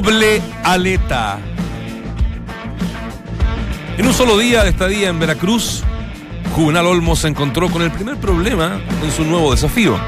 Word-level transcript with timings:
Doble 0.00 0.40
aleta. 0.62 1.40
En 3.96 4.06
un 4.06 4.14
solo 4.14 4.38
día 4.38 4.62
de 4.62 4.70
estadía 4.70 5.08
en 5.08 5.18
Veracruz, 5.18 5.82
Juvenal 6.54 6.86
Olmos 6.86 7.18
se 7.18 7.26
encontró 7.26 7.68
con 7.68 7.82
el 7.82 7.90
primer 7.90 8.16
problema 8.16 8.80
en 9.02 9.10
su 9.10 9.24
nuevo 9.24 9.50
desafío. 9.50 9.98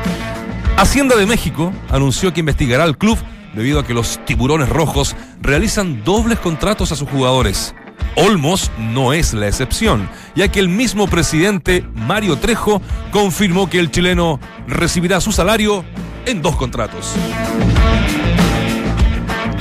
Hacienda 0.76 1.16
de 1.16 1.26
México 1.26 1.72
anunció 1.89 2.32
que 2.32 2.39
investigará 2.39 2.84
al 2.84 2.98
club 2.98 3.18
debido 3.53 3.80
a 3.80 3.84
que 3.84 3.93
los 3.93 4.25
tiburones 4.25 4.68
rojos 4.68 5.17
realizan 5.43 6.04
dobles 6.04 6.39
contratos 6.39 6.93
a 6.93 6.96
sus 6.96 7.09
jugadores. 7.09 7.75
Olmos 8.14 8.70
no 8.79 9.12
es 9.12 9.34
la 9.34 9.48
excepción, 9.48 10.09
ya 10.36 10.46
que 10.46 10.61
el 10.61 10.68
mismo 10.68 11.09
presidente 11.09 11.84
Mario 11.96 12.36
Trejo 12.36 12.81
confirmó 13.11 13.68
que 13.68 13.81
el 13.81 13.90
chileno 13.90 14.39
recibirá 14.68 15.20
su 15.20 15.32
salario 15.32 15.84
en 16.26 16.43
dos 16.43 16.54
contratos. 16.54 17.17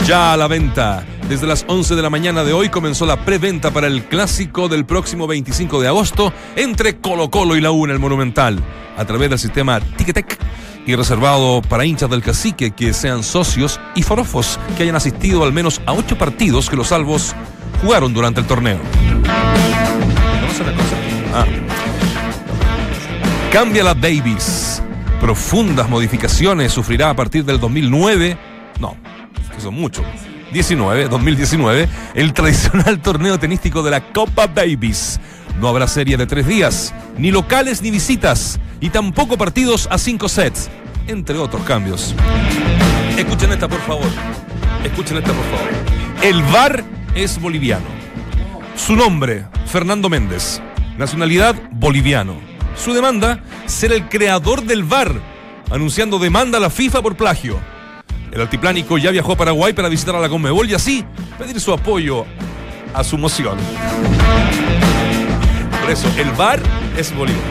Ya 0.09 0.33
a 0.33 0.37
la 0.37 0.47
venta. 0.47 1.05
Desde 1.29 1.45
las 1.45 1.65
11 1.67 1.95
de 1.95 2.01
la 2.01 2.09
mañana 2.09 2.43
de 2.43 2.51
hoy 2.51 2.69
comenzó 2.69 3.05
la 3.05 3.25
preventa 3.25 3.69
para 3.69 3.85
el 3.85 4.05
clásico 4.05 4.67
del 4.67 4.83
próximo 4.83 5.27
25 5.27 5.79
de 5.79 5.87
agosto 5.87 6.33
entre 6.55 6.97
Colo 6.97 7.29
Colo 7.29 7.55
y 7.55 7.61
la 7.61 7.69
U 7.69 7.85
el 7.85 7.99
Monumental, 7.99 8.57
a 8.97 9.05
través 9.05 9.29
del 9.29 9.37
sistema 9.37 9.79
Ticketek 9.79 10.39
y 10.87 10.95
reservado 10.95 11.61
para 11.61 11.85
hinchas 11.85 12.09
del 12.09 12.23
cacique 12.23 12.71
que 12.71 12.91
sean 12.91 13.21
socios 13.21 13.79
y 13.93 14.01
forofos 14.01 14.59
que 14.75 14.81
hayan 14.81 14.95
asistido 14.95 15.43
al 15.43 15.53
menos 15.53 15.79
a 15.85 15.93
ocho 15.93 16.17
partidos 16.17 16.71
que 16.71 16.75
los 16.75 16.87
salvos 16.87 17.35
jugaron 17.83 18.11
durante 18.11 18.41
el 18.41 18.47
torneo. 18.47 18.79
Ah. 21.35 21.45
Cambia 23.53 23.83
la 23.83 23.93
Davis. 23.93 24.81
Profundas 25.21 25.87
modificaciones 25.87 26.71
sufrirá 26.71 27.11
a 27.11 27.15
partir 27.15 27.45
del 27.45 27.59
2009. 27.59 28.39
No, 28.79 28.95
son 29.59 29.75
muchos. 29.75 30.05
19, 30.51 31.07
2019, 31.09 31.87
el 32.15 32.33
tradicional 32.33 33.01
torneo 33.01 33.39
tenístico 33.39 33.83
de 33.83 33.91
la 33.91 34.11
Copa 34.11 34.47
Davis. 34.47 35.19
No 35.59 35.67
habrá 35.67 35.87
serie 35.87 36.17
de 36.17 36.25
tres 36.25 36.47
días, 36.47 36.93
ni 37.17 37.31
locales 37.31 37.81
ni 37.81 37.91
visitas, 37.91 38.59
y 38.79 38.89
tampoco 38.89 39.37
partidos 39.37 39.87
a 39.91 39.97
cinco 39.97 40.29
sets, 40.29 40.69
entre 41.07 41.37
otros 41.37 41.63
cambios. 41.63 42.15
Escuchen 43.17 43.51
esta, 43.51 43.67
por 43.67 43.81
favor. 43.81 44.07
Escuchen 44.83 45.17
esta, 45.17 45.33
por 45.33 45.45
favor. 45.45 45.69
El 46.23 46.41
VAR 46.43 46.83
es 47.15 47.39
boliviano. 47.39 47.85
Su 48.75 48.95
nombre, 48.95 49.45
Fernando 49.67 50.09
Méndez. 50.09 50.61
Nacionalidad, 50.97 51.55
boliviano. 51.71 52.35
Su 52.75 52.93
demanda, 52.93 53.43
ser 53.65 53.91
el 53.91 54.07
creador 54.07 54.63
del 54.63 54.83
VAR, 54.83 55.19
anunciando 55.69 56.17
demanda 56.17 56.57
a 56.57 56.61
la 56.61 56.69
FIFA 56.69 57.01
por 57.01 57.17
plagio. 57.17 57.59
El 58.31 58.41
altiplánico 58.41 58.97
ya 58.97 59.11
viajó 59.11 59.33
a 59.33 59.37
Paraguay 59.37 59.73
para 59.73 59.89
visitar 59.89 60.15
a 60.15 60.19
la 60.19 60.29
Conmebol 60.29 60.69
y 60.69 60.73
así 60.73 61.05
pedir 61.37 61.59
su 61.59 61.73
apoyo 61.73 62.25
a 62.93 63.03
su 63.03 63.17
moción. 63.17 63.57
Por 65.81 65.89
eso, 65.89 66.07
el 66.17 66.31
VAR 66.31 66.59
es 66.97 67.15
Bolivia. 67.15 67.41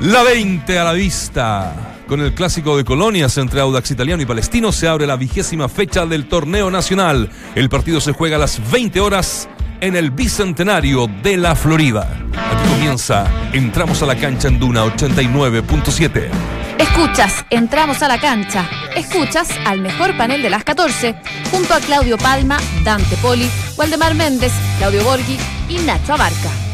La 0.00 0.22
20 0.22 0.78
a 0.78 0.84
la 0.84 0.92
vista. 0.92 1.96
Con 2.06 2.20
el 2.20 2.34
clásico 2.34 2.76
de 2.76 2.84
colonias 2.84 3.38
entre 3.38 3.60
Audax 3.60 3.92
Italiano 3.92 4.22
y 4.22 4.26
Palestino 4.26 4.72
se 4.72 4.88
abre 4.88 5.06
la 5.06 5.16
vigésima 5.16 5.68
fecha 5.68 6.06
del 6.06 6.26
torneo 6.26 6.70
nacional. 6.70 7.30
El 7.54 7.68
partido 7.68 8.00
se 8.00 8.12
juega 8.12 8.36
a 8.36 8.40
las 8.40 8.60
20 8.72 9.00
horas 9.00 9.48
en 9.80 9.94
el 9.94 10.10
Bicentenario 10.10 11.06
de 11.22 11.36
la 11.36 11.54
Florida. 11.54 12.08
Aquí 12.36 12.68
comienza 12.68 13.30
Entramos 13.52 14.02
a 14.02 14.06
la 14.06 14.16
cancha 14.16 14.48
en 14.48 14.58
Duna 14.58 14.84
89.7. 14.84 16.59
Escuchas, 16.80 17.44
entramos 17.50 18.02
a 18.02 18.08
la 18.08 18.18
cancha. 18.18 18.66
Escuchas 18.96 19.50
al 19.66 19.82
mejor 19.82 20.16
panel 20.16 20.40
de 20.40 20.48
las 20.48 20.64
14, 20.64 21.14
junto 21.50 21.74
a 21.74 21.80
Claudio 21.80 22.16
Palma, 22.16 22.56
Dante 22.82 23.18
Poli, 23.18 23.50
Waldemar 23.76 24.14
Méndez, 24.14 24.52
Claudio 24.78 25.04
Borghi 25.04 25.38
y 25.68 25.74
Nacho 25.80 26.14
Abarca. 26.14 26.69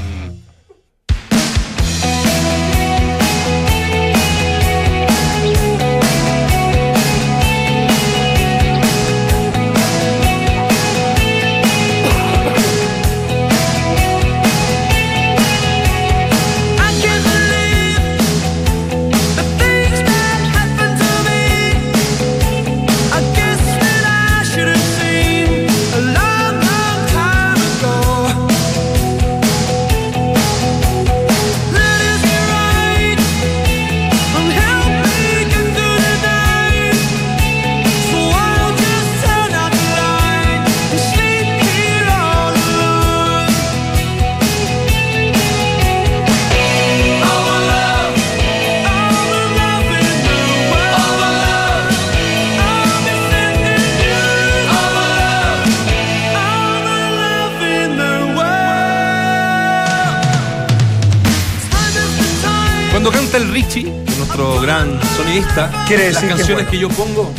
Cuando 63.06 63.20
canta 63.22 63.36
el 63.36 63.52
Richie, 63.52 63.84
nuestro 64.18 64.60
gran 64.60 64.98
sonidista, 65.16 65.70
Quiere 65.86 66.10
las 66.10 66.14
decir 66.20 66.28
que 66.28 66.34
es 66.34 66.38
canciones 66.48 66.64
bueno. 66.66 66.70
que 66.72 66.78
yo 66.80 66.88
pongo 66.88 67.32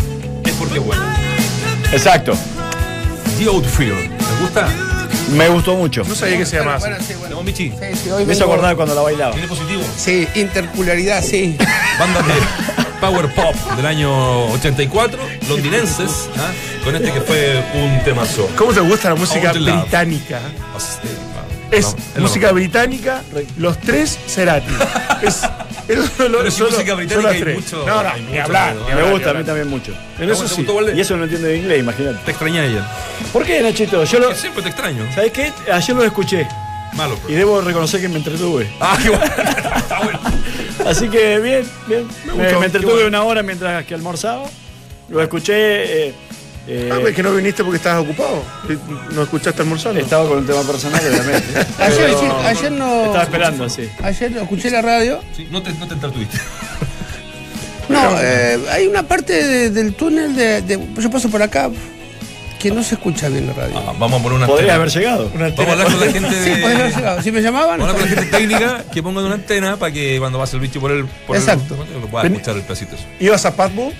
es 0.45 0.53
porque 0.53 0.78
es 0.79 0.85
bueno. 0.85 1.03
Exacto. 1.91 2.38
The 3.38 3.47
Outfield. 3.47 4.09
¿Les 4.17 4.39
gusta? 4.39 4.69
Me 5.35 5.50
gustó 5.50 5.75
mucho. 5.75 6.05
No 6.07 6.16
sabía 6.16 6.38
que 6.38 6.45
se 6.45 6.55
llamaba 6.59 6.78
así. 6.78 6.88
Bueno, 6.88 7.03
sí, 7.05 7.13
bueno. 7.19 7.35
¿No, 7.35 7.44
Michi? 7.44 7.69
Sí, 7.72 7.75
sí, 8.01 8.09
hoy 8.11 8.25
Me 8.25 8.31
hizo 8.31 8.45
vengo- 8.45 8.53
acordar 8.53 8.75
cuando 8.78 8.95
la 8.95 9.01
bailaba. 9.01 9.33
¿Tiene 9.33 9.50
positivo? 9.50 9.81
Sí, 9.97 10.25
intercularidad, 10.35 11.22
sí. 11.22 11.57
Bandas 11.99 12.25
de 12.28 12.34
Power 13.01 13.28
Pop 13.35 13.53
del 13.75 13.85
año 13.88 14.45
84, 14.53 15.19
londinenses, 15.49 16.29
¿ah? 16.38 16.49
con 16.85 16.95
este 16.95 17.11
que 17.11 17.19
fue 17.19 17.61
un 17.73 18.01
temazo. 18.05 18.49
¿Cómo 18.57 18.72
te 18.72 18.79
gusta 18.79 19.09
la 19.09 19.16
música 19.16 19.51
británica? 19.51 20.39
Hostia, 20.73 21.09
Es 21.72 21.95
no, 22.16 22.22
música 22.22 22.51
británica, 22.51 23.23
los 23.57 23.78
tres 23.79 24.17
Cerati. 24.28 24.72
Es, 25.22 25.41
es 25.88 26.11
solo- 26.16 26.38
Pero 26.39 26.51
si 26.51 26.57
solo- 26.59 26.69
música 26.72 26.94
británica 26.94 27.29
hay 27.29 27.39
tres. 27.41 27.55
mucho. 27.55 27.83
No, 27.88 28.03
no, 28.03 28.09
hay 28.09 28.22
ni 28.22 28.28
mucho 28.29 28.44
hablar. 28.44 28.75
Me 28.95 29.11
gusta, 29.11 29.29
a 29.31 29.33
mí 29.33 29.44
también 29.44 29.67
mucho. 29.67 29.91
En 30.19 30.29
eso 30.29 30.44
¿Te 30.44 30.50
sí. 30.50 30.67
Y 30.95 31.00
eso 31.01 31.17
no 31.17 31.23
entiende 31.23 31.47
de 31.47 31.57
inglés, 31.57 31.79
imagínate. 31.79 32.19
Te 32.23 32.31
extraña 32.31 32.63
ella. 32.63 32.88
¿Por 33.33 33.44
qué, 33.44 33.61
Nachito? 33.61 34.03
Yo 34.03 34.19
lo. 34.19 34.35
Siempre 34.35 34.61
te 34.61 34.69
extraño. 34.69 35.03
¿Sabes 35.16 35.31
qué? 35.31 35.51
Ayer 35.72 35.95
lo 35.95 36.03
escuché 36.03 36.47
Malo, 36.94 37.16
y 37.16 37.28
pero. 37.28 37.38
debo 37.39 37.61
reconocer 37.61 37.99
que 37.99 38.09
me 38.09 38.17
entretuve. 38.17 38.69
Ah, 38.79 38.95
qué 39.01 39.09
bueno. 39.09 39.25
Está 39.75 39.99
bueno. 40.03 40.19
Así 40.85 41.09
que 41.09 41.39
bien, 41.39 41.67
bien. 41.88 42.07
Me, 42.25 42.44
gustó, 42.44 42.59
me 42.59 42.66
entretuve 42.67 42.94
bueno. 42.94 43.07
una 43.07 43.23
hora 43.23 43.41
mientras 43.41 43.84
que 43.85 43.95
almorzaba. 43.95 44.45
Lo 45.09 45.22
escuché. 45.22 46.09
eh, 46.09 46.13
eh, 46.67 46.90
Ah, 46.91 46.97
pues 47.02 47.16
que 47.16 47.23
no 47.23 47.31
viniste 47.34 47.64
porque 47.64 47.78
estabas 47.78 48.03
ocupado. 48.03 48.43
No 49.14 49.23
escuchaste 49.23 49.61
almorzando. 49.61 49.99
estaba 49.99 50.28
con 50.28 50.40
un 50.40 50.46
tema 50.46 50.61
personal, 50.64 51.02
obviamente. 51.02 51.47
Ayer, 51.79 51.97
Pero 51.97 52.19
sí, 52.19 52.25
ayer 52.46 52.72
no. 52.72 53.05
Estaba 53.05 53.23
esperando, 53.23 53.69
sí. 53.69 53.90
Ayer 54.03 54.37
escuché 54.37 54.69
la 54.69 54.81
radio. 54.81 55.19
Sí, 55.35 55.47
no 55.52 55.61
te, 55.64 55.72
no 55.73 55.87
te 55.87 55.93
entretuviste. 55.93 56.37
No, 57.90 58.19
eh, 58.22 58.59
hay 58.69 58.85
una 58.87 59.03
parte 59.03 59.31
de- 59.46 59.69
del 59.69 59.93
túnel 59.93 60.35
de, 60.35 60.61
de- 60.61 60.78
Yo 60.99 61.09
paso 61.09 61.29
por 61.29 61.41
acá 61.41 61.69
que 62.59 62.69
no 62.69 62.84
se 62.84 62.96
escucha 62.96 63.29
bien 63.29 63.47
la 63.47 63.53
radio. 63.53 63.78
Ah, 63.78 63.93
vamos 63.97 64.19
a 64.19 64.23
poner 64.23 64.37
una 64.40 64.46
Podría 64.47 64.73
antena. 64.73 64.75
haber 64.75 64.90
llegado. 64.90 65.31
Vamos 65.34 65.69
a 65.69 65.72
hablar 65.72 65.87
con 65.91 65.99
la 66.02 66.11
gente 66.11 66.29
Sí, 66.43 66.49
podría 66.61 66.79
haber 66.79 66.96
llegado. 66.96 67.22
Si 67.22 67.31
me 67.31 67.41
llamaban. 67.41 67.79
Vamos 67.79 67.87
a 67.87 67.91
hablar 67.91 68.08
con 68.09 68.16
la 68.16 68.22
gente 68.23 68.37
técnica 68.37 68.84
que 68.91 69.02
pongan 69.03 69.23
una 69.23 69.35
antena 69.35 69.78
para 69.78 69.93
que 69.93 70.17
cuando 70.19 70.37
pase 70.37 70.58
el 70.58 70.61
bicho 70.64 70.81
por 70.81 70.91
el. 70.91 71.05
Por 71.05 71.37
Exacto. 71.37 71.78
El, 71.96 72.02
lo 72.02 72.08
pueda 72.08 72.25
escuchar 72.28 72.55
el 72.58 72.64
pedacito. 72.64 72.97
¿Ibas 73.22 73.46
a 73.46 73.55
Patbull? 73.55 73.93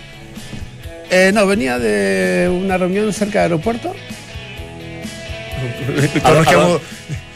Eh, 1.10 1.32
no, 1.34 1.46
venía 1.48 1.80
de 1.80 2.50
una 2.50 2.78
reunión 2.78 3.12
cerca 3.14 3.44
del 3.44 3.52
aeropuerto. 3.54 3.94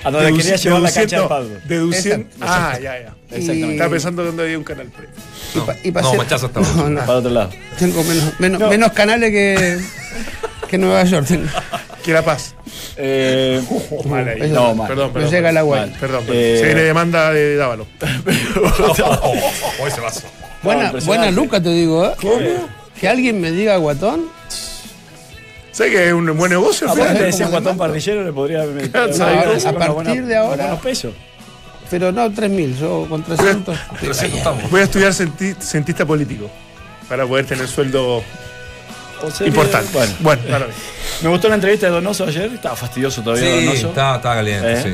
A 0.03 0.09
donde 0.09 0.33
quería 0.33 0.55
llevar 0.55 0.81
la 0.81 0.91
cancha 0.91 1.17
de 1.17 1.21
deduciendo- 1.21 1.27
Padre. 1.29 1.57
Deduciendo. 1.65 2.27
Ah, 2.41 2.73
ya, 2.81 2.99
ya. 2.99 3.13
Exactamente. 3.29 3.71
Estaba 3.73 3.89
pensando 3.91 4.23
dónde 4.25 4.43
había 4.43 4.57
un 4.57 4.63
canal 4.63 4.87
pre. 4.87 5.07
Y 5.53 5.57
No, 5.59 5.65
pa- 5.65 5.75
y 5.83 5.91
no, 5.91 6.13
Machazo 6.15 6.45
está 6.47 6.59
No, 6.75 6.89
no, 6.89 6.99
Para 7.01 7.13
otro 7.19 7.29
lado. 7.31 7.49
tengo 7.77 8.03
menos, 8.03 8.39
menos, 8.39 8.59
No. 8.59 8.67
menos 8.69 8.91
canales 8.93 9.29
que, 9.31 9.77
que 10.67 10.77
Nueva 10.77 11.03
York. 11.03 11.27
tengo. 11.27 11.47
Que 12.03 12.13
La 12.13 12.23
Paz. 12.25 12.55
Eh, 12.97 13.61
Mal 14.05 14.27
ahí. 14.27 14.41
Eso- 14.41 14.55
no, 14.55 14.73
mal. 14.73 14.87
Perdón, 14.87 15.07
No 15.09 15.13
perdón. 15.13 15.29
llega 15.31 15.49
el 15.51 15.57
agua. 15.57 15.77
Mal. 15.81 15.95
Perdón, 15.99 16.23
perdón. 16.25 16.41
Eh, 16.43 16.57
Se 16.59 16.65
viene 16.65 16.81
demanda 16.81 17.31
de 17.31 17.55
Dávalo. 17.57 17.85
Oh, 19.79 19.87
ese 19.87 20.01
vaso. 20.01 20.21
Buena, 20.63 20.91
buena 21.05 21.29
Luca, 21.29 21.61
te 21.61 21.69
digo, 21.69 22.07
¿eh? 22.07 22.13
¿Cómo? 22.19 22.39
Que 22.99 23.07
alguien 23.07 23.39
me 23.41 23.51
diga 23.51 23.77
guatón. 23.77 24.25
¿Sabes 25.71 25.93
que 25.93 26.07
es 26.07 26.13
un 26.13 26.35
buen 26.37 26.51
negocio? 26.51 26.87
ese 26.87 26.95
como 26.95 27.35
de 27.37 27.45
guatón 27.45 27.77
parrillero 27.77 28.23
le 28.23 28.33
podría 28.33 28.63
meter 28.63 28.91
Claro, 28.91 29.13
ahora, 29.23 29.69
a 29.69 29.71
partir 29.73 29.93
buena- 29.93 30.13
de 30.27 30.35
ahora- 30.37 30.63
buenos 30.65 30.79
pesos. 30.81 31.13
Pero 31.89 32.11
no 32.11 32.29
3.000, 32.29 32.77
yo 32.77 33.05
con 33.09 33.23
300. 33.23 33.77
300 33.99 34.37
estamos. 34.37 34.69
Voy 34.69 34.81
a 34.81 34.83
estudiar 34.83 35.11
cienti- 35.13 35.55
cientista 35.59 36.05
político 36.05 36.49
para 37.09 37.25
poder 37.25 37.45
tener 37.45 37.67
sueldo 37.67 38.23
importante. 39.45 39.89
Bueno, 39.93 40.13
Bueno, 40.19 40.41
bueno. 40.49 40.65
me 41.21 41.29
gustó 41.29 41.47
la 41.49 41.55
entrevista 41.55 41.87
de 41.87 41.91
Donoso 41.93 42.25
ayer. 42.25 42.51
Estaba 42.53 42.75
fastidioso 42.75 43.21
todavía 43.21 43.45
Sí, 43.59 43.65
Donoso. 43.65 43.87
estaba, 43.89 44.15
estaba 44.17 44.35
caliente, 44.35 44.73
¿Eh? 44.73 44.83
sí. 44.83 44.93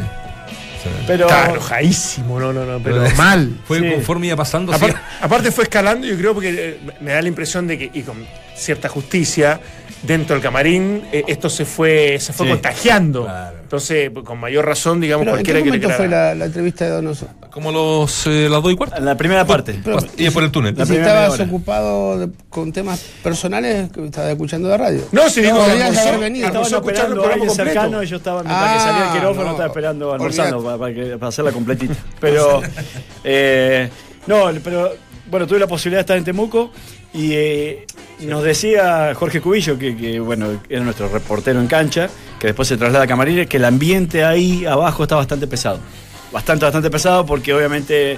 Pero 1.05 1.25
Está 1.27 1.49
enojadísimo, 1.51 2.39
no, 2.39 2.51
no, 2.53 2.65
no, 2.65 2.79
pero 2.79 3.03
Pero- 3.03 3.15
mal. 3.17 3.51
Fue 3.65 3.79
Sí. 3.79 3.89
conforme 3.91 4.27
iba 4.27 4.35
pasando. 4.35 4.73
sí. 4.73 4.79
Apar- 4.85 5.01
aparte 5.21 5.51
fue 5.51 5.63
escalando, 5.65 6.05
yo 6.07 6.17
creo, 6.17 6.33
porque 6.33 6.49
eh, 6.51 6.79
me 7.01 7.11
da 7.11 7.21
la 7.21 7.27
impresión 7.27 7.67
de 7.67 7.77
que, 7.77 7.89
y 7.93 8.01
con 8.01 8.17
cierta 8.57 8.89
justicia, 8.89 9.59
dentro 10.03 10.35
del 10.35 10.43
camarín, 10.43 11.03
eh, 11.11 11.23
esto 11.27 11.49
se 11.49 11.65
fue, 11.65 12.17
se 12.19 12.33
fue 12.33 12.45
Sí. 12.45 12.51
contagiando. 12.53 13.23
Claro. 13.25 13.57
Entonces, 13.61 14.11
con 14.23 14.39
mayor 14.39 14.65
razón, 14.65 15.01
digamos, 15.01 15.25
Pero 15.25 15.37
¿en 15.37 15.43
qué 15.43 15.51
cualquiera 15.51 15.79
que 15.81 15.87
le 15.87 15.93
fue 15.93 16.07
la, 16.07 16.33
la 16.35 16.45
entrevista 16.45 16.85
de 16.85 16.91
Donoso? 16.91 17.27
Como 17.51 17.71
los, 17.71 18.25
eh, 18.27 18.47
las 18.49 18.63
dos 18.63 18.71
y 18.71 18.75
cuarto. 18.77 18.95
en 18.95 19.03
la 19.03 19.17
primera 19.17 19.45
parte. 19.45 19.77
Pero- 19.83 19.97
y 20.15 20.29
por 20.29 20.43
el 20.43 20.51
túnel. 20.51 20.73
La 20.77 20.85
si 20.85 20.95
estabas 20.95 21.31
hora. 21.33 21.43
ocupado 21.43 22.19
de- 22.19 22.29
con 22.49 22.71
temas 22.71 23.01
personales, 23.23 23.91
que 23.91 24.05
estabas 24.05 24.29
escuchando 24.31 24.69
de 24.69 24.77
radio. 24.77 25.01
No, 25.11 25.29
si 25.29 25.41
digo, 25.41 25.57
No, 25.57 25.63
haber 25.63 26.19
venido. 26.19 26.47
Estaban 26.47 26.73
a 26.73 27.33
alguien 27.33 27.49
cercano 27.49 28.01
y 28.03 28.05
yo 28.07 28.17
estaba, 28.17 28.43
mientras 28.43 28.71
que 28.71 28.77
Ah, 28.77 28.79
salía 28.79 29.05
el 29.07 29.19
quirófano, 29.19 29.43
no. 29.45 29.51
estaba 29.51 29.67
esperando, 29.67 30.13
almorzando 30.13 30.63
para, 30.63 30.77
para 30.77 30.93
que- 30.93 31.17
para 31.17 31.27
hacerla 31.27 31.51
completita. 31.51 31.95
Pero, 32.21 32.61
eh, 33.23 33.89
no, 34.27 34.45
pero, 34.63 34.93
bueno, 35.29 35.47
tuve 35.47 35.59
la 35.59 35.67
posibilidad 35.67 35.99
de 35.99 36.01
estar 36.01 36.17
en 36.17 36.23
Temuco 36.23 36.71
y 37.13 37.33
eh, 37.33 37.85
nos 38.21 38.43
decía 38.43 39.13
Jorge 39.15 39.41
Cubillo, 39.41 39.77
que, 39.77 40.19
bueno, 40.19 40.59
era 40.69 40.83
nuestro 40.83 41.09
reportero 41.09 41.59
en 41.59 41.67
cancha, 41.67 42.09
que 42.39 42.47
después 42.47 42.67
se 42.67 42.77
traslada 42.77 43.05
a 43.05 43.07
Camarines, 43.07 43.47
que 43.47 43.57
el 43.57 43.65
ambiente 43.65 44.23
ahí 44.23 44.65
abajo 44.65 45.03
está 45.03 45.15
bastante 45.15 45.47
pesado. 45.47 45.79
Bastante, 46.31 46.65
bastante 46.65 46.89
pesado 46.89 47.25
porque 47.25 47.53
obviamente 47.53 48.17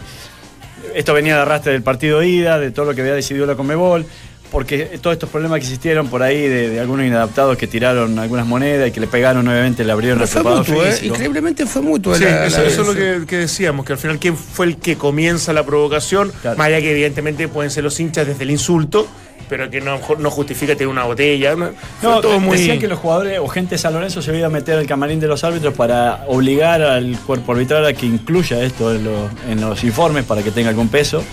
esto 0.95 1.13
venía 1.13 1.35
de 1.35 1.41
arrastre 1.41 1.73
del 1.73 1.83
partido 1.83 2.19
de 2.19 2.27
ida, 2.27 2.59
de 2.59 2.71
todo 2.71 2.85
lo 2.85 2.95
que 2.95 3.01
había 3.01 3.13
decidido 3.13 3.45
la 3.45 3.55
Conmebol, 3.55 4.05
porque 4.51 4.97
todos 5.01 5.13
estos 5.13 5.29
problemas 5.29 5.59
que 5.59 5.65
existieron 5.65 6.07
por 6.07 6.23
ahí 6.23 6.41
de, 6.47 6.69
de 6.69 6.79
algunos 6.79 7.05
inadaptados 7.05 7.55
que 7.57 7.67
tiraron 7.67 8.17
algunas 8.17 8.47
monedas 8.47 8.89
y 8.89 8.91
que 8.91 8.99
le 8.99 9.07
pegaron, 9.07 9.47
obviamente 9.47 9.83
le 9.83 9.91
abrieron 9.91 10.21
el 10.21 10.27
fue 10.27 10.43
mutuo, 10.43 10.83
¿eh? 10.85 10.95
Increíblemente 11.03 11.65
fue 11.65 11.81
mutuo. 11.81 12.15
Sí, 12.15 12.23
la- 12.23 12.45
eso, 12.47 12.61
la- 12.61 12.67
eso 12.67 12.81
es 12.81 12.87
lo 12.87 12.93
que, 12.95 13.25
que 13.27 13.37
decíamos, 13.37 13.85
que 13.85 13.93
al 13.93 13.99
final 13.99 14.17
quién 14.19 14.35
fue 14.35 14.65
el 14.65 14.77
que 14.77 14.95
comienza 14.97 15.53
la 15.53 15.63
provocación, 15.63 16.31
Claro. 16.41 16.57
más 16.57 16.67
allá 16.67 16.79
que 16.81 16.91
evidentemente 16.91 17.47
pueden 17.47 17.69
ser 17.71 17.83
los 17.83 17.99
hinchas 17.99 18.25
desde 18.25 18.43
el 18.43 18.51
insulto, 18.51 19.07
pero 19.47 19.69
que 19.69 19.81
no, 19.81 19.99
no 20.19 20.29
justifica 20.31 20.73
tener 20.73 20.87
una 20.89 21.05
botella. 21.05 21.55
No, 21.55 22.21
todo 22.21 22.39
muy... 22.39 22.57
decían 22.57 22.77
que 22.79 22.87
los 22.87 22.99
jugadores 22.99 23.39
o 23.39 23.47
gente 23.47 23.75
de 23.75 23.79
San 23.79 23.93
Lorenzo 23.93 24.21
se 24.21 24.29
había 24.29 24.39
ido 24.41 24.47
a 24.47 24.51
meter 24.51 24.77
al 24.77 24.85
camarín 24.85 25.19
de 25.19 25.27
los 25.27 25.43
árbitros 25.43 25.73
para 25.73 26.23
obligar 26.27 26.81
al 26.83 27.17
cuerpo 27.19 27.53
arbitral 27.53 27.83
a 27.85 27.93
que 27.93 28.05
incluya 28.05 28.63
esto 28.63 28.93
en, 28.93 29.03
los- 29.05 29.29
en 29.49 29.59
los 29.61 29.83
informes 29.83 30.25
para 30.25 30.43
que 30.43 30.51
tenga 30.51 30.69
algún 30.69 30.89
peso. 30.89 31.23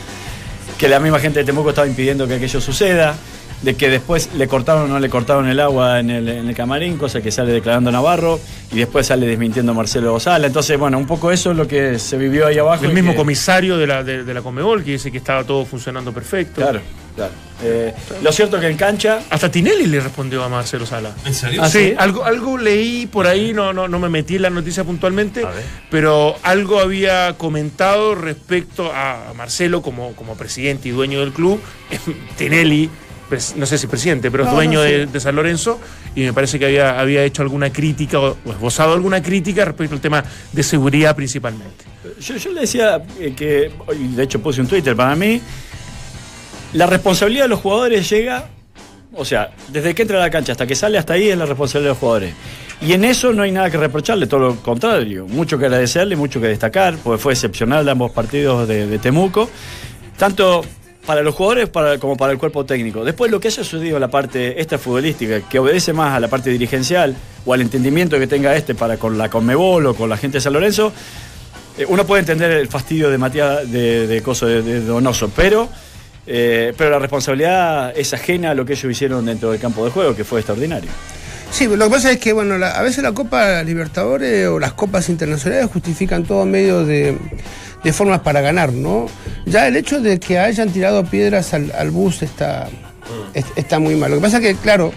Que 0.79 0.89
la 0.89 1.01
misma 1.01 1.19
gente 1.21 1.39
de 1.41 1.45
Temuco 1.45 1.71
estaba 1.71 1.87
impidiendo 1.87 2.27
que 2.27 2.35
aquello 2.35 2.61
suceda. 2.61 3.15
De 3.63 3.75
que 3.75 3.89
después 3.89 4.29
le 4.37 4.47
cortaron 4.49 4.83
o 4.83 4.87
no 4.87 5.01
le 5.01 5.09
cortaron 5.09 5.49
el 5.49 5.59
agua 5.61 5.99
en 5.99 6.11
el, 6.11 6.29
en 6.29 6.47
el 6.47 6.55
camarín, 6.55 6.99
cosa 6.99 7.23
que 7.23 7.33
sale 7.33 7.53
declarando 7.53 7.91
Navarro, 7.91 8.39
y 8.71 8.77
después 8.77 9.07
sale 9.07 9.27
desmintiendo 9.27 9.73
Marcelo 9.73 10.11
González. 10.11 10.49
Entonces, 10.49 10.79
bueno, 10.79 10.99
un 10.99 11.07
poco 11.07 11.33
eso 11.33 11.53
es 11.53 11.57
lo 11.57 11.67
que 11.67 11.99
se 11.99 12.19
vivió 12.19 12.47
ahí 12.47 12.59
abajo. 12.59 12.85
El 12.85 12.93
mismo 12.93 13.13
que- 13.13 13.17
comisario 13.17 13.79
de 13.79 13.87
la, 13.87 14.05
de, 14.05 14.25
de 14.25 14.35
la 14.35 14.43
Conmebol 14.43 14.85
que 14.85 14.93
dice 14.93 15.11
que 15.11 15.17
estaba 15.17 15.43
todo 15.45 15.65
funcionando 15.65 16.13
perfecto. 16.13 16.61
Claro, 16.61 16.81
claro. 17.17 17.33
Eh, 17.63 17.95
lo 18.23 18.31
cierto 18.33 18.61
que 18.61 18.67
en 18.69 18.77
cancha 18.77 19.21
Hasta 19.31 19.51
Tinelli 19.51 19.87
le 19.87 19.99
respondió 20.01 20.45
a 20.45 20.49
Marcelo 20.51 20.85
Sala. 20.85 21.13
¿En 21.25 21.33
serio? 21.33 21.63
Ah, 21.63 21.71
sí, 21.71 21.95
algo, 21.97 22.23
algo 22.23 22.59
leí 22.59 23.07
por 23.07 23.27
ahí, 23.27 23.55
no, 23.55 23.73
no, 23.73 23.89
no 23.89 23.99
me 23.99 24.11
metí 24.11 24.37
en 24.37 24.43
la 24.43 24.51
noticia 24.51 24.85
puntualmente, 24.85 25.43
pero 25.91 26.37
algo 26.43 26.79
había 26.81 27.35
comentado 27.39 28.15
respecto 28.15 28.93
a 28.95 29.33
Marcelo 29.35 29.81
como, 29.81 30.15
como 30.15 30.37
presidente 30.37 30.89
y 30.91 30.93
dueño 30.93 31.21
del 31.21 31.33
club, 31.33 31.59
Tinelli, 32.37 32.91
no 33.57 33.65
sé 33.67 33.79
si 33.79 33.87
presidente, 33.87 34.31
pero 34.31 34.45
es 34.45 34.51
No, 34.51 34.55
dueño 34.55 34.81
no, 34.81 34.85
sí. 34.85 34.93
de, 34.93 35.07
de 35.07 35.21
San 35.21 35.35
Lorenzo, 35.35 35.81
y 36.15 36.21
me 36.21 36.33
parece 36.35 36.59
que 36.59 36.67
había, 36.67 37.01
había 37.01 37.25
hecho 37.25 37.41
alguna 37.43 37.73
crítica 37.73 38.21
o, 38.21 38.37
o 38.45 38.53
esbozado 38.53 38.93
alguna 38.93 39.23
crítica 39.23 39.65
respecto 39.65 39.95
al 39.95 40.01
tema 40.03 40.23
de 40.53 40.63
seguridad 40.63 41.17
principalmente. 41.17 41.85
Yo, 42.21 42.37
yo 42.37 42.53
le 42.53 42.61
decía 42.61 43.03
eh, 43.19 43.33
que, 43.35 43.73
de 43.99 44.23
hecho 44.23 44.41
puse 44.41 44.61
un 44.61 44.69
Twitter, 44.69 44.95
para 44.95 45.17
mí, 45.17 45.41
la 46.73 46.87
responsabilidad 46.87 47.45
de 47.45 47.49
los 47.49 47.61
jugadores 47.61 48.09
llega, 48.09 48.47
o 49.15 49.25
sea, 49.25 49.51
desde 49.69 49.95
que 49.95 50.03
entra 50.03 50.19
a 50.19 50.21
la 50.21 50.31
cancha 50.31 50.53
hasta 50.53 50.67
que 50.67 50.75
sale 50.75 50.99
hasta 50.99 51.15
ahí 51.15 51.29
es 51.29 51.39
la 51.39 51.47
responsabilidad 51.47 51.91
de 51.91 51.95
los 51.95 51.99
jugadores. 51.99 52.35
Y 52.81 52.93
en 52.93 53.05
eso 53.05 53.33
no 53.33 53.43
hay 53.43 53.53
nada 53.53 53.71
que 53.71 53.79
reprocharle, 53.79 54.27
todo 54.27 54.41
lo 54.41 54.57
contrario, 54.57 55.27
mucho 55.27 55.59
que 55.59 55.65
agradecerle, 55.65 56.15
mucho 56.17 56.41
que 56.41 56.49
destacar, 56.49 56.97
porque 57.03 57.23
fue 57.23 57.33
excepcional 57.33 57.89
ambos 57.89 58.11
partidos 58.11 58.69
de, 58.69 58.87
de 58.87 58.99
Temuco, 58.99 59.49
tanto 60.19 60.63
para 61.07 61.23
los 61.23 61.35
jugadores 61.35 61.71
como 62.01 62.17
para 62.17 62.33
el 62.33 62.39
cuerpo 62.39 62.67
técnico. 62.67 63.05
Después 63.05 63.31
lo 63.31 63.39
que 63.41 63.49
haya 63.49 63.63
sucedido 63.63 63.97
en 63.97 64.01
la 64.01 64.09
parte 64.09 64.61
esta 64.61 64.77
futbolística, 64.77 65.41
que 65.49 65.59
obedece 65.61 65.93
más 65.93 66.15
a 66.15 66.21
la 66.21 66.29
parte 66.29 66.51
dirigencial 66.51 67.17
o 67.47 67.55
al 67.55 67.61
entendimiento 67.61 68.19
que 68.19 68.27
tenga 68.27 68.55
este 68.57 68.75
para 68.75 68.99
con 68.99 69.17
la 69.17 69.31
Conmebol 69.31 69.87
o 69.87 69.95
con 69.95 70.11
la 70.11 70.17
gente 70.17 70.39
de 70.39 70.41
San 70.41 70.53
Lorenzo, 70.53 70.93
eh, 71.79 71.87
uno 71.89 72.05
puede 72.05 72.21
entender 72.21 72.51
el 72.51 72.69
fastidio 72.69 73.09
de 73.09 73.19
Matías 73.19 73.71
de, 73.71 74.07
de 74.07 74.23
Coso 74.23 74.47
de, 74.47 74.63
de 74.63 74.81
Donoso, 74.81 75.31
pero, 75.35 75.69
eh, 76.27 76.73
pero 76.77 76.91
la 76.91 76.99
responsabilidad 76.99 77.97
es 77.97 78.13
ajena 78.15 78.51
a 78.51 78.55
lo 78.55 78.65
que 78.65 78.73
ellos 78.75 78.91
hicieron 78.91 79.25
dentro 79.27 79.51
del 79.51 79.61
campo 79.61 79.85
de 79.85 79.91
juego, 79.91 80.15
que 80.15 80.25
fue 80.25 80.41
extraordinario. 80.41 80.91
Sí, 81.51 81.67
lo 81.69 81.85
que 81.87 81.91
pasa 81.91 82.11
es 82.11 82.19
que, 82.19 82.33
bueno, 82.33 82.59
la- 82.59 82.73
a 82.73 82.83
veces 82.83 83.03
la 83.05 83.13
Copa 83.13 83.63
Libertadores 83.63 84.49
o 84.49 84.59
las 84.59 84.73
copas 84.73 85.09
internacionales 85.09 85.69
justifican 85.73 86.25
todo 86.25 86.45
medio 86.45 86.85
de, 86.85 87.17
de 87.85 87.93
formas 87.93 88.21
para 88.21 88.41
ganar, 88.41 88.73
¿no? 88.73 89.07
Ya 89.47 89.69
el 89.69 89.77
hecho 89.77 90.01
de 90.01 90.19
que 90.19 90.39
hayan 90.41 90.71
tirado 90.71 91.05
piedras 91.05 91.55
al, 91.55 91.71
al 91.79 91.91
bus 91.91 92.23
está, 92.23 92.69
es- 93.33 93.45
está 93.55 93.79
muy 93.79 93.95
mal. 93.95 94.11
Lo 94.11 94.17
que 94.17 94.23
pasa 94.23 94.39
es 94.39 94.43
que, 94.43 94.55
claro, 94.57 94.93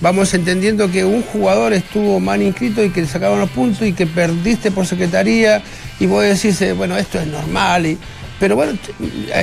vamos 0.00 0.32
entendiendo 0.32 0.88
que 0.90 1.04
un 1.04 1.22
jugador 1.22 1.72
estuvo 1.72 2.20
mal 2.20 2.40
inscrito 2.40 2.84
y 2.84 2.90
que 2.90 3.00
le 3.02 3.08
sacaban 3.08 3.40
los 3.40 3.50
puntos 3.50 3.82
y 3.86 3.92
que 3.92 4.06
perdiste 4.06 4.70
por 4.70 4.86
secretaría 4.86 5.60
y 5.98 6.06
vos 6.06 6.22
decís, 6.22 6.62
eh, 6.62 6.72
bueno, 6.72 6.96
esto 6.96 7.18
es 7.18 7.26
normal. 7.26 7.84
Y, 7.86 7.98
pero 8.40 8.56
bueno, 8.56 8.72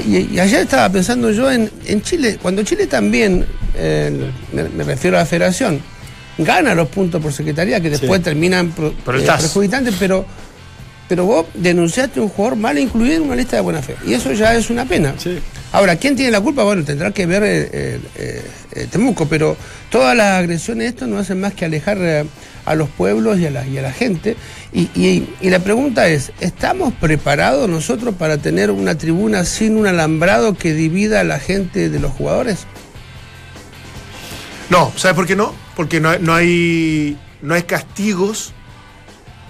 y, 0.05 0.33
y 0.35 0.39
ayer 0.39 0.61
estaba 0.61 0.89
pensando 0.89 1.31
yo 1.31 1.49
en, 1.49 1.69
en 1.85 2.01
Chile, 2.01 2.37
cuando 2.41 2.63
Chile 2.63 2.87
también, 2.87 3.45
eh, 3.75 4.29
me, 4.51 4.63
me 4.69 4.83
refiero 4.83 5.15
a 5.17 5.21
la 5.21 5.25
federación, 5.25 5.79
gana 6.39 6.75
los 6.75 6.89
puntos 6.89 7.21
por 7.21 7.31
secretaría 7.31 7.79
que 7.79 7.89
después 7.91 8.19
Sí. 8.19 8.23
terminan 8.25 8.71
pro- 8.71 8.93
Pero 9.05 9.19
eh, 9.19 9.23
perjudicantes, 9.25 9.95
pero, 9.99 10.25
pero 11.07 11.25
vos 11.25 11.45
denunciaste 11.53 12.19
a 12.19 12.23
un 12.23 12.29
jugador 12.29 12.57
mal 12.57 12.77
incluido 12.77 13.15
en 13.17 13.21
una 13.23 13.35
lista 13.35 13.55
de 13.55 13.61
buena 13.61 13.81
fe. 13.81 13.95
Y 14.05 14.13
eso 14.13 14.31
ya 14.33 14.53
es 14.55 14.69
una 14.69 14.83
pena. 14.85 15.13
Sí. 15.17 15.37
Ahora, 15.71 15.97
¿quién 15.97 16.15
tiene 16.15 16.31
la 16.31 16.41
culpa? 16.41 16.63
Bueno, 16.63 16.83
tendrá 16.83 17.11
que 17.11 17.25
ver 17.25 17.43
eh, 17.43 17.69
eh, 18.15 18.41
eh, 18.73 18.87
Temuco, 18.89 19.27
pero 19.27 19.57
todas 19.89 20.15
las 20.15 20.39
agresiones 20.39 20.89
esto 20.89 21.07
no 21.07 21.17
hacen 21.17 21.39
más 21.41 21.53
que 21.53 21.65
alejar 21.65 22.25
a 22.65 22.75
los 22.75 22.89
pueblos 22.89 23.39
y 23.39 23.45
a 23.45 23.51
la, 23.51 23.91
gente. 23.91 24.37
Y, 24.73 25.27
la 25.41 25.59
pregunta 25.59 26.07
es, 26.07 26.31
¿estamos 26.39 26.93
preparados 26.93 27.69
nosotros 27.69 28.15
para 28.15 28.37
tener 28.37 28.71
una 28.71 28.97
tribuna 28.97 29.43
sin 29.43 29.77
un 29.77 29.87
alambrado 29.87 30.53
que 30.53 30.73
divida 30.73 31.19
a 31.19 31.23
la 31.23 31.39
gente 31.39 31.89
de 31.89 31.99
los 31.99 32.11
jugadores? 32.11 32.65
No, 34.69 34.91
¿sabes 34.95 35.15
por 35.15 35.27
qué 35.27 35.35
no? 35.35 35.53
Porque 35.75 35.99
no 35.99 36.33
hay 36.33 37.17
no 37.41 37.53
hay 37.53 37.63
castigos 37.63 38.53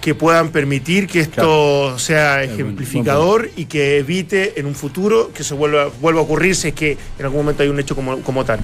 que 0.08 0.14
puedan 0.14 0.48
permitir 0.48 1.06
que 1.06 1.20
esto 1.20 1.98
sea 1.98 2.42
ejemplificador 2.42 3.50
y 3.56 3.66
que 3.66 3.98
evite 3.98 4.58
en 4.58 4.64
un 4.64 4.74
futuro 4.74 5.30
que 5.34 5.44
se 5.44 5.52
vuelva, 5.52 5.90
vuelva 6.00 6.20
a 6.20 6.22
ocurrir 6.22 6.56
si 6.56 6.68
es 6.68 6.74
que 6.74 6.96
en 7.18 7.24
algún 7.26 7.40
momento 7.40 7.62
hay 7.62 7.68
un 7.68 7.78
hecho 7.78 7.94
como, 7.94 8.22
como 8.22 8.42
tal. 8.42 8.58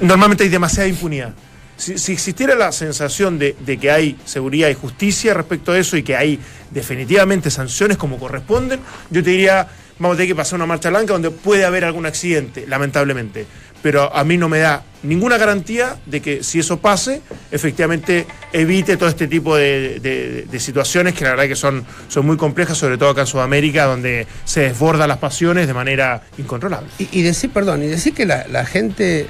Normalmente 0.00 0.44
hay 0.44 0.48
demasiada 0.48 0.88
impunidad. 0.88 1.34
Si, 1.76 1.98
si 1.98 2.12
existiera 2.12 2.54
la 2.54 2.72
sensación 2.72 3.38
de, 3.38 3.54
de 3.60 3.76
que 3.76 3.90
hay 3.90 4.16
seguridad 4.24 4.70
y 4.70 4.74
justicia 4.74 5.34
respecto 5.34 5.72
a 5.72 5.78
eso 5.78 5.98
y 5.98 6.02
que 6.02 6.16
hay 6.16 6.38
definitivamente 6.70 7.50
sanciones 7.50 7.98
como 7.98 8.18
corresponden, 8.18 8.80
yo 9.10 9.22
te 9.22 9.28
diría, 9.28 9.68
vamos 9.98 10.14
a 10.14 10.16
tener 10.16 10.28
que 10.28 10.36
pasar 10.36 10.56
una 10.56 10.64
marcha 10.64 10.88
blanca 10.88 11.12
donde 11.12 11.30
puede 11.30 11.66
haber 11.66 11.84
algún 11.84 12.06
accidente, 12.06 12.64
lamentablemente. 12.66 13.44
Pero 13.82 14.14
a 14.14 14.24
mí 14.24 14.36
no 14.36 14.48
me 14.48 14.58
da 14.58 14.82
ninguna 15.02 15.38
garantía 15.38 15.96
de 16.04 16.20
que 16.20 16.42
si 16.44 16.58
eso 16.58 16.78
pase, 16.80 17.22
efectivamente 17.50 18.26
evite 18.52 18.98
todo 18.98 19.08
este 19.08 19.26
tipo 19.26 19.56
de, 19.56 19.98
de- 20.00 20.42
de 20.50 20.60
situaciones 20.60 21.14
que 21.14 21.24
la 21.24 21.30
verdad 21.30 21.46
que 21.48 21.56
son, 21.56 21.86
son 22.08 22.26
muy 22.26 22.36
complejas, 22.36 22.76
sobre 22.76 22.98
todo 22.98 23.08
acá 23.10 23.22
en 23.22 23.26
Sudamérica, 23.26 23.84
donde 23.86 24.26
se 24.44 24.60
desbordan 24.60 25.08
las 25.08 25.16
pasiones 25.18 25.66
de 25.66 25.72
manera 25.74 26.22
incontrolable. 26.36 26.88
Y, 26.98 27.08
y 27.12 27.22
decir, 27.22 27.50
perdón, 27.50 27.82
y 27.82 27.86
decir 27.86 28.12
que 28.12 28.26
la, 28.26 28.46
la 28.48 28.66
gente... 28.66 29.26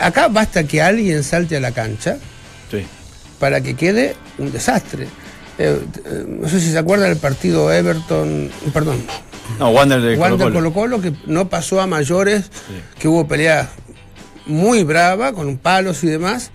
Acá 0.00 0.28
basta 0.28 0.64
que 0.64 0.80
alguien 0.80 1.22
salte 1.24 1.56
a 1.56 1.60
la 1.60 1.72
cancha 1.72 2.16
Sí. 2.70 2.86
para 3.38 3.60
que 3.60 3.74
quede 3.74 4.16
un 4.38 4.50
desastre. 4.52 5.04
Eh, 5.58 5.78
eh, 6.06 6.24
no 6.26 6.48
sé 6.48 6.60
si 6.60 6.70
se 6.70 6.78
acuerdan 6.78 7.10
del 7.10 7.18
partido 7.18 7.70
Everton, 7.70 8.50
perdón, 8.72 9.02
No, 9.58 9.70
Wander 9.70 10.00
de 10.00 10.16
Wander 10.16 10.52
Colo-Colo. 10.52 10.72
Colo 10.72 11.00
Colo, 11.00 11.00
que 11.00 11.12
no 11.26 11.48
pasó 11.48 11.80
a 11.80 11.86
mayores, 11.86 12.50
que 12.98 13.08
hubo 13.08 13.26
peleas 13.28 13.68
muy 14.46 14.82
brava, 14.84 15.32
con 15.32 15.56
palos 15.56 16.02
y 16.04 16.08
demás, 16.08 16.50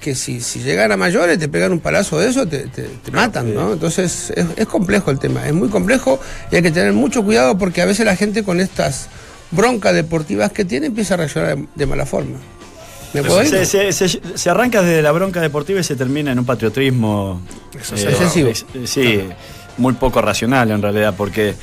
que 0.00 0.14
si, 0.14 0.40
si 0.40 0.60
llegan 0.60 0.90
a 0.92 0.96
mayores, 0.96 1.38
te 1.38 1.48
pegan 1.48 1.72
un 1.72 1.80
palazo 1.80 2.18
de 2.18 2.28
eso, 2.28 2.46
te, 2.46 2.66
te- 2.66 2.82
te 2.88 3.10
matan, 3.10 3.54
¿no? 3.54 3.72
Entonces 3.72 4.32
es, 4.36 4.46
es 4.56 4.66
complejo 4.66 5.10
el 5.10 5.18
tema, 5.18 5.46
es 5.46 5.52
muy 5.54 5.68
complejo 5.68 6.20
y 6.50 6.56
hay 6.56 6.62
que 6.62 6.70
tener 6.72 6.92
mucho 6.92 7.22
cuidado 7.24 7.56
porque 7.58 7.82
a 7.82 7.86
veces 7.86 8.04
la 8.06 8.16
gente 8.16 8.42
con 8.44 8.60
estas 8.60 9.08
broncas 9.50 9.94
deportivas 9.94 10.50
que 10.52 10.64
tiene 10.64 10.86
empieza 10.86 11.14
a 11.14 11.18
reaccionar 11.18 11.56
de, 11.56 11.66
de 11.74 11.86
mala 11.86 12.06
forma. 12.06 12.38
¿Me 13.12 13.22
puedo 13.22 13.42
ir? 13.42 13.48
Se, 13.48 13.66
se- 13.66 13.92
se- 13.92 14.20
se 14.34 14.50
arranca 14.50 14.82
desde 14.82 15.02
la 15.02 15.12
bronca 15.12 15.40
deportiva 15.40 15.78
y 15.80 15.84
se 15.84 15.94
termina 15.96 16.32
en 16.32 16.38
un 16.38 16.46
patriotismo 16.46 17.42
eh, 17.74 17.78
Excesivo. 17.78 18.48
ex- 18.48 18.64
sí, 18.86 19.20
muy 19.78 19.92
poco 19.94 20.20
racional 20.22 20.70
en 20.70 20.80
realidad, 20.82 21.14
porque 21.16 21.54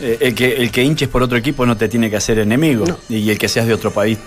eh, 0.00 0.18
el, 0.20 0.34
que, 0.34 0.56
el 0.56 0.70
que 0.70 0.82
hinches 0.82 1.08
por 1.08 1.22
otro 1.22 1.36
equipo 1.38 1.64
no 1.66 1.76
te 1.76 1.88
tiene 1.88 2.10
que 2.10 2.16
hacer 2.16 2.38
enemigo, 2.38 2.84
No. 2.86 2.98
y 3.08 3.30
el 3.30 3.38
que 3.38 3.48
seas 3.48 3.66
de 3.66 3.74
otro 3.74 3.90
país 3.92 4.18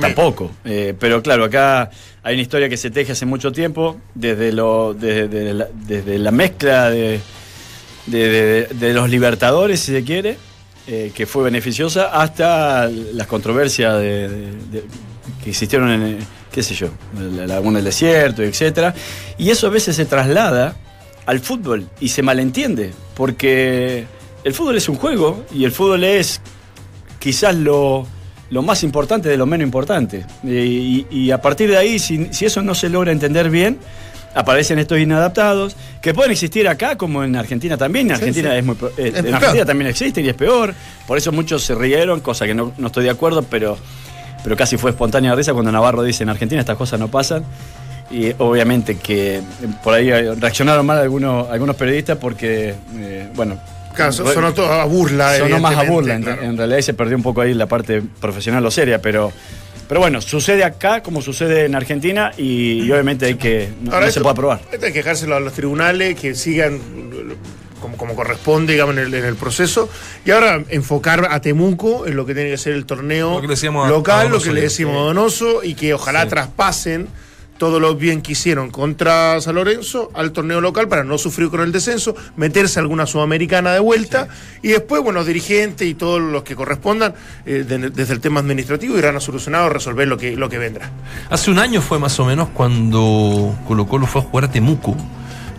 tampoco. 0.00 0.50
Eh, 0.64 0.94
pero 0.98 1.22
claro, 1.22 1.44
acá 1.44 1.90
hay 2.22 2.34
una 2.34 2.42
historia 2.42 2.68
que 2.68 2.76
se 2.76 2.90
teje 2.90 3.12
hace 3.12 3.26
mucho 3.26 3.50
tiempo, 3.52 3.96
desde, 4.14 4.52
lo, 4.52 4.94
desde, 4.94 5.28
desde 5.28 5.54
la, 5.54 5.68
desde 5.86 6.18
la 6.18 6.30
mezcla 6.30 6.90
de, 6.90 7.20
de- 8.06 8.28
de- 8.28 8.66
de 8.74 8.92
los 8.94 9.08
libertadores, 9.10 9.80
si 9.80 9.92
se 9.92 10.04
quiere, 10.04 10.36
eh, 10.86 11.10
que 11.14 11.26
fue 11.26 11.44
beneficiosa, 11.44 12.06
hasta 12.20 12.88
las 12.88 13.26
controversias 13.26 13.98
de- 13.98 14.28
de- 14.28 14.52
de- 14.70 14.84
que 15.42 15.50
existieron 15.50 15.90
en, 15.90 16.18
qué 16.52 16.62
sé 16.62 16.74
yo, 16.74 16.88
la 17.36 17.46
Laguna 17.46 17.78
del 17.78 17.86
Desierto, 17.86 18.42
etcétera. 18.42 18.94
Y 19.36 19.50
eso 19.50 19.66
a 19.66 19.70
veces 19.70 19.96
se 19.96 20.04
traslada 20.04 20.76
al 21.26 21.40
fútbol 21.40 21.88
y 22.00 22.08
se 22.08 22.22
malentiende, 22.22 22.92
porque 23.14 24.06
el 24.44 24.54
fútbol 24.54 24.76
es 24.76 24.88
un 24.88 24.96
juego 24.96 25.44
y 25.52 25.64
el 25.64 25.72
fútbol 25.72 26.04
es 26.04 26.40
quizás 27.18 27.54
lo, 27.54 28.06
lo 28.50 28.62
más 28.62 28.82
importante 28.82 29.28
de 29.28 29.36
lo 29.36 29.46
menos 29.46 29.64
importante. 29.64 30.24
Y, 30.44 31.30
a 31.30 31.40
partir 31.40 31.70
de 31.70 31.76
ahí, 31.76 31.98
si, 31.98 32.32
si 32.32 32.46
eso 32.46 32.62
no 32.62 32.74
se 32.74 32.88
logra 32.88 33.12
entender 33.12 33.50
bien, 33.50 33.78
aparecen 34.34 34.78
estos 34.78 34.98
inadaptados, 34.98 35.76
que 36.00 36.14
pueden 36.14 36.32
existir 36.32 36.68
acá 36.68 36.96
como 36.96 37.24
en 37.24 37.36
Argentina 37.36 37.76
también. 37.76 38.06
En 38.06 38.14
Argentina, 38.14 38.50
sí. 38.52 38.56
Es 38.58 38.64
muy, 38.64 38.76
eh, 38.96 39.12
en. 39.14 39.34
Argentina 39.34 39.64
también 39.64 39.90
existen 39.90 40.24
y 40.24 40.28
es 40.28 40.34
peor. 40.34 40.74
Por 41.06 41.18
eso 41.18 41.32
muchos 41.32 41.64
se 41.64 41.74
rieron, 41.74 42.20
cosa 42.20 42.46
que 42.46 42.54
no, 42.54 42.72
no 42.78 42.86
estoy 42.86 43.04
de 43.04 43.10
acuerdo, 43.10 43.42
pero, 43.42 43.76
pero 44.42 44.56
casi 44.56 44.76
fue 44.76 44.90
espontánea 44.90 45.34
risa 45.34 45.52
cuando 45.52 45.72
Navarro 45.72 46.02
dice 46.02 46.22
en 46.22 46.30
Argentina 46.30 46.60
estas 46.60 46.76
cosas 46.76 46.98
no 47.00 47.08
pasan. 47.08 47.44
Y 48.10 48.32
obviamente 48.38 48.96
que 48.96 49.42
por 49.84 49.92
ahí 49.92 50.10
reaccionaron 50.10 50.86
mal 50.86 50.98
algunos, 50.98 51.50
algunos 51.50 51.76
periodistas 51.76 52.16
porque, 52.16 52.74
eh, 52.96 53.28
bueno, 53.34 53.58
Claro, 53.98 54.12
son- 54.12 54.32
sonó 54.34 54.54
todo 54.54 54.72
a 54.72 54.84
burla. 54.84 55.36
Sonó 55.38 55.58
más 55.60 55.76
a 55.76 55.82
burla, 55.82 56.14
en, 56.14 56.22
claro. 56.22 56.42
en 56.42 56.56
realidad 56.56 56.78
y 56.78 56.82
se 56.82 56.94
perdió 56.94 57.16
un 57.16 57.22
poco 57.22 57.40
ahí 57.42 57.52
la 57.54 57.66
parte 57.66 58.02
profesional 58.20 58.64
o 58.64 58.70
seria, 58.70 59.00
pero, 59.02 59.32
pero 59.88 60.00
bueno, 60.00 60.20
sucede 60.20 60.64
acá 60.64 61.02
como 61.02 61.20
sucede 61.22 61.64
en 61.66 61.74
Argentina 61.74 62.32
y, 62.36 62.82
y 62.84 62.90
obviamente 62.92 63.26
hay 63.26 63.34
que, 63.34 63.68
no, 63.82 63.90
Ahora, 63.92 64.02
no 64.02 64.08
esto- 64.08 64.20
se 64.20 64.22
puede 64.22 64.32
aprobar. 64.32 64.60
Esto 64.72 64.86
hay 64.86 64.92
que 64.92 64.98
dejárselo 64.98 65.36
a 65.36 65.40
los 65.40 65.52
tribunales 65.52 66.18
que 66.18 66.34
sigan 66.34 66.78
como, 67.80 67.96
como 67.96 68.14
corresponde, 68.16 68.72
digamos, 68.72 68.96
en 68.96 69.04
el, 69.04 69.14
en 69.14 69.24
el 69.24 69.36
proceso. 69.36 69.88
Y 70.24 70.32
ahora 70.32 70.62
enfocar 70.68 71.28
a 71.30 71.40
Temuco 71.40 72.06
en 72.08 72.16
lo 72.16 72.26
que 72.26 72.34
tiene 72.34 72.50
que 72.50 72.58
ser 72.58 72.72
el 72.72 72.86
torneo 72.86 73.34
Lo 73.36 73.40
que 73.40 73.46
le 73.46 73.52
decíamos 73.54 73.84
a- 73.84 73.88
a 73.88 73.90
local, 73.90 74.24
lo 74.24 74.30
Donoso 74.30 74.48
que 74.48 74.54
le 74.54 74.60
decimos 74.62 74.96
a 74.96 75.00
Donoso, 75.00 75.62
y 75.62 75.74
que 75.74 75.94
ojalá 75.94 76.24
Sí. 76.24 76.28
traspasen 76.30 77.08
todo 77.58 77.80
lo 77.80 77.94
bien 77.96 78.22
que 78.22 78.32
hicieron 78.32 78.70
contra 78.70 79.40
San 79.40 79.56
Lorenzo 79.56 80.10
al 80.14 80.32
torneo 80.32 80.60
local 80.60 80.88
para 80.88 81.04
no 81.04 81.18
sufrir 81.18 81.48
con 81.50 81.60
el 81.60 81.72
descenso, 81.72 82.14
meterse 82.36 82.78
a 82.78 82.82
alguna 82.82 83.04
sudamericana 83.06 83.72
de 83.72 83.80
vuelta 83.80 84.28
y 84.62 84.68
después, 84.68 85.02
bueno, 85.02 85.18
los 85.18 85.26
dirigentes 85.26 85.86
y 85.86 85.94
todos 85.94 86.20
los 86.20 86.42
que 86.44 86.54
correspondan 86.54 87.14
eh, 87.44 87.64
de- 87.68 87.90
desde 87.90 88.14
el 88.14 88.20
tema 88.20 88.40
administrativo 88.40 88.96
irán 88.96 89.16
a 89.16 89.20
solucionar 89.20 89.62
o 89.64 89.68
resolver 89.68 90.06
lo 90.08 90.16
que, 90.16 90.36
lo 90.36 90.48
que 90.48 90.58
vendrá. 90.58 90.90
Hace 91.30 91.50
un 91.50 91.58
año 91.58 91.82
fue 91.82 91.98
más 91.98 92.18
o 92.20 92.24
menos 92.24 92.48
cuando 92.54 93.54
Colo 93.66 93.86
Colo 93.86 94.06
fue 94.06 94.20
a 94.20 94.24
jugar 94.24 94.44
a 94.44 94.50
Temuco 94.50 94.96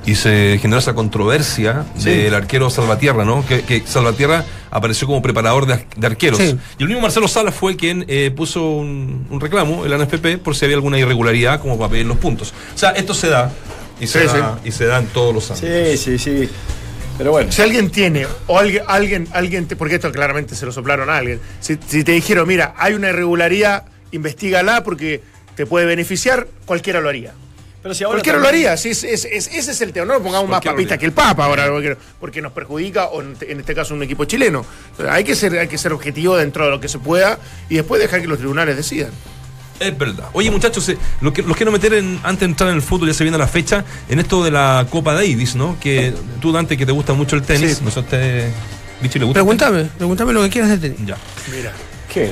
y 0.05 0.15
se 0.15 0.57
generó 0.61 0.79
esa 0.79 0.93
controversia 0.95 1.85
del 2.03 2.33
arquero 2.33 2.69
Salvatierra, 2.69 3.25
¿no? 3.25 3.45
Que, 3.45 3.61
que 3.61 3.83
Salvatierra 3.85 4.43
apareció 4.71 5.07
como 5.07 5.21
preparador 5.21 5.65
de, 5.65 5.73
ar- 5.73 5.85
de 5.95 6.07
arqueros. 6.07 6.39
Sí. 6.39 6.57
Y 6.77 6.83
el 6.83 6.87
mismo 6.87 7.01
Marcelo 7.01 7.27
Salas 7.27 7.53
fue 7.53 7.75
quien 7.75 8.05
eh, 8.07 8.31
puso 8.35 8.69
un, 8.71 9.27
un 9.29 9.39
reclamo, 9.39 9.85
el 9.85 9.93
ANFP, 9.93 10.37
por 10.43 10.55
si 10.55 10.65
había 10.65 10.77
alguna 10.77 10.97
irregularidad 10.97 11.59
como 11.59 11.77
para 11.77 11.91
pedir 11.91 12.05
los 12.05 12.17
puntos. 12.17 12.53
O 12.73 12.77
sea, 12.77 12.91
esto 12.91 13.13
se 13.13 13.27
da 13.29 13.51
y 13.99 14.07
se, 14.07 14.21
Sí, 14.21 14.37
da, 14.37 14.59
y 14.63 14.71
se 14.71 14.85
da 14.85 14.99
en 14.99 15.07
todos 15.07 15.33
los 15.35 15.51
años. 15.51 15.59
Sí, 15.59 15.97
sí, 15.97 16.17
sí. 16.17 16.49
Pero 17.17 17.31
bueno, 17.31 17.51
Si 17.51 17.61
alguien 17.61 17.89
tiene, 17.91 18.25
o 18.47 18.57
alguien, 18.57 18.83
alguien, 18.87 19.27
alguien 19.33 19.67
te- 19.67 19.75
porque 19.75 19.95
esto 19.95 20.11
claramente 20.11 20.55
se 20.55 20.65
lo 20.65 20.71
soplaron 20.71 21.09
a 21.09 21.17
alguien, 21.17 21.41
si, 21.59 21.77
si 21.85 22.03
te 22.05 22.13
dijeron, 22.13 22.47
mira, 22.47 22.73
hay 22.77 22.93
una 22.93 23.09
irregularidad, 23.09 23.83
investigala 24.11 24.83
porque 24.83 25.21
te 25.55 25.65
puede 25.65 25.85
beneficiar, 25.85 26.47
cualquiera 26.65 27.01
lo 27.01 27.09
haría. 27.09 27.33
Pero 27.81 27.93
si 27.95 28.03
ahora 28.03 28.15
Cualquiera 28.17 28.37
lo 28.39 28.43
también- 28.45 28.67
haría, 28.67 28.77
sí, 28.77 28.89
es- 28.89 29.03
es- 29.03 29.25
es- 29.25 29.47
ese 29.47 29.71
es 29.71 29.81
el 29.81 29.93
tema. 29.93 30.05
No 30.05 30.13
lo 30.15 30.23
pongamos 30.23 30.49
más 30.49 30.63
lo 30.63 30.71
papista 30.71 30.93
haría. 30.95 30.99
que 30.99 31.05
el 31.05 31.11
Papa 31.13 31.45
ahora, 31.45 31.67
porque, 31.69 31.97
porque 32.19 32.41
nos 32.41 32.51
perjudica, 32.51 33.05
o 33.05 33.21
en, 33.21 33.35
este 33.59 33.73
caso 33.75 33.93
un 33.93 34.03
equipo 34.03 34.25
chileno. 34.25 34.65
Hay 35.09 35.23
que 35.23 35.35
ser, 35.35 35.57
hay 35.57 35.67
que 35.67 35.77
ser 35.77 35.93
objetivo 35.93 36.35
dentro 36.37 36.65
de 36.65 36.71
lo 36.71 36.79
que 36.81 36.87
se 36.89 36.99
pueda 36.99 37.39
y 37.69 37.75
después 37.75 38.01
dejar 38.01 38.21
que 38.21 38.27
los 38.27 38.37
tribunales 38.37 38.75
decidan. 38.75 39.11
Es 39.79 39.97
verdad. 39.97 40.25
Oye, 40.33 40.51
muchachos, 40.51 40.89
eh, 40.89 40.97
lo 41.21 41.31
que, 41.31 41.41
los 41.41 41.55
quiero 41.55 41.71
meter 41.71 41.93
en, 41.93 42.19
antes 42.23 42.41
de 42.41 42.45
entrar 42.47 42.69
en 42.69 42.75
el 42.75 42.81
fútbol, 42.81 43.07
ya 43.07 43.13
se 43.13 43.23
viene 43.23 43.37
la 43.37 43.47
fecha, 43.47 43.85
en 44.09 44.19
esto 44.19 44.43
de 44.43 44.51
la 44.51 44.85
Copa 44.89 45.13
Davis, 45.13 45.55
¿no? 45.55 45.77
Que 45.79 46.13
tú, 46.41 46.51
Dante, 46.51 46.75
que 46.75 46.85
te 46.85 46.91
gusta 46.91 47.13
mucho 47.13 47.37
el 47.37 47.43
tenis, 47.43 47.77
Sí. 47.77 47.83
no 47.85 47.89
sé 47.89 47.99
a 47.99 48.01
usted, 48.01 48.51
Vichy, 49.01 49.19
¿le 49.19 49.25
gusta? 49.25 49.39
el 49.39 49.45
Pregúntame, 49.45 49.83
pregúntame 49.97 50.33
lo 50.33 50.43
que 50.43 50.49
quieras 50.49 50.71
de 50.71 50.77
tenis? 50.89 51.07
Ya. 51.07 51.15
Mira. 51.55 51.71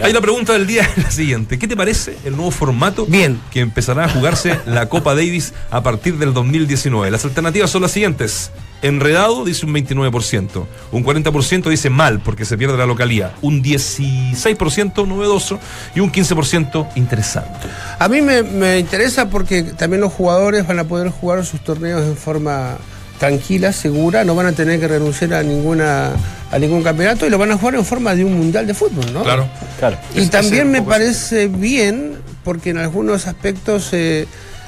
Ahí 0.03 0.11
la 0.11 0.21
pregunta 0.21 0.53
del 0.53 0.65
día 0.65 0.83
es 0.83 1.03
la 1.03 1.11
siguiente. 1.11 1.59
¿Qué 1.59 1.67
te 1.67 1.77
parece 1.77 2.17
el 2.25 2.35
nuevo 2.35 2.51
formato 2.51 3.05
Bien. 3.05 3.39
que 3.51 3.59
empezará 3.59 4.05
a 4.05 4.09
jugarse 4.09 4.59
la 4.65 4.89
Copa 4.89 5.13
Davis 5.15 5.53
a 5.69 5.83
partir 5.83 6.17
del 6.17 6.33
2019? 6.33 7.11
Las 7.11 7.25
alternativas 7.25 7.69
son 7.69 7.83
las 7.83 7.91
siguientes. 7.91 8.51
Enredado 8.81 9.43
dice 9.43 9.65
un 9.65 9.73
29%, 9.73 10.65
un 10.91 11.03
40% 11.03 11.69
dice 11.69 11.89
mal 11.89 12.19
porque 12.19 12.45
se 12.45 12.57
pierde 12.57 12.77
la 12.77 12.85
localía, 12.85 13.33
un 13.41 13.63
16% 13.63 15.07
novedoso 15.07 15.59
y 15.95 15.99
un 15.99 16.11
15% 16.11 16.89
interesante. 16.95 17.67
A 17.97 18.07
mí 18.07 18.21
me, 18.21 18.43
me 18.43 18.77
interesa 18.77 19.29
porque 19.29 19.63
también 19.63 20.01
los 20.01 20.13
jugadores 20.13 20.67
van 20.67 20.77
a 20.77 20.83
poder 20.83 21.09
jugar 21.09 21.43
sus 21.43 21.59
torneos 21.63 22.03
en 22.03 22.15
forma 22.15 22.77
tranquila, 23.19 23.71
segura, 23.73 24.23
no 24.23 24.35
van 24.35 24.45
a 24.47 24.51
tener 24.51 24.79
que 24.79 24.87
renunciar 24.87 25.33
a 25.33 25.43
ninguna 25.43 26.11
a 26.51 26.59
ningún 26.59 26.81
campeonato 26.83 27.25
y 27.25 27.29
lo 27.29 27.37
van 27.37 27.51
a 27.51 27.57
jugar 27.57 27.75
en 27.75 27.83
forma 27.85 28.15
de 28.15 28.23
un 28.23 28.33
mundial 28.37 28.65
de 28.67 28.73
fútbol, 28.73 29.11
¿no? 29.13 29.23
Claro. 29.23 29.47
Claro. 29.79 29.97
Y 30.15 30.21
Es- 30.21 30.29
también 30.29 30.69
me 30.71 30.81
parece 30.81 31.47
bien 31.47 32.15
porque 32.43 32.69
en 32.69 32.77
algunos 32.77 33.27
aspectos 33.27 33.89
eh, 33.91 34.27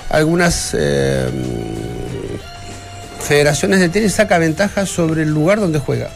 algunas 0.09 0.71
eh, 0.77 1.29
federaciones 3.21 3.79
de 3.79 3.89
tenis 3.89 4.13
saca 4.13 4.37
ventaja 4.37 4.85
sobre 4.85 5.23
el 5.23 5.29
lugar 5.29 5.59
donde 5.59 5.79
juega. 5.79 6.09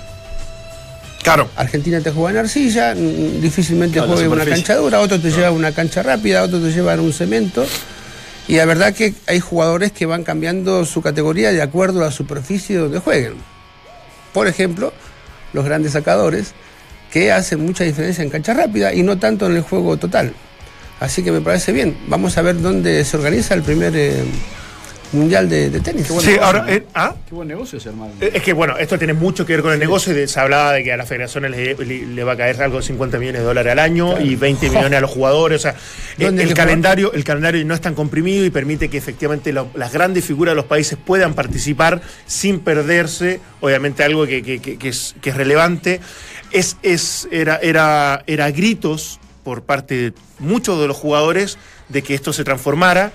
Claro. 1.21 1.49
Argentina 1.55 2.01
te 2.01 2.11
juega 2.11 2.31
en 2.31 2.37
arcilla, 2.37 2.93
mm, 2.95 3.39
difícilmente 3.39 3.93
Claro, 3.93 4.07
la 4.09 4.13
juega 4.15 4.27
en 4.27 4.41
una 4.41 4.45
cancha 4.45 4.75
dura, 4.75 4.99
otro 4.99 5.19
te 5.21 5.31
lleva 5.31 5.47
a 5.47 5.51
una 5.51 5.71
cancha 5.71 6.03
rápida, 6.03 6.43
otro 6.43 6.59
te 6.59 6.71
lleva 6.71 6.93
a 6.93 6.99
un 7.01 7.13
cemento. 7.13 7.65
Y 8.47 8.57
la 8.57 8.65
verdad 8.65 8.93
que 8.93 9.13
hay 9.27 9.39
jugadores 9.39 9.91
que 9.91 10.05
van 10.05 10.23
cambiando 10.23 10.85
su 10.85 11.01
categoría 11.01 11.51
de 11.51 11.61
acuerdo 11.61 12.01
a 12.01 12.05
la 12.05 12.11
superficie 12.11 12.77
donde 12.77 12.99
jueguen. 12.99 13.35
Por 14.33 14.47
ejemplo, 14.47 14.93
los 15.53 15.63
grandes 15.63 15.93
sacadores 15.93 16.53
que 17.11 17.31
hacen 17.31 17.65
mucha 17.65 17.83
diferencia 17.83 18.23
en 18.23 18.29
cancha 18.29 18.53
rápida 18.53 18.93
y 18.93 19.03
no 19.03 19.17
tanto 19.17 19.45
en 19.45 19.55
el 19.55 19.61
juego 19.61 19.97
total. 19.97 20.33
Así 20.99 21.23
que 21.23 21.31
me 21.31 21.41
parece 21.41 21.71
bien. 21.71 21.97
Vamos 22.07 22.37
a 22.37 22.41
ver 22.41 22.59
dónde 22.61 23.03
se 23.05 23.17
organiza 23.17 23.53
el 23.53 23.61
primer 23.61 23.95
eh, 23.95 24.23
mundial 25.13 25.47
de, 25.47 25.69
de 25.69 25.79
tenis. 25.79 26.07
Sí, 26.21 26.35
ahora. 26.41 26.65
eh, 26.67 26.85
¿ah? 26.93 27.15
Qué 27.29 27.35
buen 27.35 27.47
negocio 27.47 27.77
ese 27.77 27.89
hermano. 27.89 28.11
Eh, 28.19 28.31
Es 28.33 28.43
que 28.43 28.51
bueno, 28.53 28.77
esto 28.77 28.97
tiene 28.97 29.13
mucho 29.13 29.45
que 29.45 29.53
ver 29.53 29.61
con 29.61 29.71
el 29.73 29.79
negocio. 29.79 30.11
y 30.11 30.15
de- 30.15 30.27
se 30.27 30.39
hablaba 30.39 30.73
de 30.73 30.83
que 30.83 30.91
a 30.91 30.97
las 30.97 31.07
federaciones 31.07 31.51
le, 31.51 31.75
le- 31.75 32.05
le 32.05 32.23
va 32.23 32.33
a 32.33 32.37
caer 32.37 32.61
algo 32.61 32.77
de 32.77 32.83
50 32.83 33.17
millones 33.19 33.41
de 33.41 33.45
dólares 33.45 33.71
al 33.71 33.79
año 33.79 34.19
y 34.19 34.35
20 34.35 34.69
millones 34.69 34.93
a 34.97 35.01
los 35.01 35.11
jugadores. 35.11 35.61
O 35.61 35.61
sea, 35.61 35.75
el, 36.17 36.53
calendario, 36.53 37.13
el 37.13 37.23
calendario 37.23 37.63
no 37.65 37.73
es 37.73 37.81
tan 37.81 37.93
comprimido 37.95 38.43
y 38.45 38.49
permite 38.49 38.89
que 38.89 38.97
efectivamente 38.97 39.53
lo- 39.53 39.69
las 39.75 39.93
grandes 39.93 40.25
figuras 40.25 40.51
de 40.53 40.55
los 40.57 40.65
países 40.65 40.97
puedan 41.03 41.33
participar 41.33 42.01
sin 42.25 42.59
perderse, 42.59 43.39
obviamente 43.61 44.03
algo 44.03 44.25
que, 44.25 44.41
que- 44.43 44.59
que- 44.59 44.77
que 44.77 44.89
es, 44.89 45.15
que 45.21 45.29
es 45.29 45.37
relevante. 45.37 45.99
Es, 46.51 46.77
es, 46.83 47.27
era, 47.31 47.57
era, 47.57 48.23
era 48.27 48.51
gritos 48.51 49.19
por 49.43 49.63
parte 49.63 49.95
de 49.95 50.13
muchos 50.39 50.79
de 50.79 50.87
los 50.87 50.95
jugadores 50.97 51.57
de 51.89 52.01
que 52.01 52.13
esto 52.13 52.31
se 52.33 52.43
transformara. 52.43 53.11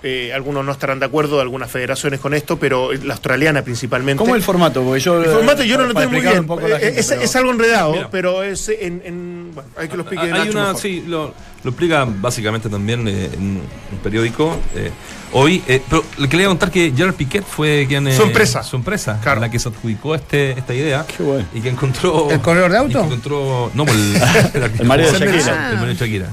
Eh, 0.00 0.32
algunos 0.32 0.64
no 0.64 0.70
estarán 0.70 1.00
de 1.00 1.06
acuerdo, 1.06 1.40
algunas 1.40 1.68
federaciones 1.68 2.20
con 2.20 2.32
esto, 2.32 2.56
pero 2.56 2.92
la 2.92 3.14
australiana 3.14 3.62
principalmente. 3.62 4.18
¿Cómo 4.18 4.36
es 4.36 4.40
el 4.40 4.44
formato? 4.44 4.80
Porque 4.84 5.00
yo, 5.00 5.20
El 5.20 5.28
formato 5.30 5.64
yo 5.64 5.76
no 5.76 5.86
lo 5.86 5.94
tengo 5.94 6.10
muy 6.10 6.20
bien. 6.20 6.46
Eh, 6.48 6.78
gente, 6.78 7.00
es, 7.00 7.06
pero- 7.08 7.20
es 7.22 7.34
algo 7.36 7.50
enredado, 7.50 7.92
Mira. 7.92 8.08
pero 8.10 8.44
es 8.44 8.68
en, 8.68 9.02
en- 9.04 9.50
Bueno, 9.54 9.68
hay 9.76 9.88
que 9.88 9.96
lo 9.96 10.02
explique 10.02 10.24
Hay 10.24 10.30
Nacho 10.30 10.52
una, 10.52 10.66
mejor. 10.66 10.80
sí, 10.80 11.02
lo, 11.04 11.34
lo 11.64 11.70
explica 11.70 12.04
básicamente 12.08 12.68
también 12.68 13.08
eh, 13.08 13.28
en 13.32 13.60
un 13.90 13.98
periódico. 14.00 14.56
eh, 14.76 14.92
hoy, 15.32 15.64
eh, 15.66 15.82
pero 15.90 16.04
le 16.16 16.28
quería 16.28 16.46
contar 16.46 16.70
que 16.70 16.92
Gerard 16.96 17.14
Piquet 17.14 17.44
fue 17.44 17.86
quien. 17.88 18.06
eh, 18.06 18.16
Su 18.16 18.22
empresa. 18.22 18.62
Su 18.62 18.76
empresa, 18.76 19.18
Claro. 19.20 19.40
la 19.40 19.50
que 19.50 19.58
se 19.58 19.68
adjudicó 19.68 20.14
este, 20.14 20.52
esta 20.52 20.74
idea. 20.74 21.04
Qué 21.16 21.24
bueno. 21.24 21.44
Y 21.52 21.60
que 21.60 21.70
encontró. 21.70 22.30
¿El 22.30 22.40
corredor 22.40 22.70
de 22.70 22.78
auto? 22.78 23.00
encontró. 23.04 23.72
No, 23.74 23.82
el, 23.82 24.14
El 24.78 24.86
marido 24.86 25.10
de 25.10 25.16
el 25.26 25.32
Shakira. 25.32 25.70
El 25.70 25.74
marido 25.78 25.86
de 25.86 25.94
Shakira. 25.96 26.26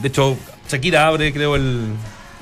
De 0.00 0.08
hecho, 0.08 0.38
Shakira 0.66 1.06
abre, 1.06 1.30
creo, 1.34 1.56
el, 1.56 1.88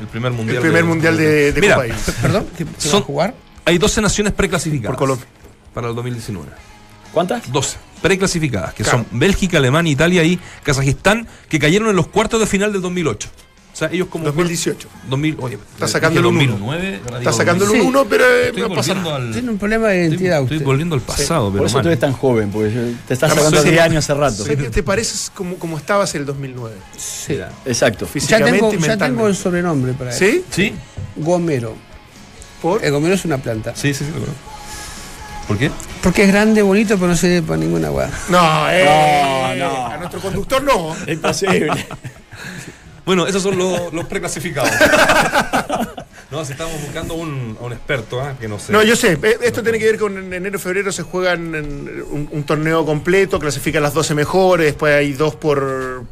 el 0.00 0.06
primer 0.06 0.32
mundial. 0.32 0.56
El 0.56 0.62
primer 0.62 0.84
mundial 0.84 1.16
de, 1.16 1.52
de 1.52 1.60
Mira, 1.60 1.74
Copa 1.76 1.86
Davis. 1.88 2.04
Perdón, 2.22 2.46
¿que 2.56 2.64
se 2.64 2.70
va 2.88 2.92
Son- 2.92 3.02
a 3.02 3.04
jugar? 3.04 3.34
hay 3.64 3.78
12 3.78 4.00
naciones 4.02 4.32
preclasificadas. 4.32 4.90
Por 4.92 4.98
Colombia. 4.98 5.26
Para 5.72 5.88
el 5.88 5.94
2019. 5.94 6.48
¿Cuántas? 7.12 7.50
12 7.52 7.76
preclasificadas, 8.02 8.74
que 8.74 8.82
Claro. 8.82 9.04
son 9.10 9.18
Bélgica, 9.18 9.58
Alemania, 9.58 9.92
Italia 9.92 10.22
y 10.24 10.38
Kazajistán, 10.62 11.26
que 11.48 11.58
cayeron 11.58 11.88
en 11.88 11.96
los 11.96 12.08
cuartos 12.08 12.38
de 12.40 12.46
final 12.46 12.72
del 12.72 12.82
2008. 12.82 13.28
O 13.74 13.76
sea, 13.76 13.88
ellos 13.90 14.06
como... 14.08 14.24
2018. 14.26 14.88
2000, 15.10 15.36
oye, 15.40 15.58
Está 15.74 15.88
sacándole 15.88 16.28
un 16.28 16.36
uno. 16.36 16.46
2009. 16.52 17.00
ahora 17.04 17.18
Está 17.30 17.44
2000. 17.54 17.80
un 17.80 17.86
1, 17.88 18.04
pero 18.08 18.24
eh, 18.24 18.46
Estoy 18.46 18.62
no 18.62 18.68
pasa 18.68 18.94
volviendo 18.94 19.10
nada. 19.10 19.16
al... 19.26 19.32
Tiene 19.32 19.50
un 19.50 19.58
problema 19.58 19.88
de 19.88 19.94
Estoy, 20.04 20.08
identidad 20.16 20.42
estoy 20.42 20.56
usted. 20.58 20.66
volviendo 20.66 20.94
al 20.94 21.00
pasado, 21.00 21.50
pero 21.50 21.58
Por 21.58 21.66
eso 21.66 21.72
tú 21.78 21.78
mal. 21.78 21.86
eres 21.88 21.98
tan 21.98 22.12
joven, 22.12 22.50
porque 22.52 22.68
te 23.08 23.14
estás 23.14 23.30
Además, 23.32 23.44
sacando 23.46 23.62
soy- 23.62 23.70
10 23.72 23.82
años 23.82 24.04
hace 24.04 24.14
rato. 24.14 24.44
Te 24.70 24.82
pareces 24.84 25.32
como, 25.34 25.56
como 25.56 25.76
estabas 25.76 26.14
en 26.14 26.20
el 26.20 26.26
2009. 26.26 26.76
Sí. 26.96 27.36
Exacto. 27.66 28.04
Ya 28.06 28.12
Físicamente 28.12 28.52
tengo, 28.60 28.74
y 28.74 28.78
ya 28.78 28.96
tengo 28.96 29.26
el 29.26 29.34
sobrenombre 29.34 29.92
para 29.94 30.12
él. 30.12 30.16
¿Sí? 30.16 30.44
¿Sí? 30.50 30.72
Gomero. 31.16 31.74
¿Por? 32.62 32.84
El 32.84 32.92
gomero 32.92 33.14
es 33.16 33.24
una 33.24 33.38
planta. 33.38 33.74
Sí, 33.74 33.92
sí, 33.92 34.04
sí. 34.04 34.12
¿Por 35.48 35.58
qué? 35.58 35.70
Porque 36.00 36.22
es 36.22 36.28
grande, 36.28 36.62
bonito, 36.62 36.94
pero 36.94 37.08
no 37.08 37.16
sirve 37.16 37.42
para 37.42 37.58
ninguna 37.58 37.90
weá. 37.90 38.08
No, 38.28 38.70
eh, 38.70 39.56
No, 39.58 39.66
no. 39.68 39.86
A 39.88 39.96
nuestro 39.98 40.20
conductor 40.20 40.62
no. 40.62 40.94
Imposible. 41.10 41.86
Bueno, 43.04 43.26
esos 43.26 43.42
son 43.42 43.56
los, 43.58 43.92
los 43.92 44.06
preclasificados. 44.06 44.70
no, 46.30 46.44
si 46.44 46.52
estamos 46.52 46.80
buscando 46.82 47.14
un, 47.14 47.56
a 47.60 47.64
un 47.64 47.72
experto, 47.72 48.20
¿ah? 48.20 48.34
que 48.40 48.48
no 48.48 48.58
sé. 48.58 48.72
No, 48.72 48.82
yo 48.82 48.96
sé. 48.96 49.18
eh, 49.22 49.36
Esto 49.42 49.62
tiene 49.62 49.78
que 49.78 49.84
ver 49.84 49.98
con 49.98 50.16
en 50.16 50.32
enero 50.32 50.58
febrero 50.58 50.90
se 50.90 51.02
juegan 51.02 51.54
en 51.54 52.02
un, 52.10 52.28
un 52.32 52.42
torneo 52.44 52.84
completo, 52.86 53.38
clasifican 53.38 53.82
las 53.82 53.92
12 53.94 54.14
mejores, 54.14 54.66
después 54.66 54.94
hay 54.94 55.12
dos 55.12 55.36
por. 55.36 56.04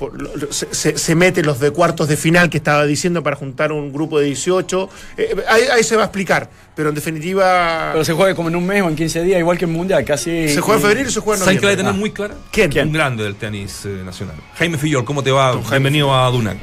se, 0.50 0.72
se- 0.74 0.98
se 0.98 1.14
meten 1.14 1.46
los 1.46 1.58
de 1.60 1.70
cuartos 1.70 2.08
de 2.08 2.16
final 2.16 2.50
que 2.50 2.58
estaba 2.58 2.84
diciendo 2.84 3.22
para 3.22 3.36
juntar 3.36 3.72
un 3.72 3.92
grupo 3.92 4.18
de 4.18 4.26
18. 4.26 4.88
Eh, 5.16 5.36
ahí, 5.48 5.62
ahí 5.72 5.82
se 5.82 5.96
va 5.96 6.02
a 6.02 6.06
explicar, 6.06 6.50
pero 6.76 6.90
en 6.90 6.94
definitiva. 6.94 7.90
Pero 7.92 8.04
se 8.04 8.12
juega 8.12 8.34
como 8.34 8.48
en 8.50 8.56
un 8.56 8.66
mes 8.66 8.82
o 8.82 8.88
en 8.88 8.96
15 8.96 9.22
días, 9.22 9.38
igual 9.40 9.56
que 9.58 9.64
en 9.64 9.72
Mundial, 9.72 10.04
casi. 10.04 10.48
se 10.50 10.60
juega 10.60 10.80
en 10.80 10.86
febrero 10.88 11.08
y 11.08 11.12
se 11.12 11.20
juega 11.20 11.38
en 11.38 11.44
¿Saben 11.44 11.58
que 11.58 11.66
la 11.66 11.72
noviembre. 11.72 11.84
tener 11.84 11.94
Ah. 11.94 11.98
muy 11.98 12.10
clara? 12.10 12.34
¿Quién? 12.52 12.66
Un 12.66 12.72
¿Quién? 12.72 12.92
grande 12.92 13.24
del 13.24 13.36
tenis 13.36 13.80
eh, 13.86 14.02
nacional. 14.04 14.36
Jaime 14.56 14.76
Fillol, 14.78 15.04
¿cómo 15.06 15.22
te 15.22 15.30
va? 15.32 15.56
Bienvenido 15.56 16.14
a 16.14 16.28
Dunac. 16.30 16.58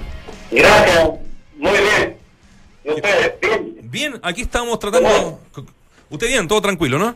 Gracias, 0.52 1.10
muy 1.58 1.72
bien. 1.72 2.18
¿Y 2.84 2.90
ustedes? 2.90 3.40
Bien. 3.42 3.76
Bien, 3.84 4.20
aquí 4.24 4.42
estamos 4.42 4.80
tratando. 4.80 5.40
Usted 6.10 6.28
bien, 6.28 6.48
todo 6.48 6.62
tranquilo, 6.62 6.98
¿no? 6.98 7.16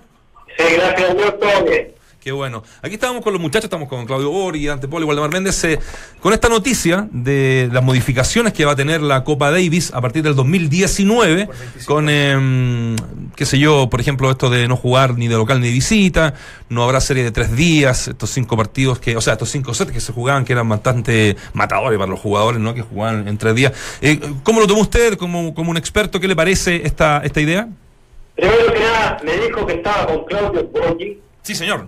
Sí, 0.57 0.63
gracias 0.75 1.09
a 1.09 1.13
Dios, 1.13 1.39
todo 1.39 1.63
bien. 1.65 1.93
Qué 2.23 2.31
bueno. 2.31 2.63
Aquí 2.81 2.93
estábamos 2.93 3.21
con 3.21 3.33
los 3.33 3.41
muchachos, 3.41 3.65
estamos 3.65 3.89
con 3.89 4.05
Claudio 4.05 4.29
Borghi, 4.29 4.65
Dante 4.65 4.87
Poli, 4.87 5.03
Waldemar 5.03 5.29
Méndez, 5.29 5.61
eh, 5.65 5.77
con 6.21 6.31
esta 6.31 6.47
noticia 6.47 7.05
de 7.11 7.69
las 7.69 7.83
modificaciones 7.83 8.53
que 8.53 8.63
va 8.63 8.71
a 8.71 8.75
tener 8.77 9.01
la 9.01 9.25
Copa 9.25 9.51
Davis 9.51 9.91
a 9.93 9.99
partir 9.99 10.23
del 10.23 10.33
2019, 10.33 11.49
con, 11.85 12.07
eh, 12.09 12.95
qué 13.35 13.45
sé 13.45 13.59
yo, 13.59 13.89
por 13.89 13.99
ejemplo, 13.99 14.31
esto 14.31 14.49
de 14.49 14.69
no 14.69 14.77
jugar 14.77 15.17
ni 15.17 15.27
de 15.27 15.35
local 15.35 15.59
ni 15.59 15.67
de 15.67 15.73
visita, 15.73 16.33
no 16.69 16.85
habrá 16.85 17.01
serie 17.01 17.25
de 17.25 17.31
tres 17.31 17.57
días, 17.57 18.07
estos 18.07 18.29
cinco 18.29 18.55
partidos 18.55 18.99
que, 18.99 19.17
o 19.17 19.21
sea, 19.21 19.33
estos 19.33 19.49
cinco 19.49 19.73
sets 19.73 19.91
que 19.91 19.99
se 19.99 20.13
jugaban 20.13 20.45
que 20.45 20.53
eran 20.53 20.69
bastante 20.69 21.35
matadores 21.51 21.99
para 21.99 22.09
los 22.09 22.21
jugadores, 22.21 22.61
¿no? 22.61 22.73
Que 22.73 22.83
jugaban 22.83 23.27
en 23.27 23.37
tres 23.37 23.53
días. 23.53 23.73
Eh, 23.99 24.17
¿Cómo 24.43 24.61
lo 24.61 24.67
tomó 24.67 24.79
usted 24.79 25.17
como, 25.17 25.53
como 25.53 25.71
un 25.71 25.77
experto? 25.77 26.21
¿Qué 26.21 26.29
le 26.29 26.37
parece 26.37 26.87
esta, 26.87 27.17
esta 27.25 27.41
idea? 27.41 27.67
Primero 28.37 28.71
que 28.71 28.79
nada, 28.79 29.19
me 29.25 29.37
dijo 29.39 29.65
que 29.65 29.73
estaba 29.73 30.07
con 30.07 30.23
Claudio 30.23 30.69
Borgi. 30.69 31.19
Sí, 31.43 31.55
señor. 31.55 31.87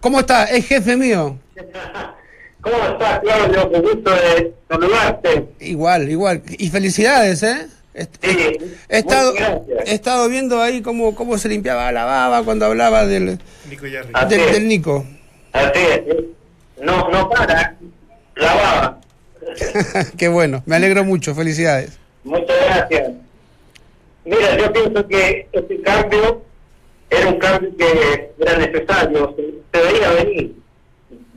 ¿Cómo 0.00 0.20
está? 0.20 0.44
Es 0.44 0.66
jefe 0.66 0.96
mío. 0.96 1.38
¿Cómo 2.60 2.76
estás, 2.76 3.20
Claudio? 3.20 3.70
Qué 3.70 3.80
gusto 3.80 4.10
de 4.10 4.54
saludarte. 4.68 5.48
Igual, 5.60 6.10
igual. 6.10 6.42
Y 6.58 6.68
felicidades, 6.68 7.42
¿eh? 7.42 7.68
Sí, 8.22 8.58
He 8.88 8.98
estado, 8.98 10.26
he 10.26 10.28
viendo 10.28 10.62
ahí 10.62 10.82
cómo, 10.82 11.14
cómo 11.14 11.36
se 11.38 11.48
limpiaba 11.48 11.90
la 11.90 12.04
baba 12.04 12.44
cuando 12.44 12.66
hablaba 12.66 13.06
del, 13.06 13.40
Nico 13.68 13.86
Yarri. 13.86 14.10
Así 14.12 14.36
del, 14.36 14.68
Nico. 14.68 15.04
Así 15.52 15.80
es. 15.80 16.02
No, 16.80 17.08
no 17.10 17.28
para. 17.28 17.76
La 18.36 18.54
baba. 18.54 19.00
Qué 20.16 20.28
bueno, 20.28 20.62
me 20.66 20.76
alegro 20.76 21.04
mucho, 21.04 21.34
felicidades. 21.34 21.98
Muchas 22.22 22.56
gracias. 22.66 23.12
Mira, 24.24 24.56
yo 24.58 24.72
pienso 24.72 25.08
que 25.08 25.48
este 25.52 25.80
cambio 25.82 26.42
era 27.10 27.28
un 27.28 27.38
cambio 27.38 27.70
que 27.76 28.32
era 28.38 28.58
necesario, 28.58 29.34
se, 29.72 29.82
veía 29.82 30.10
venir. 30.12 30.54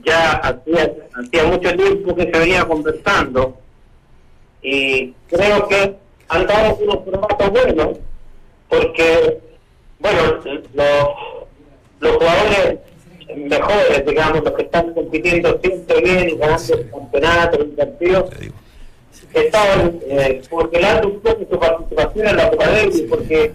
Ya 0.04 0.32
hacía, 0.32 0.92
hacía 1.14 1.44
mucho 1.44 1.76
tiempo 1.76 2.14
que 2.14 2.24
se 2.24 2.38
venía 2.38 2.64
conversando 2.64 3.56
y 4.60 5.12
creo 5.28 5.68
que 5.68 5.94
han 6.28 6.46
dado 6.46 6.74
unos 6.76 7.04
formatos 7.04 7.50
buenos 7.50 7.98
porque, 8.68 9.38
bueno, 10.00 10.40
los, 10.74 11.08
los 12.00 12.16
jugadores 12.16 12.78
mejores, 13.36 14.06
digamos, 14.06 14.42
los 14.42 14.52
que 14.54 14.62
están 14.62 14.92
compitiendo 14.94 15.60
siempre 15.62 16.00
bien 16.00 16.28
y 16.30 16.36
ganando 16.36 16.74
el 16.74 16.90
campeonato, 16.90 17.60
el 17.60 17.68
partido, 17.70 18.24
Te 18.24 18.38
digo. 18.40 18.54
estaban 19.34 20.00
eh, 20.08 20.42
congelando 20.50 21.08
un 21.08 21.20
poco 21.20 21.46
su 21.50 21.58
participación 21.58 22.28
en 22.28 22.36
la 22.36 22.50
Copa 22.50 22.70
Davis 22.70 23.02
porque 23.08 23.52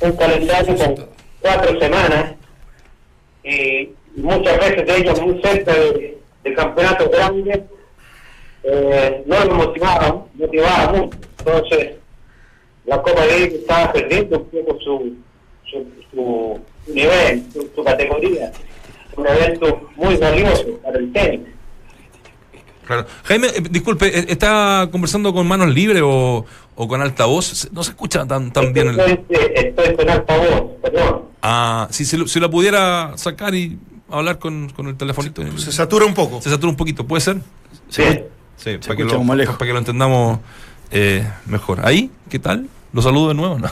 un 0.00 0.12
calendario 0.12 0.76
con 0.76 1.17
cuatro 1.40 1.78
semanas 1.80 2.34
y 3.44 3.90
muchas 4.16 4.58
veces 4.58 4.86
de 4.86 4.96
ellos 4.96 5.20
muy 5.22 5.40
cerca 5.42 5.72
de, 5.72 6.18
de 6.44 6.54
campeonatos 6.54 7.10
grandes 7.10 7.60
eh, 8.64 9.22
no 9.26 9.44
los 9.44 9.54
motivaban, 9.54 10.24
motivaba 10.34 10.92
mucho. 10.92 11.18
Entonces, 11.38 11.92
la 12.84 13.00
Copa 13.02 13.26
Davis 13.26 13.54
estaba 13.54 13.92
perdiendo 13.92 14.38
un 14.38 14.44
poco 14.46 14.80
su, 14.80 15.16
su, 15.64 15.86
su 16.10 16.60
nivel, 16.92 17.44
su, 17.52 17.70
su 17.74 17.84
categoría. 17.84 18.50
Un 19.16 19.26
evento 19.26 19.90
muy 19.96 20.16
valioso 20.16 20.78
para 20.82 20.98
el 20.98 21.12
tenis. 21.12 21.48
Claro. 22.88 23.06
Jaime, 23.24 23.48
eh, 23.48 23.62
disculpe, 23.70 24.06
eh, 24.18 24.24
¿está 24.28 24.88
conversando 24.90 25.32
con 25.34 25.46
manos 25.46 25.68
libres 25.72 26.02
o, 26.04 26.44
o 26.74 26.88
con 26.88 27.00
altavoz? 27.02 27.68
No 27.70 27.84
se 27.84 27.90
escucha 27.90 28.26
tan, 28.26 28.50
tan 28.50 28.72
bien. 28.72 28.88
El... 28.88 28.98
Estoy, 28.98 29.38
estoy 29.54 29.94
con 29.94 30.08
altavoz, 30.10 30.70
perdón. 30.82 31.22
Ah, 31.42 31.86
si 31.90 32.04
se, 32.06 32.16
lo- 32.18 32.26
si 32.26 32.40
la 32.40 32.48
pudiera 32.48 33.12
sacar 33.16 33.54
y 33.54 33.78
hablar 34.10 34.38
con, 34.38 34.70
con 34.70 34.88
el 34.88 34.96
telefonito. 34.96 35.42
Se 35.58 35.70
satura 35.70 36.06
un 36.06 36.14
poco. 36.14 36.40
Se 36.40 36.48
satura 36.48 36.70
un 36.70 36.76
poquito, 36.76 37.06
¿puede 37.06 37.20
ser? 37.20 37.36
Sí. 37.90 38.02
Sí, 38.56 38.78
para, 38.78 38.96
que 38.96 39.04
lo, 39.04 39.22
para 39.22 39.36
que 39.58 39.72
lo 39.72 39.78
entendamos 39.78 40.40
eh, 40.90 41.30
mejor. 41.46 41.86
¿Ahí? 41.86 42.10
¿Qué 42.30 42.38
tal? 42.38 42.68
¿Lo 42.94 43.02
saludo 43.02 43.28
de 43.28 43.34
nuevo? 43.34 43.58
¿no? 43.58 43.70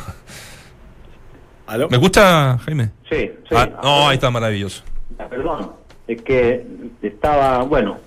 ¿Aló? 1.67 1.89
¿Me 1.89 1.97
escucha, 1.97 2.59
Jaime? 2.59 2.91
Sí, 3.11 3.31
sí. 3.49 3.55
Ah, 3.57 3.69
no, 3.83 4.09
ahí 4.09 4.15
está 4.17 4.31
maravilloso. 4.31 4.83
Ah, 5.19 5.27
Perdón, 5.29 5.73
es 6.07 6.23
que 6.23 6.65
estaba, 7.03 7.63
bueno, 7.65 7.99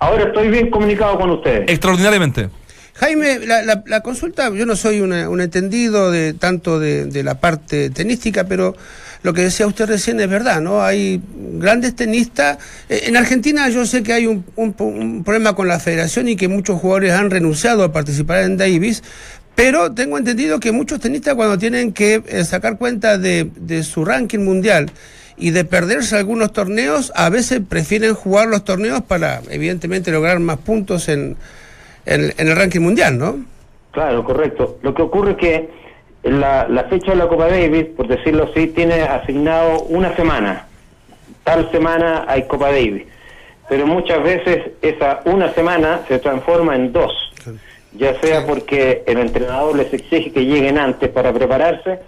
ahora 0.00 0.24
estoy 0.24 0.48
bien 0.48 0.70
comunicado 0.70 1.18
con 1.18 1.30
ustedes. 1.30 1.64
Extraordinariamente. 1.68 2.48
Jaime, 2.94 3.38
la, 3.46 3.62
la- 3.62 3.82
la 3.86 4.00
consulta, 4.00 4.50
yo 4.52 4.66
no 4.66 4.76
soy 4.76 5.00
una- 5.00 5.28
un 5.30 5.40
entendido 5.40 6.10
de 6.10 6.34
tanto 6.34 6.78
de, 6.78 7.06
de 7.06 7.22
la 7.22 7.40
parte 7.40 7.88
tenística, 7.90 8.44
pero 8.44 8.76
lo 9.22 9.32
que 9.32 9.42
decía 9.42 9.66
usted 9.66 9.86
recién 9.86 10.18
es 10.20 10.28
verdad, 10.28 10.60
¿no? 10.60 10.82
Hay 10.82 11.20
grandes 11.58 11.94
tenistas. 11.94 12.58
Eh, 12.88 13.04
En 13.06 13.16
Argentina 13.16 13.68
yo 13.70 13.86
sé 13.86 14.02
que 14.02 14.12
hay 14.12 14.26
un, 14.26 14.44
un- 14.56 14.74
un 14.78 15.24
problema 15.24 15.54
con 15.54 15.68
la 15.68 15.78
federación 15.78 16.28
y 16.28 16.36
que 16.36 16.48
muchos 16.48 16.78
jugadores 16.80 17.12
han 17.12 17.30
renunciado 17.30 17.84
a 17.84 17.92
participar 17.92 18.42
en 18.42 18.56
Davis, 18.58 19.02
pero 19.54 19.92
tengo 19.92 20.18
entendido 20.18 20.58
que 20.60 20.72
muchos 20.72 21.00
tenistas 21.00 21.34
cuando 21.34 21.56
tienen 21.58 21.92
que 21.92 22.22
eh, 22.26 22.44
sacar 22.44 22.76
cuenta 22.78 23.18
de, 23.18 23.50
de 23.56 23.82
su 23.82 24.04
ranking 24.04 24.40
mundial 24.40 24.90
y 25.40 25.50
de 25.50 25.64
perderse 25.64 26.16
algunos 26.16 26.52
torneos, 26.52 27.12
a 27.16 27.30
veces 27.30 27.60
prefieren 27.68 28.14
jugar 28.14 28.48
los 28.48 28.64
torneos 28.64 29.02
para, 29.02 29.40
evidentemente, 29.50 30.10
lograr 30.10 30.38
más 30.38 30.58
puntos 30.58 31.08
en, 31.08 31.36
en, 32.06 32.32
en 32.36 32.48
el 32.48 32.56
ranking 32.56 32.80
mundial, 32.80 33.18
¿no? 33.18 33.44
Claro, 33.90 34.24
correcto. 34.24 34.78
Lo 34.82 34.94
que 34.94 35.02
ocurre 35.02 35.32
es 35.32 35.36
que 35.38 35.70
la, 36.22 36.68
la 36.68 36.84
fecha 36.84 37.12
de 37.12 37.16
la 37.16 37.28
Copa 37.28 37.48
Davis, 37.48 37.86
por 37.96 38.06
decirlo 38.06 38.50
así, 38.50 38.68
tiene 38.68 39.02
asignado 39.02 39.82
una 39.84 40.14
semana. 40.14 40.66
Tal 41.44 41.70
semana 41.70 42.24
hay 42.28 42.46
Copa 42.46 42.66
Davis. 42.70 43.04
Pero 43.68 43.86
muchas 43.86 44.22
veces 44.22 44.72
esa 44.82 45.20
una 45.24 45.52
semana 45.54 46.00
se 46.08 46.18
transforma 46.18 46.76
en 46.76 46.92
dos. 46.92 47.12
Ya 47.92 48.20
sea 48.20 48.46
porque 48.46 49.02
el 49.06 49.18
entrenador 49.18 49.76
les 49.76 49.92
exige 49.92 50.32
que 50.32 50.44
lleguen 50.44 50.78
antes 50.78 51.08
para 51.08 51.32
prepararse 51.32 52.00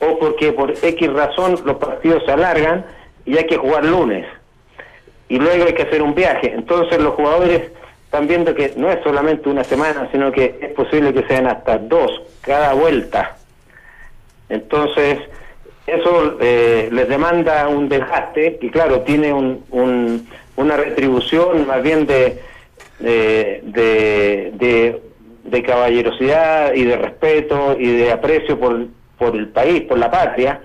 o 0.00 0.18
porque 0.18 0.52
por 0.52 0.70
X 0.72 1.12
razón 1.12 1.60
los 1.64 1.76
partidos 1.76 2.22
se 2.24 2.32
alargan 2.32 2.84
y 3.24 3.36
hay 3.38 3.44
que 3.46 3.56
jugar 3.56 3.84
lunes. 3.84 4.26
y 5.28 5.38
luego 5.38 5.64
hay 5.66 5.74
que 5.74 5.82
hacer 5.82 6.02
un 6.02 6.14
viaje. 6.14 6.52
Entonces 6.52 6.98
los 7.00 7.14
jugadores 7.14 7.70
están 8.04 8.26
viendo 8.26 8.52
que 8.52 8.72
no 8.76 8.90
es 8.90 8.98
solamente 9.04 9.48
una 9.48 9.62
semana, 9.62 10.08
sino 10.10 10.32
que 10.32 10.58
es 10.60 10.72
posible 10.72 11.12
que 11.14 11.22
sean 11.28 11.46
hasta 11.46 11.78
dos 11.78 12.10
cada 12.40 12.72
vuelta. 12.74 13.36
Entonces, 14.48 15.18
eso 15.86 16.36
eh, 16.40 16.88
les 16.90 17.08
demanda 17.08 17.68
un 17.68 17.88
desgaste 17.88 18.58
que, 18.58 18.70
claro, 18.70 19.02
tiene 19.02 19.32
un, 19.32 19.64
un- 19.70 20.28
una 20.56 20.76
retribución 20.76 21.66
más 21.66 21.82
bien 21.82 22.06
de 22.06 22.40
eh, 23.02 23.60
de, 23.64 24.50
de, 24.54 25.00
de 25.44 25.62
caballerosidad 25.62 26.74
y 26.74 26.84
de 26.84 26.96
respeto 26.96 27.76
y 27.78 27.86
de 27.96 28.12
aprecio 28.12 28.58
por, 28.58 28.86
por 29.20 29.36
el 29.36 29.48
país, 29.48 29.82
por 29.82 29.98
la 29.98 30.10
patria, 30.10 30.62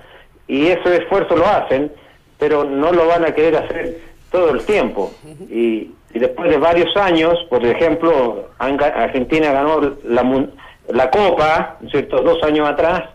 y 0.47 0.67
ese 0.67 0.95
esfuerzo 0.95 1.35
lo 1.35 1.45
hacen, 1.45 1.91
pero 2.39 2.63
no 2.63 2.93
lo 2.93 3.05
van 3.05 3.25
a 3.25 3.35
querer 3.35 3.57
hacer 3.57 3.99
todo 4.31 4.51
el 4.51 4.61
tiempo. 4.65 5.13
Y, 5.49 5.91
y 6.13 6.19
después 6.19 6.49
de 6.49 6.57
varios 6.57 6.95
años, 6.95 7.37
por 7.49 7.65
ejemplo, 7.65 8.49
Argentina 8.57 9.51
ganó 9.51 9.97
la, 10.05 10.47
la 10.87 11.09
Copa, 11.11 11.75
¿no 11.81 11.87
es 11.87 11.91
¿cierto?, 11.91 12.21
dos 12.21 12.41
años 12.43 12.67
atrás, 12.67 13.09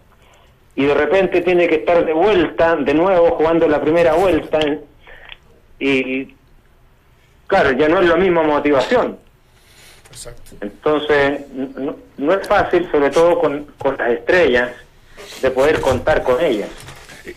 y 0.76 0.84
de 0.84 0.94
repente 0.94 1.40
tiene 1.40 1.66
que 1.66 1.76
estar 1.76 2.04
de 2.04 2.12
vuelta, 2.12 2.76
de 2.76 2.94
nuevo, 2.94 3.30
jugando 3.30 3.66
la 3.66 3.80
primera 3.80 4.12
vuelta, 4.12 4.58
y 5.78 6.34
claro, 7.46 7.72
ya 7.72 7.88
no 7.88 8.00
es 8.00 8.08
la 8.08 8.16
misma 8.16 8.42
motivación. 8.42 9.18
Exacto. 10.10 10.56
Entonces, 10.60 11.46
no, 11.54 11.96
no 12.18 12.34
es 12.34 12.46
fácil, 12.46 12.86
sobre 12.90 13.10
todo 13.10 13.38
con, 13.38 13.64
con 13.78 13.96
las 13.96 14.10
estrellas, 14.10 14.70
de 15.42 15.50
poder 15.50 15.80
contar 15.80 16.22
con 16.22 16.40
ellas. 16.44 16.68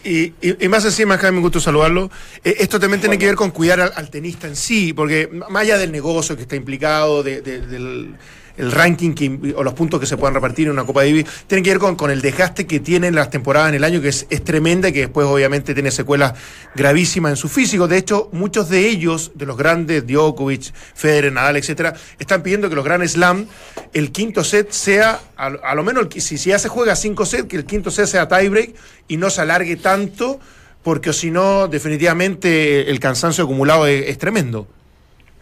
Y, 0.03 0.33
y- 0.41 0.65
y 0.65 0.67
más 0.69 0.85
encima, 0.85 1.17
Jaime, 1.17 1.37
un 1.37 1.43
gusto 1.43 1.59
saludarlo. 1.59 2.09
Eh, 2.43 2.55
esto 2.59 2.79
también 2.79 3.01
tiene 3.01 3.17
que 3.17 3.25
ver 3.25 3.35
con 3.35 3.51
cuidar 3.51 3.79
al, 3.81 3.91
al 3.95 4.09
tenista 4.09 4.47
en 4.47 4.55
sí, 4.55 4.93
porque 4.93 5.27
más 5.49 5.61
allá 5.63 5.77
del 5.77 5.91
negocio 5.91 6.35
que 6.35 6.43
está 6.43 6.55
implicado, 6.55 7.21
de- 7.21 7.41
de- 7.41 7.61
del 7.61 8.15
el 8.57 8.71
ranking 8.71 9.13
que 9.13 9.53
o 9.55 9.63
los 9.63 9.73
puntos 9.73 9.99
que 9.99 10.05
se 10.05 10.17
puedan 10.17 10.33
repartir 10.33 10.67
en 10.67 10.73
una 10.73 10.85
Copa 10.85 11.03
Davis, 11.03 11.25
tiene 11.47 11.63
que 11.63 11.71
ver 11.71 11.79
con, 11.79 11.95
con 11.95 12.11
el 12.11 12.21
desgaste 12.21 12.67
que 12.67 12.79
tienen 12.79 13.15
las 13.15 13.29
temporadas 13.29 13.69
en 13.69 13.75
el 13.75 13.83
año, 13.83 14.01
que 14.01 14.09
es, 14.09 14.27
tremenda 14.43 14.89
y 14.89 14.93
que 14.93 14.99
después 15.01 15.25
obviamente 15.25 15.73
tiene 15.73 15.91
secuelas 15.91 16.33
gravísimas 16.75 17.31
en 17.31 17.37
su 17.37 17.49
físico. 17.49 17.87
De 17.87 17.97
hecho, 17.97 18.29
muchos 18.31 18.69
de 18.69 18.87
ellos, 18.87 19.31
de 19.35 19.45
los 19.45 19.57
grandes, 19.57 20.05
Djokovic, 20.05 20.73
Federer, 20.73 21.31
Nadal, 21.31 21.57
etcétera, 21.57 21.93
están 22.19 22.43
pidiendo 22.43 22.69
que 22.69 22.75
los 22.75 22.85
Grand 22.85 23.05
Slam, 23.07 23.47
el 23.93 24.11
quinto 24.11 24.43
set 24.43 24.71
sea, 24.71 25.19
a, 25.37 25.47
a 25.47 25.75
lo 25.75 25.83
menos, 25.83 26.03
el 26.05 26.21
si, 26.21 26.37
si 26.37 26.49
ya 26.49 26.59
se 26.59 26.69
juega 26.69 26.95
cinco 26.95 27.25
sets, 27.25 27.45
que 27.45 27.55
el 27.55 27.65
quinto 27.65 27.91
set 27.91 28.05
sea 28.05 28.27
tiebreak 28.27 28.75
y 29.07 29.17
no 29.17 29.29
se 29.29 29.41
alargue 29.41 29.75
tanto, 29.77 30.39
porque 30.83 31.13
si 31.13 31.31
no, 31.31 31.67
definitivamente 31.67 32.89
el 32.89 32.99
cansancio 32.99 33.45
acumulado 33.45 33.87
es, 33.87 34.09
es 34.09 34.17
tremendo. 34.17 34.67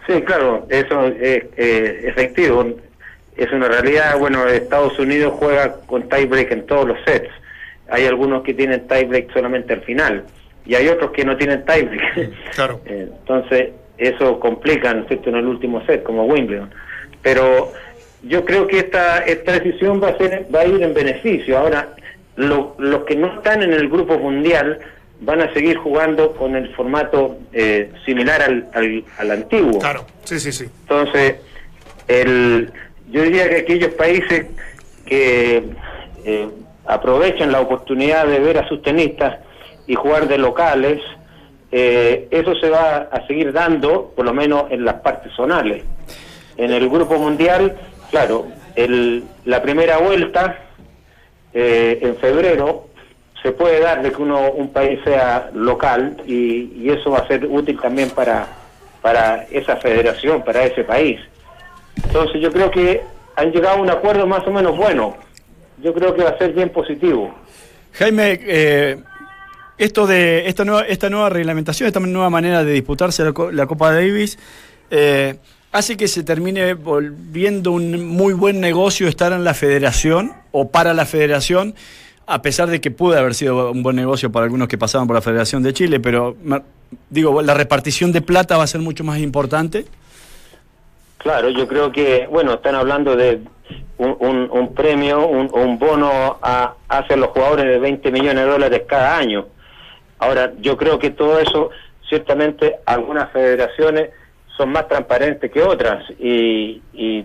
Sí, 0.08 0.22
claro, 0.22 0.66
eso 0.70 1.06
es 1.08 1.44
eh, 1.58 2.02
efectivo. 2.06 2.66
Es 3.38 3.52
una 3.52 3.68
realidad. 3.68 4.18
Bueno, 4.20 4.46
Estados 4.48 4.98
Unidos 5.00 5.34
juega 5.40 5.76
con 5.88 6.08
tiebreak 6.10 6.52
en 6.52 6.66
todos 6.66 6.88
los 6.88 6.98
sets. 7.06 7.30
Hay 7.90 8.06
algunos 8.06 8.44
que 8.44 8.54
tienen 8.54 8.88
tiebreak 8.88 9.34
solamente 9.34 9.74
al 9.74 9.82
final 9.82 10.24
y 10.66 10.76
hay 10.76 10.88
otros 10.88 11.12
que 11.12 11.26
no 11.26 11.36
tienen 11.38 11.66
tiebreak. 11.66 12.32
Claro. 12.56 12.82
Entonces, 12.86 13.70
eso 13.98 14.40
complica, 14.40 14.94
¿no 14.94 15.02
es 15.02 15.08
cierto?, 15.08 15.30
en 15.30 15.36
el 15.38 15.46
último 15.46 15.84
set, 15.86 16.04
como 16.04 16.26
Wimbledon. 16.26 16.72
Pero 17.22 17.72
yo 18.24 18.46
creo 18.46 18.68
que 18.68 18.80
esta 18.80 19.20
esta 19.20 19.54
decisión 19.60 20.02
va 20.02 20.10
a 20.10 20.18
ser 20.18 20.48
va 20.54 20.62
a 20.62 20.66
ir 20.66 20.82
en 20.84 20.94
beneficio. 20.94 21.58
Ahora, 21.58 21.96
lo- 22.36 22.76
los 22.80 23.04
que 23.06 23.16
no 23.16 23.28
están 23.36 23.64
en 23.64 23.74
el 23.74 23.90
grupo 23.90 24.18
mundial 24.18 24.80
van 25.22 25.42
a 25.42 25.54
seguir 25.54 25.78
jugando 25.78 26.32
con 26.34 26.56
el 26.56 26.74
formato 26.76 27.38
eh, 27.54 27.92
similar 28.06 28.42
al, 28.42 28.68
al, 28.74 29.04
al 29.20 29.32
antiguo. 29.32 29.80
Claro, 29.80 30.06
sí, 30.24 30.40
sí, 30.40 30.52
sí. 30.52 30.66
Entonces, 30.82 31.36
el, 32.08 32.72
yo 33.12 33.24
diría 33.24 33.50
que 33.50 33.58
aquellos 33.58 33.94
países 33.94 34.48
que 35.06 35.64
eh, 36.26 36.50
aprovechan 36.86 37.52
la 37.52 37.62
oportunidad 37.62 38.26
de 38.26 38.40
ver 38.40 38.58
a 38.58 38.68
sus 38.68 38.82
tenistas 38.82 39.40
y 39.88 39.96
jugar 39.96 40.28
de 40.28 40.38
locales, 40.38 41.02
eh, 41.72 42.28
eso 42.32 42.56
se 42.56 42.70
va 42.70 43.10
a 43.12 43.28
seguir 43.28 43.52
dando, 43.54 44.12
por 44.16 44.26
lo 44.26 44.34
menos 44.34 44.72
en 44.72 44.86
las 44.86 44.96
partes 44.96 45.32
zonales. 45.34 45.84
En 46.58 46.72
el 46.72 46.90
grupo 46.90 47.18
mundial, 47.18 47.76
claro, 48.10 48.48
el, 48.76 49.24
la 49.46 49.62
primera 49.62 49.98
vuelta 49.98 50.58
eh, 51.54 52.00
en 52.02 52.16
febrero 52.18 52.88
se 53.42 53.52
puede 53.52 53.80
dar 53.80 54.02
de 54.02 54.12
que 54.12 54.22
uno 54.22 54.52
un 54.52 54.72
país 54.72 55.00
sea 55.04 55.50
local 55.54 56.18
y, 56.26 56.72
y 56.76 56.90
eso 56.90 57.12
va 57.12 57.20
a 57.20 57.28
ser 57.28 57.46
útil 57.46 57.80
también 57.80 58.10
para 58.12 58.48
para 59.02 59.46
esa 59.52 59.78
federación, 59.78 60.44
para 60.44 60.64
ese 60.64 60.84
país. 60.84 61.20
Entonces 61.96 62.42
yo 62.42 62.52
creo 62.52 62.72
que 62.72 63.02
han 63.36 63.52
llegado 63.52 63.78
a 63.78 63.82
un 63.82 63.90
acuerdo 63.90 64.26
más 64.28 64.46
o 64.48 64.52
menos 64.52 64.76
bueno. 64.76 65.16
Yo 65.82 65.94
creo 65.94 66.14
que 66.14 66.24
va 66.24 66.30
a 66.32 66.38
ser 66.38 66.54
bien 66.54 66.70
positivo. 66.70 67.34
Jaime, 67.94 68.40
eh, 68.44 68.98
esto 69.78 70.06
de 70.06 70.48
esta 70.48 70.64
nueva, 70.64 70.84
esta 70.84 71.10
nueva 71.10 71.30
reglamentación, 71.30 71.88
esta 71.88 72.00
nueva 72.00 72.30
manera 72.30 72.64
de 72.64 72.72
disputarse 72.72 73.24
la, 73.24 73.34
la 73.52 73.68
Copa 73.68 73.92
Davis, 73.92 74.38
eh, 74.92 75.38
hace 75.72 75.98
que 75.98 76.08
se 76.08 76.24
termine 76.24 76.74
volviendo 76.74 77.72
un 77.72 78.06
muy 78.06 78.34
buen 78.34 78.60
negocio 78.60 79.08
estar 79.08 79.32
en 79.32 79.44
la 79.44 79.54
federación 79.54 80.34
o 80.52 80.70
para 80.70 80.94
la 80.94 81.06
federación, 81.06 81.76
a 82.28 82.42
pesar 82.42 82.70
de 82.70 82.82
que 82.82 82.92
pudo 82.92 83.18
haber 83.18 83.34
sido 83.34 83.72
un 83.72 83.84
buen 83.84 83.96
negocio 83.96 84.32
para 84.32 84.46
algunos 84.46 84.68
que 84.68 84.78
pasaban 84.78 85.08
por 85.08 85.16
la 85.16 85.22
Federación 85.22 85.64
de 85.64 85.74
Chile, 85.74 86.00
pero 86.00 86.36
digo, 87.10 87.42
la 87.42 87.54
repartición 87.54 88.12
de 88.12 88.22
plata 88.22 88.58
va 88.58 88.64
a 88.64 88.68
ser 88.68 88.82
mucho 88.82 89.04
más 89.04 89.20
importante. 89.20 89.86
Claro, 91.22 91.50
yo 91.50 91.68
creo 91.68 91.92
que, 91.92 92.26
bueno, 92.32 92.54
están 92.54 92.74
hablando 92.76 93.16
de 93.16 93.42
un, 94.00 94.50
un- 94.52 94.74
premio, 94.74 95.28
un, 95.28 95.50
un 95.54 95.78
bono 95.78 96.40
a, 96.42 96.74
hacia 96.90 97.16
los 97.16 97.30
jugadores 97.30 97.66
de 97.66 97.78
20 97.78 98.12
millones 98.12 98.44
de 98.44 98.50
dólares 98.50 98.82
cada 98.88 99.18
año. 99.18 99.46
Ahora, 100.18 100.52
yo 100.60 100.76
creo 100.78 100.98
que 100.98 101.12
todo 101.12 101.40
eso, 101.40 101.70
ciertamente, 102.10 102.78
algunas 102.88 103.32
federaciones 103.32 104.10
son 104.58 104.72
más 104.72 104.88
transparentes 104.88 105.52
que 105.52 105.62
otras 105.62 106.04
y, 106.20 106.82
y, 106.94 107.24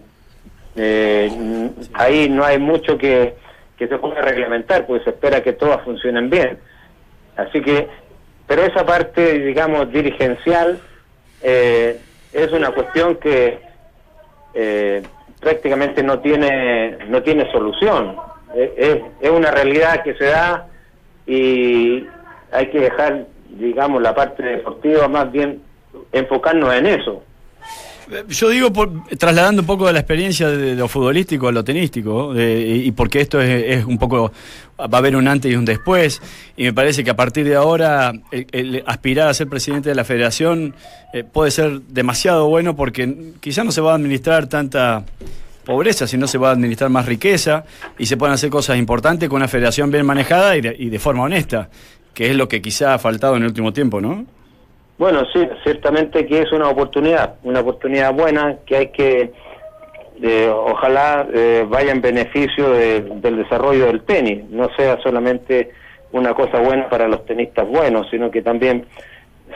eh, 0.76 1.70
ahí 1.94 2.28
no 2.28 2.44
hay 2.44 2.58
mucho 2.58 2.98
que, 2.98 3.34
que 3.78 3.88
se 3.88 3.96
pueda 3.96 4.20
reglamentar, 4.20 4.86
porque 4.86 5.04
se 5.04 5.10
espera 5.10 5.42
que 5.42 5.54
todas 5.54 5.82
funcionen 5.84 6.28
bien. 6.28 6.58
Así 7.36 7.62
que, 7.62 7.88
pero 8.46 8.62
esa 8.62 8.84
parte, 8.84 9.38
digamos, 9.38 9.90
dirigencial, 9.90 10.78
eh, 11.42 11.98
es 12.34 12.52
una 12.52 12.70
cuestión 12.72 13.16
que 13.16 13.64
eh, 14.56 15.02
prácticamente 15.40 16.02
no 16.02 16.18
tiene 16.20 16.98
no 17.08 17.22
tiene 17.22 17.50
solución. 17.52 18.16
Eh, 18.54 18.74
Es, 18.76 18.96
es 19.20 19.30
una 19.30 19.50
realidad 19.50 20.02
que 20.02 20.14
se 20.14 20.24
da 20.24 20.66
y 21.26 22.06
hay 22.52 22.70
que 22.70 22.80
dejar, 22.80 23.26
digamos, 23.50 24.00
la 24.00 24.14
parte 24.14 24.42
deportiva 24.42 25.08
más 25.08 25.30
bien 25.30 25.60
enfocarnos 26.12 26.72
en 26.74 26.86
eso. 26.86 27.22
Eh, 28.10 28.24
Yo 28.28 28.48
digo, 28.50 28.72
por- 28.72 28.90
trasladando 29.18 29.62
un 29.62 29.66
poco 29.66 29.86
de 29.86 29.92
la 29.92 30.00
experiencia 30.00 30.48
de, 30.48 30.74
lo 30.76 30.88
futbolístico 30.88 31.48
a 31.48 31.52
lo 31.52 31.64
tenístico, 31.64 32.32
de- 32.34 32.82
y 32.84 32.90
porque 32.92 33.20
esto 33.20 33.40
es, 33.40 33.84
un 33.84 33.98
poco, 33.98 34.32
va 34.78 34.88
a 34.92 34.98
haber 34.98 35.16
un 35.16 35.26
antes 35.28 35.50
y 35.52 35.56
un 35.56 35.64
después, 35.64 36.20
y 36.56 36.64
me 36.64 36.72
parece 36.72 37.02
que 37.02 37.10
a 37.10 37.16
partir 37.16 37.44
de 37.46 37.56
ahora 37.56 38.12
el, 38.30 38.82
aspirar 38.86 39.28
a 39.28 39.34
ser 39.34 39.48
presidente 39.48 39.88
de 39.88 39.94
la 39.94 40.04
federación 40.04 40.74
eh, 41.12 41.24
puede 41.24 41.50
ser 41.50 41.80
demasiado 41.88 42.48
bueno 42.48 42.76
porque 42.76 43.32
quizás 43.40 43.64
no 43.64 43.72
se 43.72 43.80
va 43.80 43.92
a 43.92 43.94
administrar 43.96 44.46
tanta 44.46 45.04
pobreza, 45.64 46.06
sino 46.06 46.28
se 46.28 46.38
va 46.38 46.50
a 46.50 46.52
administrar 46.52 46.90
más 46.90 47.06
riqueza 47.06 47.64
y 47.98 48.06
se 48.06 48.16
pueden 48.16 48.34
hacer 48.34 48.50
cosas 48.50 48.78
importantes 48.78 49.28
con 49.28 49.36
una 49.38 49.48
federación 49.48 49.90
bien 49.90 50.06
manejada 50.06 50.56
y 50.56 50.60
de, 50.60 50.76
y 50.78 50.90
de 50.90 50.98
forma 51.00 51.24
honesta, 51.24 51.68
que 52.14 52.30
es 52.30 52.36
lo 52.36 52.48
que 52.48 52.62
quizá 52.62 52.94
ha 52.94 52.98
faltado 53.00 53.34
en 53.36 53.42
el 53.42 53.48
último 53.48 53.72
tiempo, 53.72 54.00
¿no? 54.00 54.26
Bueno, 54.98 55.24
sí, 55.32 55.46
ciertamente 55.62 56.26
que 56.26 56.40
es 56.40 56.52
una 56.52 56.68
oportunidad, 56.70 57.34
una 57.42 57.60
oportunidad 57.60 58.14
buena 58.14 58.56
que 58.64 58.76
hay 58.76 58.86
que, 58.88 59.32
eh, 60.22 60.48
ojalá 60.50 61.26
eh, 61.34 61.66
vaya 61.68 61.92
en 61.92 62.00
beneficio 62.00 62.70
de- 62.70 63.02
del 63.02 63.36
desarrollo 63.36 63.86
del 63.86 64.02
tenis, 64.04 64.44
no 64.48 64.68
sea 64.74 64.98
solamente 65.02 65.70
una 66.12 66.32
cosa 66.32 66.60
buena 66.60 66.88
para 66.88 67.08
los 67.08 67.26
tenistas 67.26 67.68
buenos, 67.68 68.08
sino 68.10 68.30
que 68.30 68.40
también 68.40 68.86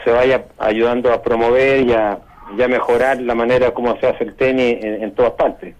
se 0.03 0.11
vaya 0.11 0.45
ayudando 0.59 1.11
a 1.11 1.21
promover 1.23 1.81
y 1.87 1.93
a, 1.93 2.19
mejorar 2.67 3.19
la 3.21 3.33
manera 3.33 3.71
como 3.71 3.97
se 3.99 4.07
hace 4.07 4.25
el 4.25 4.35
tenis 4.35 4.83
en, 4.83 5.03
en 5.03 5.11
todas 5.15 5.31
partes. 5.31 5.73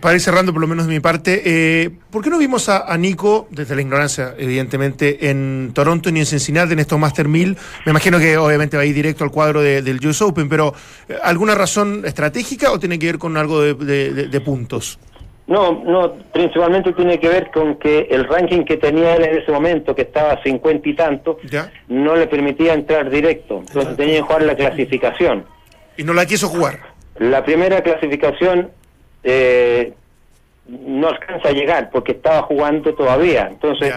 Para 0.00 0.14
ir 0.14 0.20
cerrando, 0.20 0.52
por 0.52 0.60
lo 0.60 0.66
menos 0.68 0.86
de 0.86 0.92
mi 0.92 1.00
parte, 1.00 1.42
eh, 1.44 1.90
¿por 2.10 2.22
qué 2.22 2.28
no 2.30 2.38
vimos 2.38 2.68
a, 2.68 2.92
a 2.92 2.98
Nico, 2.98 3.46
desde 3.50 3.74
la 3.74 3.80
ignorancia, 3.80 4.34
evidentemente, 4.36 5.30
en 5.30 5.70
Toronto 5.72 6.10
ni 6.10 6.20
en 6.20 6.26
Cincinnati, 6.26 6.72
en 6.74 6.80
estos 6.80 6.98
Master 6.98 7.26
1000? 7.28 7.56
Me 7.86 7.90
imagino 7.90 8.18
que 8.18 8.36
obviamente 8.36 8.76
va 8.76 8.82
a 8.82 8.86
ir 8.86 8.94
directo 8.94 9.24
al 9.24 9.30
cuadro 9.30 9.62
de- 9.62 9.80
del 9.82 10.04
US 10.06 10.20
Open, 10.22 10.48
pero 10.48 10.74
eh, 11.08 11.16
¿alguna 11.22 11.54
razón 11.54 12.02
estratégica 12.04 12.70
o 12.72 12.78
tiene 12.78 12.98
que 12.98 13.06
ver 13.06 13.18
con 13.18 13.36
algo 13.36 13.60
de, 13.62 13.74
de- 13.74 14.12
de- 14.12 14.28
de 14.28 14.40
puntos? 14.40 14.98
No, 15.46 15.82
no, 15.84 16.12
principalmente 16.32 16.92
tiene 16.92 17.20
que 17.20 17.28
ver 17.28 17.50
con 17.52 17.76
que 17.78 18.08
el 18.10 18.24
ranking 18.26 18.64
que 18.64 18.76
tenía 18.76 19.14
él 19.14 19.24
en 19.24 19.38
ese 19.38 19.52
momento, 19.52 19.94
que 19.94 20.02
estaba 20.02 20.32
a 20.32 20.42
50 20.42 20.88
y 20.88 20.94
tanto, 20.94 21.38
¿Ya? 21.48 21.70
no 21.88 22.16
le 22.16 22.26
permitía 22.26 22.74
entrar 22.74 23.08
directo, 23.08 23.60
entonces 23.66 23.96
tenía 23.96 24.16
que 24.16 24.22
jugar 24.22 24.42
la 24.42 24.56
clasificación. 24.56 25.44
Y 25.96 26.02
no 26.02 26.12
la 26.12 26.26
quiso 26.26 26.48
jugar. 26.48 26.80
La 27.18 27.44
primera 27.44 27.80
clasificación 27.82 28.70
eh, 29.24 29.92
no 30.68 31.08
alcanza 31.08 31.48
a 31.48 31.52
llegar 31.52 31.90
porque 31.90 32.12
estaba 32.12 32.42
jugando 32.42 32.94
todavía, 32.94 33.48
entonces 33.50 33.88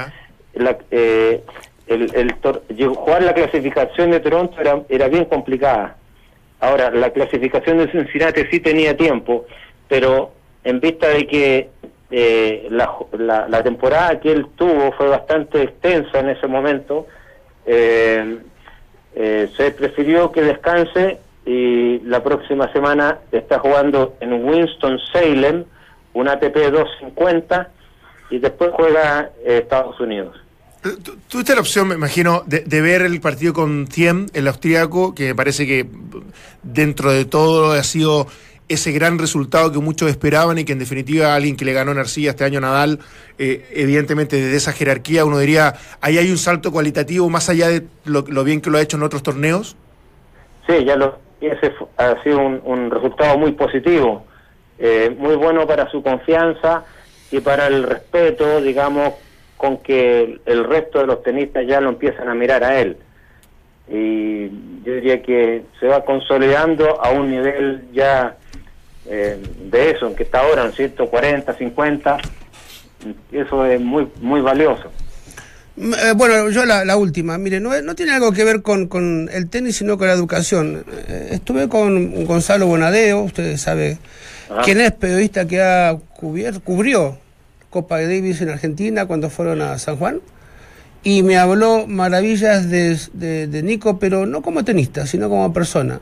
la- 0.54 0.78
eh, 0.92 1.44
el, 1.88 2.12
el 2.14 2.88
jugar 2.88 3.24
la 3.24 3.34
clasificación 3.34 4.12
de 4.12 4.20
Toronto 4.20 4.60
era, 4.62 4.80
era 4.90 5.08
bien 5.08 5.26
complicada. 5.26 5.96
Ahora, 6.60 6.92
la 6.92 7.10
clasificación 7.12 7.80
de 7.80 7.92
Cincinnati 7.92 8.42
sí 8.52 8.60
tenía 8.60 8.96
tiempo, 8.96 9.46
pero 9.88 10.32
en 10.64 10.80
vista 10.80 11.08
de 11.10 11.26
que 11.26 11.70
eh, 12.12 12.68
la, 12.70 12.92
la- 13.18 13.48
la 13.48 13.64
temporada 13.64 14.20
que 14.20 14.32
él 14.32 14.46
tuvo 14.56 14.92
fue 14.92 15.08
bastante 15.08 15.64
extensa 15.64 16.20
en 16.20 16.30
ese 16.30 16.46
momento, 16.48 17.08
eh, 17.66 18.38
eh, 19.16 19.50
se 19.58 19.72
prefirió 19.72 20.32
que 20.32 20.42
descanse 20.42 21.18
y 21.52 22.00
la 22.02 22.22
próxima 22.24 22.72
semana 22.72 23.18
está 23.32 23.58
jugando 23.58 24.16
en 24.20 24.46
Winston-Salem, 24.46 25.64
un 26.14 26.28
ATP 26.28 26.56
250, 26.72 27.70
y 28.30 28.38
después 28.38 28.70
juega 28.74 29.32
eh, 29.44 29.60
Estados 29.64 30.00
Unidos. 30.00 30.36
Tu- 30.84 31.18
Tuviste 31.28 31.56
la 31.56 31.62
opción, 31.62 31.88
me 31.88 31.96
imagino, 31.96 32.44
de, 32.46 32.60
de 32.60 32.82
ver 32.82 33.02
el 33.02 33.20
partido 33.20 33.54
con 33.54 33.88
Thiem, 33.88 34.28
el 34.34 34.48
austríaco, 34.48 35.16
que 35.16 35.30
me 35.30 35.36
parece 35.36 35.66
que 35.66 35.88
dentro 36.62 37.12
de 37.12 37.26
todo 37.26 37.72
ha 37.72 37.84
sido 37.84 38.28
ese 38.68 38.92
gran 38.92 39.18
resultado 39.18 39.72
que 39.72 39.80
muchos 39.80 40.08
esperaban 40.12 40.60
y 40.60 40.64
que 40.66 40.74
en 40.74 40.80
definitiva 40.80 41.34
alguien 41.34 41.56
que 41.56 41.66
le 41.66 41.74
ganó 41.74 41.92
en 41.92 41.98
Arcilla 41.98 42.30
este 42.30 42.44
año 42.44 42.62
Nadal, 42.62 43.00
eh, 43.40 43.68
evidentemente 43.74 44.36
desde 44.36 44.56
esa 44.58 44.72
jerarquía 44.74 45.26
uno 45.26 45.40
diría, 45.40 45.74
ahí 46.02 46.20
hay 46.20 46.30
un 46.30 46.38
salto 46.38 46.72
cualitativo 46.72 47.28
más 47.32 47.50
allá 47.50 47.68
de 47.70 47.88
lo, 48.06 48.24
lo 48.28 48.44
bien 48.44 48.62
que 48.62 48.70
lo 48.70 48.78
ha 48.78 48.82
hecho 48.82 48.98
en 48.98 49.02
otros 49.04 49.24
torneos. 49.24 49.76
Sí, 50.68 50.86
ya 50.86 50.96
lo, 50.96 51.18
y 51.42 51.48
ese 51.48 51.74
ha 51.98 52.22
sido 52.24 52.40
un, 52.40 52.92
resultado 52.92 53.38
muy 53.38 53.54
positivo, 53.54 54.26
eh, 54.78 55.14
muy 55.18 55.36
bueno 55.36 55.66
para 55.66 55.90
su 55.90 56.04
confianza 56.04 56.84
y 57.32 57.40
para 57.40 57.68
el 57.68 57.84
respeto, 57.84 58.62
digamos, 58.62 59.14
con 59.58 59.78
que 59.78 60.40
el 60.46 60.64
resto 60.64 61.00
de 61.00 61.08
los 61.08 61.24
tenistas 61.24 61.66
ya 61.68 61.82
lo 61.82 61.90
empiezan 61.90 62.30
a 62.30 62.34
mirar 62.34 62.64
a 62.64 62.80
él. 62.80 62.98
Y 63.88 64.48
yo 64.84 64.94
diría 64.94 65.22
que 65.22 65.64
se 65.80 65.88
va 65.88 66.06
consolidando 66.06 67.02
a 67.04 67.12
un 67.12 67.32
nivel 67.32 67.90
ya 67.92 68.38
eh, 69.06 69.42
de 69.64 69.92
eso, 69.92 70.08
en 70.08 70.16
que 70.16 70.24
está 70.24 70.42
ahora 70.42 70.66
en 70.66 70.74
140, 70.74 71.54
50, 71.54 72.18
y 73.32 73.38
eso 73.38 73.66
es 73.66 73.82
muy, 73.82 74.08
muy 74.22 74.42
valioso. 74.42 74.92
Mm, 75.80 75.94
eh, 75.94 76.14
bueno, 76.16 76.50
yo 76.50 76.66
la, 76.66 76.84
la 76.86 76.98
última. 76.98 77.38
Mire, 77.38 77.60
no, 77.60 77.80
no 77.82 77.96
tiene 77.96 78.12
algo 78.12 78.32
que 78.32 78.44
ver 78.44 78.62
con, 78.62 78.88
con 78.88 79.30
el 79.34 79.50
tenis, 79.50 79.78
sino 79.78 79.98
con 79.98 80.08
la 80.08 80.14
educación. 80.14 80.84
Eh, 81.08 81.30
estuve 81.32 81.70
con 81.70 82.26
Gonzalo 82.26 82.68
Bonadeo, 82.68 83.22
usted 83.22 83.56
sabe 83.58 83.98
Ajá. 84.50 84.62
quién 84.64 84.82
es 84.82 84.92
periodista 84.92 85.46
que 85.48 85.62
ha 85.62 85.98
cubierto, 86.16 86.62
cubrió 86.62 87.18
Copa 87.70 87.98
de 87.98 88.08
Davis 88.08 88.42
en 88.42 88.50
Argentina 88.50 89.06
cuando 89.06 89.30
fueron 89.30 89.62
a 89.62 89.78
San 89.80 89.96
Juan. 89.98 90.20
Y 91.02 91.24
me 91.24 91.38
habló 91.38 91.88
maravillas 91.88 92.70
de, 92.70 93.00
de- 93.14 93.48
de 93.48 93.64
Nico, 93.64 94.00
pero 94.00 94.26
no 94.26 94.42
como 94.42 94.66
tenista, 94.66 95.08
sino 95.08 95.30
como 95.30 95.54
persona. 95.54 96.02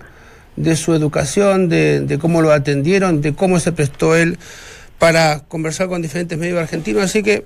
De 0.55 0.75
su 0.75 0.95
educación, 0.95 1.69
de, 1.69 1.99
de 2.01 2.17
cómo 2.17 2.41
lo 2.41 2.51
atendieron, 2.51 3.21
de 3.21 3.35
cómo 3.35 3.59
se 3.59 3.71
prestó 3.73 4.15
él 4.15 4.39
para 4.97 5.41
conversar 5.47 5.87
con 5.87 6.01
diferentes 6.01 6.35
medios 6.39 6.57
argentinos. 6.59 7.03
Así 7.03 7.21
que 7.21 7.45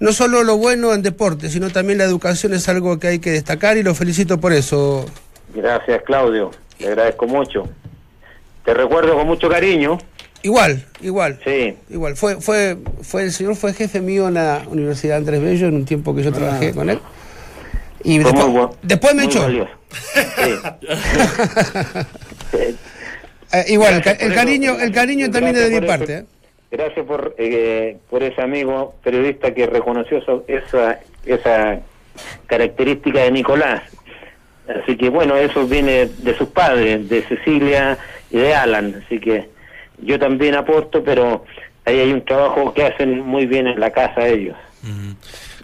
no 0.00 0.12
solo 0.12 0.42
lo 0.42 0.56
bueno 0.56 0.92
en 0.94 1.02
deporte, 1.02 1.50
sino 1.50 1.70
también 1.70 1.98
la 1.98 2.04
educación 2.04 2.54
es 2.54 2.68
algo 2.68 2.98
que 2.98 3.08
hay 3.08 3.18
que 3.18 3.30
destacar 3.30 3.76
y 3.76 3.82
lo 3.82 3.94
felicito 3.94 4.40
por 4.40 4.52
eso. 4.52 5.06
Gracias, 5.54 6.02
Claudio. 6.02 6.50
Le 6.78 6.88
agradezco 6.88 7.26
mucho. 7.26 7.68
Te 8.64 8.74
recuerdo 8.74 9.14
con 9.14 9.26
mucho 9.26 9.48
cariño. 9.48 9.98
Igual, 10.42 10.86
igual. 11.02 11.38
Sí. 11.44 11.76
Igual, 11.90 12.16
fue, 12.16 12.40
fue, 12.40 12.78
fue 13.02 13.24
el 13.24 13.32
señor 13.32 13.56
fue 13.56 13.74
jefe 13.74 14.00
mío 14.00 14.28
en 14.28 14.34
la 14.34 14.62
Universidad 14.68 15.18
Andrés 15.18 15.42
Bello 15.42 15.66
en 15.66 15.74
un 15.74 15.84
tiempo 15.84 16.14
que 16.14 16.22
yo 16.22 16.32
trabajé 16.32 16.72
con 16.72 16.88
él. 16.88 16.98
Y 18.02 18.18
Fue 18.20 18.32
después, 18.32 18.68
después 18.82 19.14
me 19.14 19.24
echó. 19.24 19.46
Sí. 22.50 22.76
Eh, 23.52 23.64
igual, 23.68 24.02
el, 24.04 24.16
el 24.20 24.34
cariño, 24.34 24.76
el 24.80 24.92
cariño 24.92 25.30
también 25.30 25.56
es 25.56 25.70
de 25.70 25.80
mi 25.80 25.86
parte. 25.86 26.14
¿eh? 26.18 26.24
Gracias 26.70 27.04
por, 27.04 27.34
eh, 27.38 27.96
por 28.08 28.22
ese 28.22 28.40
amigo 28.42 28.94
periodista 29.02 29.52
que 29.52 29.66
reconoció 29.66 30.18
eso- 30.18 30.44
esa, 30.46 31.00
esa 31.26 31.80
característica 32.46 33.20
de 33.22 33.30
Nicolás. 33.32 33.82
Así 34.82 34.96
que 34.96 35.08
bueno, 35.08 35.36
eso 35.36 35.66
viene 35.66 36.06
de 36.06 36.36
sus 36.36 36.48
padres, 36.48 37.08
de 37.08 37.22
Cecilia 37.22 37.98
y 38.30 38.38
de 38.38 38.54
Alan. 38.54 39.02
Así 39.04 39.18
que 39.18 39.48
yo 39.98 40.18
también 40.18 40.54
aporto, 40.54 41.02
pero 41.02 41.44
ahí 41.84 41.98
hay 41.98 42.12
un 42.12 42.24
trabajo 42.24 42.72
que 42.72 42.84
hacen 42.84 43.20
muy 43.20 43.46
bien 43.46 43.66
en 43.66 43.80
la 43.80 43.90
casa 43.90 44.28
ellos. 44.28 44.56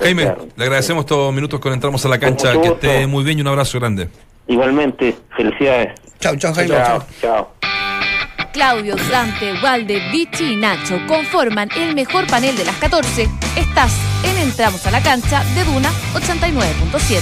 Jaime, 0.00 0.22
Claro. 0.24 0.48
le 0.56 0.64
agradecemos 0.64 1.04
estos 1.04 1.32
minutos 1.32 1.60
con 1.60 1.72
entramos 1.72 2.04
a 2.04 2.08
la 2.08 2.18
cancha. 2.18 2.60
Que 2.60 2.68
esté 2.68 3.06
muy 3.06 3.22
bien 3.24 3.38
y 3.38 3.42
un 3.42 3.46
abrazo 3.48 3.78
grande. 3.78 4.08
Igualmente, 4.48 5.14
felicidades. 5.36 5.94
Chao, 6.18 6.36
chao, 6.36 6.52
Jaime. 6.52 6.74
Chao, 6.74 7.04
chao. 7.20 7.55
Claudio, 8.60 8.96
Dante, 9.10 9.52
Walde, 9.62 10.00
Vichy 10.10 10.54
y 10.54 10.56
Nacho 10.56 10.98
conforman 11.06 11.68
el 11.76 11.94
mejor 11.94 12.26
panel 12.26 12.56
de 12.56 12.64
las 12.64 12.74
14. 12.76 13.28
Estás 13.54 13.92
en 14.24 14.38
Entramos 14.38 14.86
a 14.86 14.90
la 14.90 15.02
cancha 15.02 15.44
de 15.54 15.62
Duna 15.62 15.90
89.7. 16.14 17.20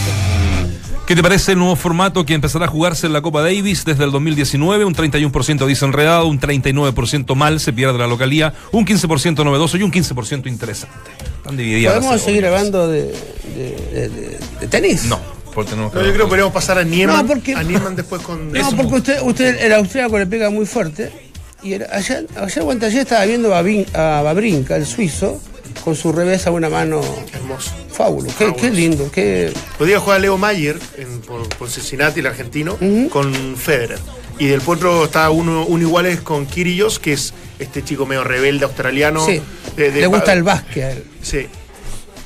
¿Qué 1.08 1.16
te 1.16 1.22
parece 1.24 1.50
el 1.52 1.58
nuevo 1.58 1.74
formato 1.74 2.24
que 2.24 2.34
empezará 2.34 2.66
a 2.66 2.68
jugarse 2.68 3.08
en 3.08 3.12
la 3.12 3.20
Copa 3.20 3.42
Davis 3.42 3.84
desde 3.84 4.04
el 4.04 4.12
2019? 4.12 4.84
Un 4.84 4.94
31% 4.94 5.66
dice 5.66 5.84
enredado, 5.84 6.28
un 6.28 6.38
39% 6.38 7.34
mal, 7.34 7.58
se 7.58 7.72
pierde 7.72 7.98
la 7.98 8.06
localía, 8.06 8.54
un 8.70 8.86
15% 8.86 9.44
novedoso 9.44 9.76
y 9.76 9.82
un 9.82 9.90
15% 9.90 10.46
interesante. 10.46 10.94
Están 11.38 11.56
divididas. 11.56 11.94
¿Podemos 11.94 12.12
las 12.14 12.22
seguir 12.22 12.46
hablando 12.46 12.86
de, 12.86 13.02
de- 13.02 13.88
de- 13.92 14.08
de- 14.08 14.38
de 14.60 14.66
tenis? 14.68 15.06
No, 15.06 15.18
porque 15.52 15.70
tenemos 15.72 15.90
que 15.92 15.98
No, 15.98 16.04
yo 16.06 16.12
creo 16.12 16.24
que 16.26 16.28
podríamos 16.28 16.54
pasar 16.54 16.78
a 16.78 16.84
Nieman, 16.84 17.26
No, 17.26 17.26
porque- 17.26 17.54
a 17.56 17.62
Nieman 17.64 17.96
después 17.96 18.22
con... 18.22 18.52
No, 18.52 18.70
porque 18.76 18.94
usted, 18.94 19.20
usted 19.22 19.60
el 19.64 19.72
austríaco 19.72 20.16
le 20.16 20.26
pega 20.28 20.48
muy 20.48 20.64
fuerte. 20.64 21.23
Y 21.64 21.72
el- 21.72 21.86
ayer, 21.90 22.26
ayer 22.36 22.62
o 22.62 22.70
estaba 23.00 23.24
viendo 23.24 23.52
a, 23.54 23.62
Babin- 23.62 23.86
a 23.94 24.20
Babrinka, 24.22 24.76
el 24.76 24.86
suizo, 24.86 25.40
con 25.82 25.96
su 25.96 26.12
revés 26.12 26.46
a 26.46 26.50
una 26.50 26.68
mano. 26.68 27.00
Hermoso. 27.32 27.72
Fábulo. 27.90 28.30
Qué, 28.38 28.54
qué 28.54 28.70
lindo. 28.70 29.10
Qué... 29.10 29.52
Podría 29.78 29.98
jugar 29.98 30.20
Leo 30.20 30.36
Mayer 30.36 30.78
en- 30.98 31.20
por, 31.22 31.48
por 31.56 31.70
Cincinnati, 31.70 32.20
el 32.20 32.26
argentino, 32.26 32.76
con 33.10 33.56
Federer. 33.56 33.98
Y 34.38 34.46
del 34.46 34.60
otro 34.66 35.04
está 35.04 35.30
uno, 35.30 35.64
uno 35.64 35.82
iguales 35.86 36.20
con 36.20 36.44
Kirillos, 36.46 36.98
que 36.98 37.12
es 37.14 37.32
este 37.58 37.82
chico 37.82 38.04
medio 38.04 38.24
rebelde 38.24 38.64
australiano. 38.64 39.24
Sí. 39.24 39.40
de- 39.76 39.90
de- 39.90 40.00
le 40.02 40.06
gusta 40.06 40.32
el 40.32 40.42
básquet 40.42 40.84
a 40.84 40.90
él. 40.92 41.04
Sí, 41.22 41.46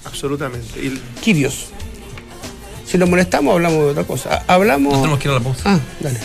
absolutamente. 0.05 0.81
Y- 0.81 1.01
Kirios. 1.21 1.67
Si 2.91 2.97
lo 2.97 3.07
molestamos, 3.07 3.55
hablamos 3.55 3.85
de 3.85 3.91
otra 3.91 4.05
cosa. 4.05 4.43
Hablamos. 4.47 4.93
No 4.95 4.99
tenemos 5.01 5.19
que 5.19 5.29
ir 5.29 5.33
a 5.33 5.39
la 5.39 5.45
pausa. 5.45 5.63
Ah, 5.67 5.79
dale. 6.01 6.19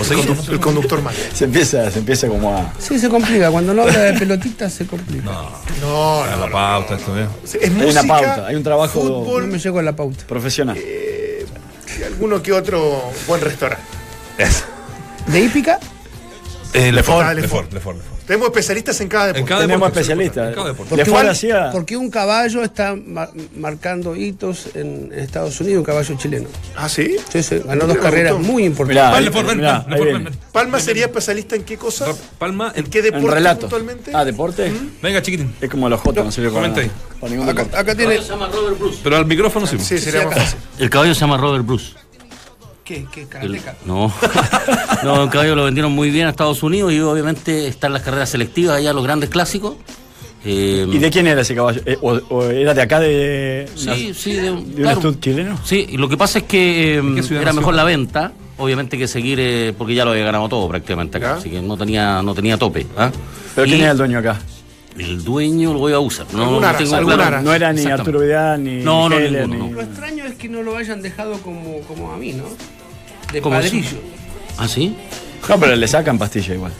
¿O 0.00 0.04
seguimos? 0.04 0.48
el, 0.48 0.58
conductor 0.58 1.02
Mayer. 1.02 1.30
Se 1.34 1.44
empieza, 1.44 1.90
se 1.90 1.98
empieza 1.98 2.28
como 2.28 2.56
a. 2.56 2.72
Sí, 2.78 2.98
se 2.98 3.10
complica. 3.10 3.50
Cuando 3.50 3.74
no 3.74 3.82
habla 3.82 3.98
de 3.98 4.18
pelotitas, 4.18 4.72
se 4.72 4.86
complica. 4.86 5.24
No, 5.24 5.50
No, 5.82 6.24
no, 6.24 6.36
la 6.36 6.46
no. 6.46 6.50
pauta, 6.52 6.96
esto, 6.96 7.18
¿eh? 7.18 7.26
Es 7.44 7.70
música, 7.70 8.00
una 8.00 8.02
pauta, 8.04 8.46
hay 8.46 8.54
un 8.56 8.62
trabajo- 8.62 9.00
Fútbol, 9.02 9.48
me 9.48 9.58
llego 9.58 9.78
a 9.80 9.82
la 9.82 9.94
pauta. 9.94 10.24
Profesional. 10.26 10.78
y 10.78 12.02
alguno 12.04 12.42
que 12.42 12.52
otro 12.52 13.02
buen 13.26 13.40
restaurante. 13.42 13.84
Eso. 14.38 14.64
¿De 15.26 15.40
hípica? 15.40 15.78
Eh, 16.72 16.90
Lefort, 16.92 17.26
Lefort, 17.34 17.36
Lefort. 17.42 17.72
Lefort, 17.72 17.96
Lefort. 17.98 18.17
Tenemos 18.28 18.46
especialistas 18.48 19.00
en 19.00 19.08
cada 19.08 19.28
En 19.28 19.32
deporte. 19.32 19.48
cada 19.48 19.60
Tenemos 19.62 19.80
deporte, 19.88 20.00
especialistas. 20.00 20.48
En 20.50 20.54
cada 20.54 20.66
deporte. 20.68 20.88
Porque, 20.90 21.04
Lefort 21.04 21.24
un, 21.24 21.30
hacía- 21.30 21.70
porque 21.72 21.96
un 21.96 22.10
caballo 22.10 22.62
está 22.62 22.94
ma- 22.94 23.30
marcando 23.56 24.14
hitos 24.14 24.66
en, 24.76 25.10
en 25.12 25.18
Estados 25.18 25.60
Unidos, 25.60 25.78
un 25.78 25.84
caballo 25.84 26.14
chileno. 26.16 26.48
Ah, 26.76 26.88
¿sí? 26.88 27.16
Sí, 27.32 27.42
sí, 27.42 27.60
ganó 27.64 27.86
dos 27.86 27.96
carreras 27.98 28.34
gustó. 28.34 28.52
muy 28.52 28.64
importantes. 28.64 29.32
Mirá, 29.56 29.84
mirá. 29.88 30.30
Palma 30.52 30.78
sería 30.78 31.06
especialista 31.06 31.56
en 31.56 31.64
qué 31.64 31.76
cosas? 31.76 32.16
Palma, 32.38 32.70
¿En 32.76 32.84
en... 32.84 32.90
qué 32.90 33.02
deporte 33.02 33.26
En 33.26 33.32
relato. 33.32 33.60
puntualmente? 33.62 34.10
Ah, 34.14 34.24
deporte. 34.24 34.72
Venga, 35.02 35.20
chiquitín. 35.22 35.54
Es 35.60 35.68
como 35.70 35.88
los 35.88 36.00
J, 36.00 36.22
no 36.22 36.30
sirve 36.30 36.50
para, 36.50 36.60
comenta 36.68 36.80
ahí. 36.82 36.90
para 37.20 37.30
ningún 37.32 37.48
Acá, 37.48 37.66
acá 37.78 37.94
tiene. 37.94 38.18
se 38.20 38.28
llama 38.28 38.48
Robert 38.52 38.78
Bruce. 38.78 39.00
Pero 39.02 39.16
al 39.16 39.26
micrófono 39.26 39.66
sí. 39.66 39.78
Sí, 39.78 39.98
sería 39.98 40.26
más 40.26 40.34
fácil. 40.36 40.58
El 40.78 40.90
caballo 40.90 41.14
se 41.14 41.20
llama 41.22 41.38
Robert 41.38 41.64
Bruce. 41.66 41.94
¿Qué? 42.88 43.06
¿Qué? 43.12 43.26
Karateca. 43.26 43.76
no. 43.84 44.10
no, 45.04 45.24
el 45.24 45.28
caballo 45.28 45.54
lo 45.54 45.64
vendieron 45.64 45.92
muy 45.92 46.10
bien 46.10 46.26
a 46.26 46.30
Estados 46.30 46.62
Unidos 46.62 46.90
y 46.90 47.00
obviamente 47.00 47.68
están 47.68 47.92
las 47.92 48.00
carreras 48.00 48.30
selectivas 48.30 48.78
allá, 48.78 48.94
los 48.94 49.04
grandes 49.04 49.28
clásicos. 49.28 49.74
Eh, 50.42 50.86
¿Y 50.90 50.96
de 50.98 51.10
quién 51.10 51.26
era 51.26 51.42
ese 51.42 51.54
caballo? 51.54 51.82
Eh, 51.84 51.98
o, 52.00 52.12
o 52.30 52.44
era 52.44 52.72
de 52.72 52.80
acá 52.80 52.98
de. 52.98 53.68
Sí, 53.74 54.14
sí, 54.14 54.32
de, 54.32 54.42
de 54.42 54.50
un 54.52 54.72
claro. 54.72 55.00
estudio 55.00 55.18
chileno? 55.20 55.58
Sí, 55.64 55.86
y 55.90 55.98
lo 55.98 56.08
que 56.08 56.16
pasa 56.16 56.38
es 56.38 56.44
que 56.44 56.96
eh, 56.98 57.22
era 57.38 57.52
mejor 57.52 57.74
la 57.74 57.84
venta, 57.84 58.32
obviamente 58.56 58.96
que 58.96 59.06
seguir, 59.06 59.38
eh, 59.38 59.74
porque 59.76 59.94
ya 59.94 60.06
lo 60.06 60.12
había 60.12 60.24
ganado 60.24 60.48
todo 60.48 60.66
prácticamente 60.66 61.18
acá, 61.18 61.26
¿Ya? 61.32 61.34
así 61.34 61.50
que 61.50 61.60
no 61.60 61.76
tenía, 61.76 62.22
no 62.22 62.34
tenía 62.34 62.56
tope. 62.56 62.86
¿ah? 62.96 63.10
¿Pero 63.54 63.66
Y 63.66 63.70
quién 63.70 63.82
era 63.82 63.90
el 63.92 63.98
dueño 63.98 64.18
acá? 64.20 64.38
El 64.96 65.22
dueño 65.22 65.74
lo 65.74 65.80
voy 65.80 65.92
a 65.92 65.98
usar. 66.00 66.26
No, 66.32 66.58
no 66.58 66.72
tengo 66.76 67.04
claro. 67.04 67.42
No 67.42 67.52
era 67.52 67.70
ni. 67.72 67.84
Arturo 67.84 68.20
Vidal, 68.20 68.64
ni 68.64 68.82
No, 68.82 69.08
no, 69.10 69.18
Heller, 69.18 69.46
ninguno, 69.46 69.66
ni- 69.68 69.74
Lo 69.74 69.82
extraño 69.82 70.24
es 70.24 70.34
que 70.36 70.48
no 70.48 70.62
lo 70.62 70.76
hayan 70.76 71.02
dejado 71.02 71.34
como, 71.42 71.80
como 71.82 72.12
a 72.12 72.16
mí, 72.16 72.32
¿no? 72.32 72.44
De 73.32 73.40
¿Cómo 73.40 73.56
padrillo. 73.56 73.98
¿Ah, 74.56 74.68
sí? 74.68 74.96
No, 75.48 75.58
pero 75.60 75.76
le 75.76 75.88
sacan 75.88 76.18
pastilla 76.18 76.54
igual. 76.54 76.72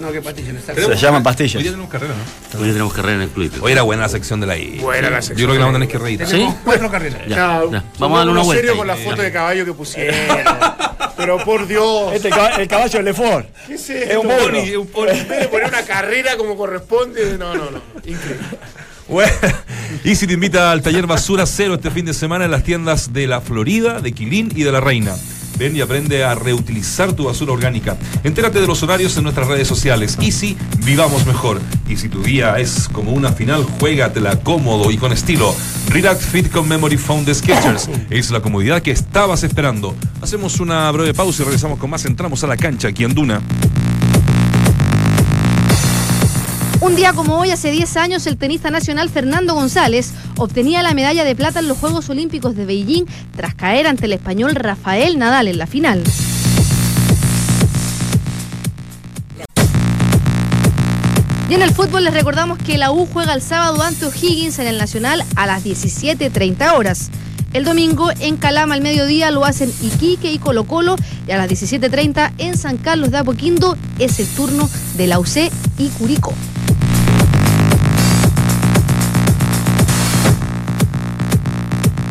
No, 0.00 0.12
que 0.12 0.22
pastillas. 0.22 0.52
no 0.52 0.58
está. 0.60 0.74
Se 0.74 0.94
llaman 0.96 1.22
pastillas. 1.24 1.56
Hoy 1.56 1.62
día 1.62 1.72
tenemos 1.72 1.90
carrera, 1.90 2.14
¿no? 2.14 2.58
Hoy 2.58 2.64
día 2.66 2.72
tenemos 2.74 2.92
carrera 2.94 3.14
en 3.16 3.22
el 3.22 3.28
club. 3.30 3.52
Hoy 3.60 3.72
era 3.72 3.82
buena 3.82 4.02
la 4.02 4.08
sección 4.08 4.40
de 4.40 4.46
la 4.46 4.56
I. 4.56 4.78
Buena 4.78 5.10
la 5.10 5.16
Yo 5.18 5.22
sección 5.22 5.36
creo 5.36 5.52
que 5.54 5.58
la 5.58 5.66
vamos 5.66 5.82
a 5.82 5.86
que 5.88 5.98
reír. 5.98 6.26
¿Sí? 6.26 6.48
Cuatro 6.64 6.88
carreras. 6.90 7.20
Ya, 7.26 7.36
No, 7.58 7.72
ya. 7.72 7.84
Vamos 7.98 8.16
a 8.16 8.18
darle 8.18 8.32
una 8.32 8.42
vuelta. 8.42 8.60
serio 8.60 8.72
ahí. 8.72 8.78
con 8.78 8.86
la 8.86 8.96
foto 8.96 9.22
de 9.22 9.32
caballo 9.32 9.64
que 9.64 9.72
pusieron. 9.72 10.16
Pero 11.16 11.44
por 11.44 11.66
Dios. 11.66 12.12
Este 12.12 12.30
caba- 12.30 12.56
el 12.56 12.68
caballo 12.68 12.98
de 12.98 13.02
Lefort. 13.04 13.48
¿Qué 13.66 13.74
es 13.74 13.90
Es 13.90 14.16
un. 14.16 14.28
Pony, 14.28 14.76
un 14.78 14.86
pony. 14.86 15.08
En 15.08 15.28
vez 15.28 15.40
de 15.40 15.48
poner 15.48 15.66
una 15.66 15.82
carrera 15.82 16.36
como 16.36 16.56
corresponde. 16.56 17.36
No, 17.36 17.54
no, 17.56 17.68
no. 17.72 17.80
Increíble. 18.04 18.46
Bueno, 19.08 19.32
Easy 20.04 20.26
te 20.26 20.34
invita 20.34 20.70
al 20.70 20.82
taller 20.82 21.06
Basura 21.06 21.46
Cero 21.46 21.74
este 21.74 21.90
fin 21.90 22.04
de 22.04 22.12
semana 22.12 22.44
en 22.44 22.50
las 22.50 22.62
tiendas 22.62 23.12
de 23.12 23.26
La 23.26 23.40
Florida, 23.40 24.00
de 24.00 24.12
Quilín 24.12 24.52
y 24.54 24.64
de 24.64 24.72
La 24.72 24.80
Reina. 24.80 25.16
Ven 25.58 25.74
y 25.74 25.80
aprende 25.80 26.22
a 26.22 26.34
reutilizar 26.34 27.14
tu 27.14 27.24
basura 27.24 27.52
orgánica. 27.52 27.96
Entérate 28.22 28.60
de 28.60 28.66
los 28.66 28.82
horarios 28.82 29.16
en 29.16 29.24
nuestras 29.24 29.48
redes 29.48 29.66
sociales. 29.66 30.16
Easy, 30.20 30.56
vivamos 30.84 31.26
mejor. 31.26 31.60
Y 31.88 31.96
si 31.96 32.08
tu 32.08 32.22
día 32.22 32.58
es 32.58 32.88
como 32.92 33.12
una 33.12 33.32
final, 33.32 33.64
juégatela 33.64 34.36
cómodo 34.40 34.92
y 34.92 34.98
con 34.98 35.10
estilo. 35.12 35.52
Relax 35.88 36.26
Fit 36.26 36.50
con 36.50 36.68
Memory 36.68 36.96
Foam 36.96 37.24
de 37.24 37.34
Skechers. 37.34 37.88
Es 38.10 38.30
la 38.30 38.40
comodidad 38.40 38.82
que 38.82 38.92
estabas 38.92 39.42
esperando. 39.42 39.96
Hacemos 40.20 40.60
una 40.60 40.88
breve 40.92 41.14
pausa 41.14 41.42
y 41.42 41.46
regresamos 41.46 41.78
con 41.78 41.90
más. 41.90 42.04
Entramos 42.04 42.44
a 42.44 42.46
la 42.46 42.56
cancha 42.56 42.88
aquí 42.88 43.02
en 43.02 43.14
Duna. 43.14 43.40
Un 46.80 46.94
día 46.94 47.12
como 47.12 47.36
hoy, 47.36 47.50
hace 47.50 47.72
10 47.72 47.96
años, 47.96 48.26
el 48.28 48.36
tenista 48.36 48.70
nacional 48.70 49.10
Fernando 49.10 49.52
González 49.54 50.12
obtenía 50.36 50.80
la 50.84 50.94
medalla 50.94 51.24
de 51.24 51.34
plata 51.34 51.58
en 51.58 51.66
los 51.66 51.76
Juegos 51.76 52.08
Olímpicos 52.08 52.54
de 52.54 52.66
Beijing 52.66 53.04
tras 53.36 53.56
caer 53.56 53.88
ante 53.88 54.06
el 54.06 54.12
español 54.12 54.54
Rafael 54.54 55.18
Nadal 55.18 55.48
en 55.48 55.58
la 55.58 55.66
final. 55.66 56.04
Y 61.50 61.54
en 61.54 61.62
el 61.62 61.72
fútbol 61.72 62.04
les 62.04 62.14
recordamos 62.14 62.58
que 62.58 62.78
la 62.78 62.92
U 62.92 63.08
juega 63.12 63.34
el 63.34 63.42
sábado 63.42 63.82
ante 63.82 64.06
O'Higgins 64.06 64.60
en 64.60 64.68
el 64.68 64.78
Nacional 64.78 65.24
a 65.34 65.46
las 65.46 65.64
17.30 65.64 66.74
horas. 66.76 67.10
El 67.54 67.64
domingo 67.64 68.10
en 68.20 68.36
Calama 68.36 68.74
al 68.74 68.82
mediodía 68.82 69.32
lo 69.32 69.44
hacen 69.44 69.72
Iquique 69.82 70.30
y 70.30 70.38
Colo 70.38 70.64
Colo 70.64 70.94
y 71.26 71.32
a 71.32 71.38
las 71.38 71.50
17.30 71.50 72.34
en 72.38 72.56
San 72.56 72.76
Carlos 72.76 73.10
de 73.10 73.18
Apoquindo 73.18 73.76
es 73.98 74.20
el 74.20 74.28
turno 74.28 74.70
de 74.96 75.06
la 75.08 75.18
UC 75.18 75.50
y 75.78 75.88
Curicó. 75.88 76.34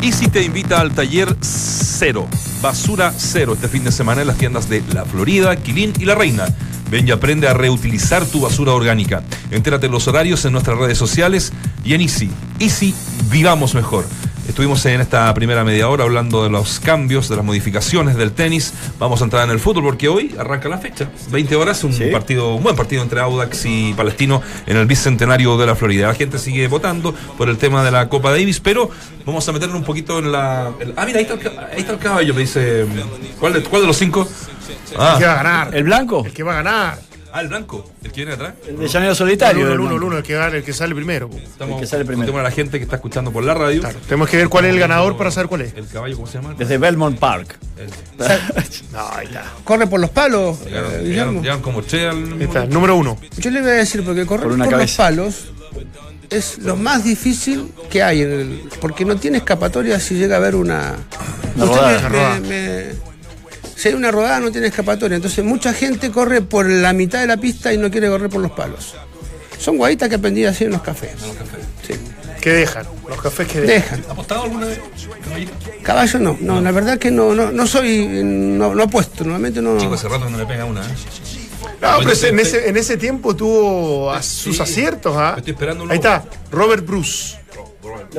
Easy 0.07 0.29
te 0.29 0.41
invita 0.41 0.79
al 0.79 0.93
taller 0.93 1.35
Cero, 1.41 2.29
Basura 2.61 3.13
Cero, 3.17 3.55
este 3.55 3.67
fin 3.67 3.83
de 3.83 3.91
semana 3.91 4.21
en 4.21 4.27
las 4.27 4.37
tiendas 4.37 4.69
de 4.69 4.81
La 4.93 5.03
Florida, 5.03 5.57
Quilín 5.57 5.91
y 5.99 6.05
La 6.05 6.15
Reina. 6.15 6.45
Ven 6.89 7.05
y 7.05 7.11
aprende 7.11 7.49
a 7.49 7.53
reutilizar 7.53 8.25
tu 8.25 8.39
basura 8.39 8.71
orgánica. 8.71 9.21
Entérate 9.51 9.87
en 9.87 9.91
los 9.91 10.07
horarios 10.07 10.45
en 10.45 10.53
nuestras 10.53 10.77
redes 10.77 10.97
sociales 10.97 11.51
y 11.83 11.93
en 11.93 11.99
Easy. 11.99 12.31
Easy, 12.57 12.95
vivamos 13.29 13.75
mejor. 13.75 14.05
Estuvimos 14.47 14.83
en 14.85 15.01
esta 15.01 15.31
primera 15.33 15.63
media 15.65 15.89
hora 15.89 16.05
hablando 16.05 16.41
de 16.43 16.49
los 16.49 16.79
cambios, 16.79 17.27
de 17.27 17.35
las 17.35 17.43
modificaciones 17.43 18.15
del 18.15 18.31
tenis. 18.31 18.73
Vamos 18.97 19.19
a 19.21 19.25
entrar 19.25 19.43
en 19.43 19.51
el 19.51 19.59
fútbol 19.59 19.83
porque 19.83 20.07
hoy 20.07 20.33
arranca 20.39 20.69
la 20.69 20.77
fecha. 20.77 21.09
20 21.31 21.55
horas, 21.57 21.83
un 21.83 21.91
Sí. 21.93 22.05
partido, 22.05 22.55
un 22.55 22.63
buen 22.63 22.75
partido 22.75 23.03
entre 23.03 23.19
Audax 23.19 23.65
y 23.65 23.93
Palestino 23.93 24.41
en 24.65 24.77
el 24.77 24.85
bicentenario 24.85 25.57
de 25.57 25.65
la 25.65 25.75
Florida. 25.75 26.07
La 26.07 26.13
gente 26.15 26.39
sigue 26.39 26.67
votando 26.69 27.13
por 27.37 27.49
el 27.49 27.57
tema 27.57 27.83
de 27.83 27.91
la 27.91 28.07
Copa 28.07 28.31
Davis, 28.31 28.59
pero 28.61 28.89
vamos 29.25 29.47
a 29.47 29.51
meternos 29.51 29.77
un 29.77 29.83
poquito 29.83 30.19
en 30.19 30.31
la. 30.31 30.71
el- 30.79 30.93
ah, 30.95 31.05
mira, 31.05 31.19
ahí 31.19 31.25
está, 31.29 31.33
el, 31.35 31.59
ahí 31.59 31.79
está 31.79 31.91
el 31.93 31.99
caballo, 31.99 32.33
me 32.33 32.41
dice. 32.41 32.85
¿Cuál 33.39 33.53
de, 33.53 33.63
cuál 33.63 33.81
de 33.81 33.87
los 33.87 33.97
cinco? 33.97 34.27
El 34.91 34.97
Ah, 34.97 35.15
que 35.19 35.25
va 35.25 35.31
a 35.33 35.43
ganar. 35.43 35.75
¿El 35.75 35.83
blanco? 35.83 36.23
El 36.25 36.31
que 36.33 36.43
va 36.43 36.53
a 36.53 36.63
ganar. 36.63 37.06
Ah, 37.37 37.41
el 37.41 37.47
blanco, 37.47 37.89
el 38.03 38.11
que 38.11 38.15
viene 38.21 38.33
atrás. 38.33 38.53
El 38.67 38.77
de 38.77 38.87
Llanero 38.87 39.15
Solitario. 39.15 39.71
el 39.71 39.79
uno, 39.79 39.95
el 39.95 40.03
uno, 40.03 40.17
el 40.17 40.23
que 40.23 40.33
el 40.35 40.63
que 40.63 40.73
sale 40.73 40.93
primero. 40.95 41.29
Estamos 41.33 41.75
El 41.75 41.81
que 41.81 41.87
sale 41.87 42.05
primero. 42.05 42.37
a 42.37 42.43
la 42.43 42.51
gente 42.51 42.77
que 42.77 42.83
está 42.83 42.95
escuchando 42.97 43.31
por 43.31 43.43
la 43.43 43.53
radio. 43.53 43.81
Claro. 43.81 43.99
Tenemos 44.05 44.29
que 44.29 44.37
ver 44.37 44.49
cuál 44.49 44.65
es 44.65 44.73
el 44.73 44.79
ganador 44.79 45.17
para 45.17 45.31
saber 45.31 45.47
cuál 45.47 45.61
es. 45.61 45.73
El 45.75 45.87
caballo, 45.87 46.15
¿cómo 46.15 46.27
se 46.27 46.39
llama? 46.39 46.55
Desde 46.57 46.77
Belmont 46.77 47.17
Park. 47.19 47.57
El- 47.77 47.89
No, 48.91 49.07
ahí 49.11 49.27
está. 49.27 49.43
Corre 49.63 49.85
por 49.87 49.99
los 49.99 50.09
palos, 50.09 50.57
eh, 50.61 50.65
llegaron, 50.65 50.89
Guillermo. 50.91 51.03
llegaron- 51.07 51.41
llegaron 51.41 51.61
como 51.61 51.81
che 51.81 52.07
al. 52.07 52.41
Está, 52.41 52.65
número 52.65 52.95
uno. 52.95 53.17
Yo 53.37 53.49
le 53.51 53.61
voy 53.61 53.69
a 53.69 53.73
decir, 53.73 54.03
porque 54.03 54.25
correr 54.25 54.47
Por 54.49 54.57
los 54.57 54.91
palos 54.95 55.45
es 56.29 56.57
lo 56.59 56.75
más 56.75 57.03
difícil 57.03 57.71
que 57.89 58.01
hay, 58.03 58.21
en 58.21 58.31
el- 58.31 58.61
porque 58.81 59.05
no 59.05 59.15
tiene 59.17 59.37
escapatoria 59.37 59.99
si 59.99 60.15
llega 60.15 60.35
a 60.35 60.39
haber 60.39 60.55
una... 60.55 60.95
Una 61.55 61.65
Usted 61.65 61.77
rodada. 61.77 61.91
me- 61.91 61.97
Una 61.99 62.09
rodada. 62.09 62.39
me- 62.39 62.47
me- 62.47 63.07
si 63.77 63.89
hay 63.89 63.93
una 63.93 64.11
rodada 64.11 64.39
no 64.39 64.51
tiene 64.51 64.67
escapatoria, 64.67 65.15
entonces 65.15 65.45
mucha 65.45 65.71
gente 65.73 66.09
corre 66.11 66.41
por 66.41 66.67
la 66.67 66.91
mitad 66.93 67.19
de 67.21 67.27
la 67.27 67.37
pista 67.37 67.71
y 67.71 67.77
no 67.77 67.89
quiere 67.91 68.09
correr 68.09 68.29
por 68.29 68.41
los 68.41 68.51
palos. 68.51 68.95
Son 69.59 69.77
guaitas 69.77 70.09
que 70.09 70.15
aprendí 70.15 70.43
así 70.45 70.65
en 70.65 70.71
los 70.71 70.81
cafés. 70.81 71.11
Sí. 71.85 71.93
¿Qué 72.41 72.53
dejan? 72.53 72.85
Los 73.09 73.21
cafés 73.21 73.47
que 73.47 73.61
dejan. 73.61 73.97
Dejan. 73.99 74.09
¿Ha 74.09 74.13
apostado 74.13 74.43
alguna 74.43 74.67
vez? 74.67 74.79
caballito? 75.23 75.51
Caballo 75.83 76.19
no, 76.19 76.37
no, 76.39 76.61
la 76.61 76.71
verdad 76.71 76.97
que 76.97 77.09
no, 77.11 77.33
no, 77.33 77.51
no 77.51 77.67
soy, 77.67 78.07
no, 78.23 78.73
no 78.75 78.83
apuesto, 78.83 79.23
normalmente 79.23 79.61
no. 79.61 79.77
Chico, 79.77 79.93
hace 79.95 80.07
rato 80.07 80.25
que 80.25 80.31
no 80.31 80.37
le 80.37 80.45
pega 80.45 80.65
una. 80.65 80.81
¿eh? 80.81 80.93
No, 81.81 81.97
pero 81.99 82.11
en 82.11 82.39
ese, 82.39 82.69
en 82.69 82.77
ese 82.77 82.97
tiempo 82.97 83.35
tuvo 83.35 84.11
a- 84.11 84.21
sus 84.21 84.55
Sí. 84.57 84.61
aciertos. 84.61 85.15
¿ah? 85.17 85.35
Estoy 85.37 85.53
esperando 85.53 85.83
un 85.83 85.91
Ahí 85.91 85.97
está, 85.97 86.23
Robert 86.51 86.85
Bruce. 86.85 87.37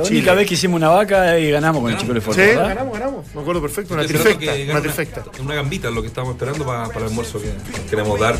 La 0.03 0.07
Chile. 0.07 0.19
única 0.19 0.33
vez 0.33 0.47
que 0.47 0.53
hicimos 0.53 0.77
una 0.77 0.89
vaca 0.89 1.37
y 1.39 1.51
ganamos 1.51 1.81
con 1.81 1.91
el 1.91 1.97
chico 1.97 2.13
de 2.13 2.21
Sí, 2.21 2.27
¿verdad? 2.35 2.67
ganamos, 2.69 2.93
ganamos. 2.99 3.25
Me 3.35 3.41
acuerdo 3.41 3.61
perfecto, 3.61 3.93
una 3.93 4.05
trifecta. 4.05 4.51
Una 4.71 4.81
trifecta. 4.81 5.23
Una 5.41 5.55
gambita 5.55 5.87
es 5.89 5.93
lo 5.93 6.01
que 6.01 6.07
estamos 6.07 6.31
esperando 6.33 6.65
para, 6.65 6.85
para 6.87 6.99
el 6.99 7.05
almuerzo 7.05 7.41
que 7.41 7.51
queremos 7.89 8.19
dar 8.19 8.35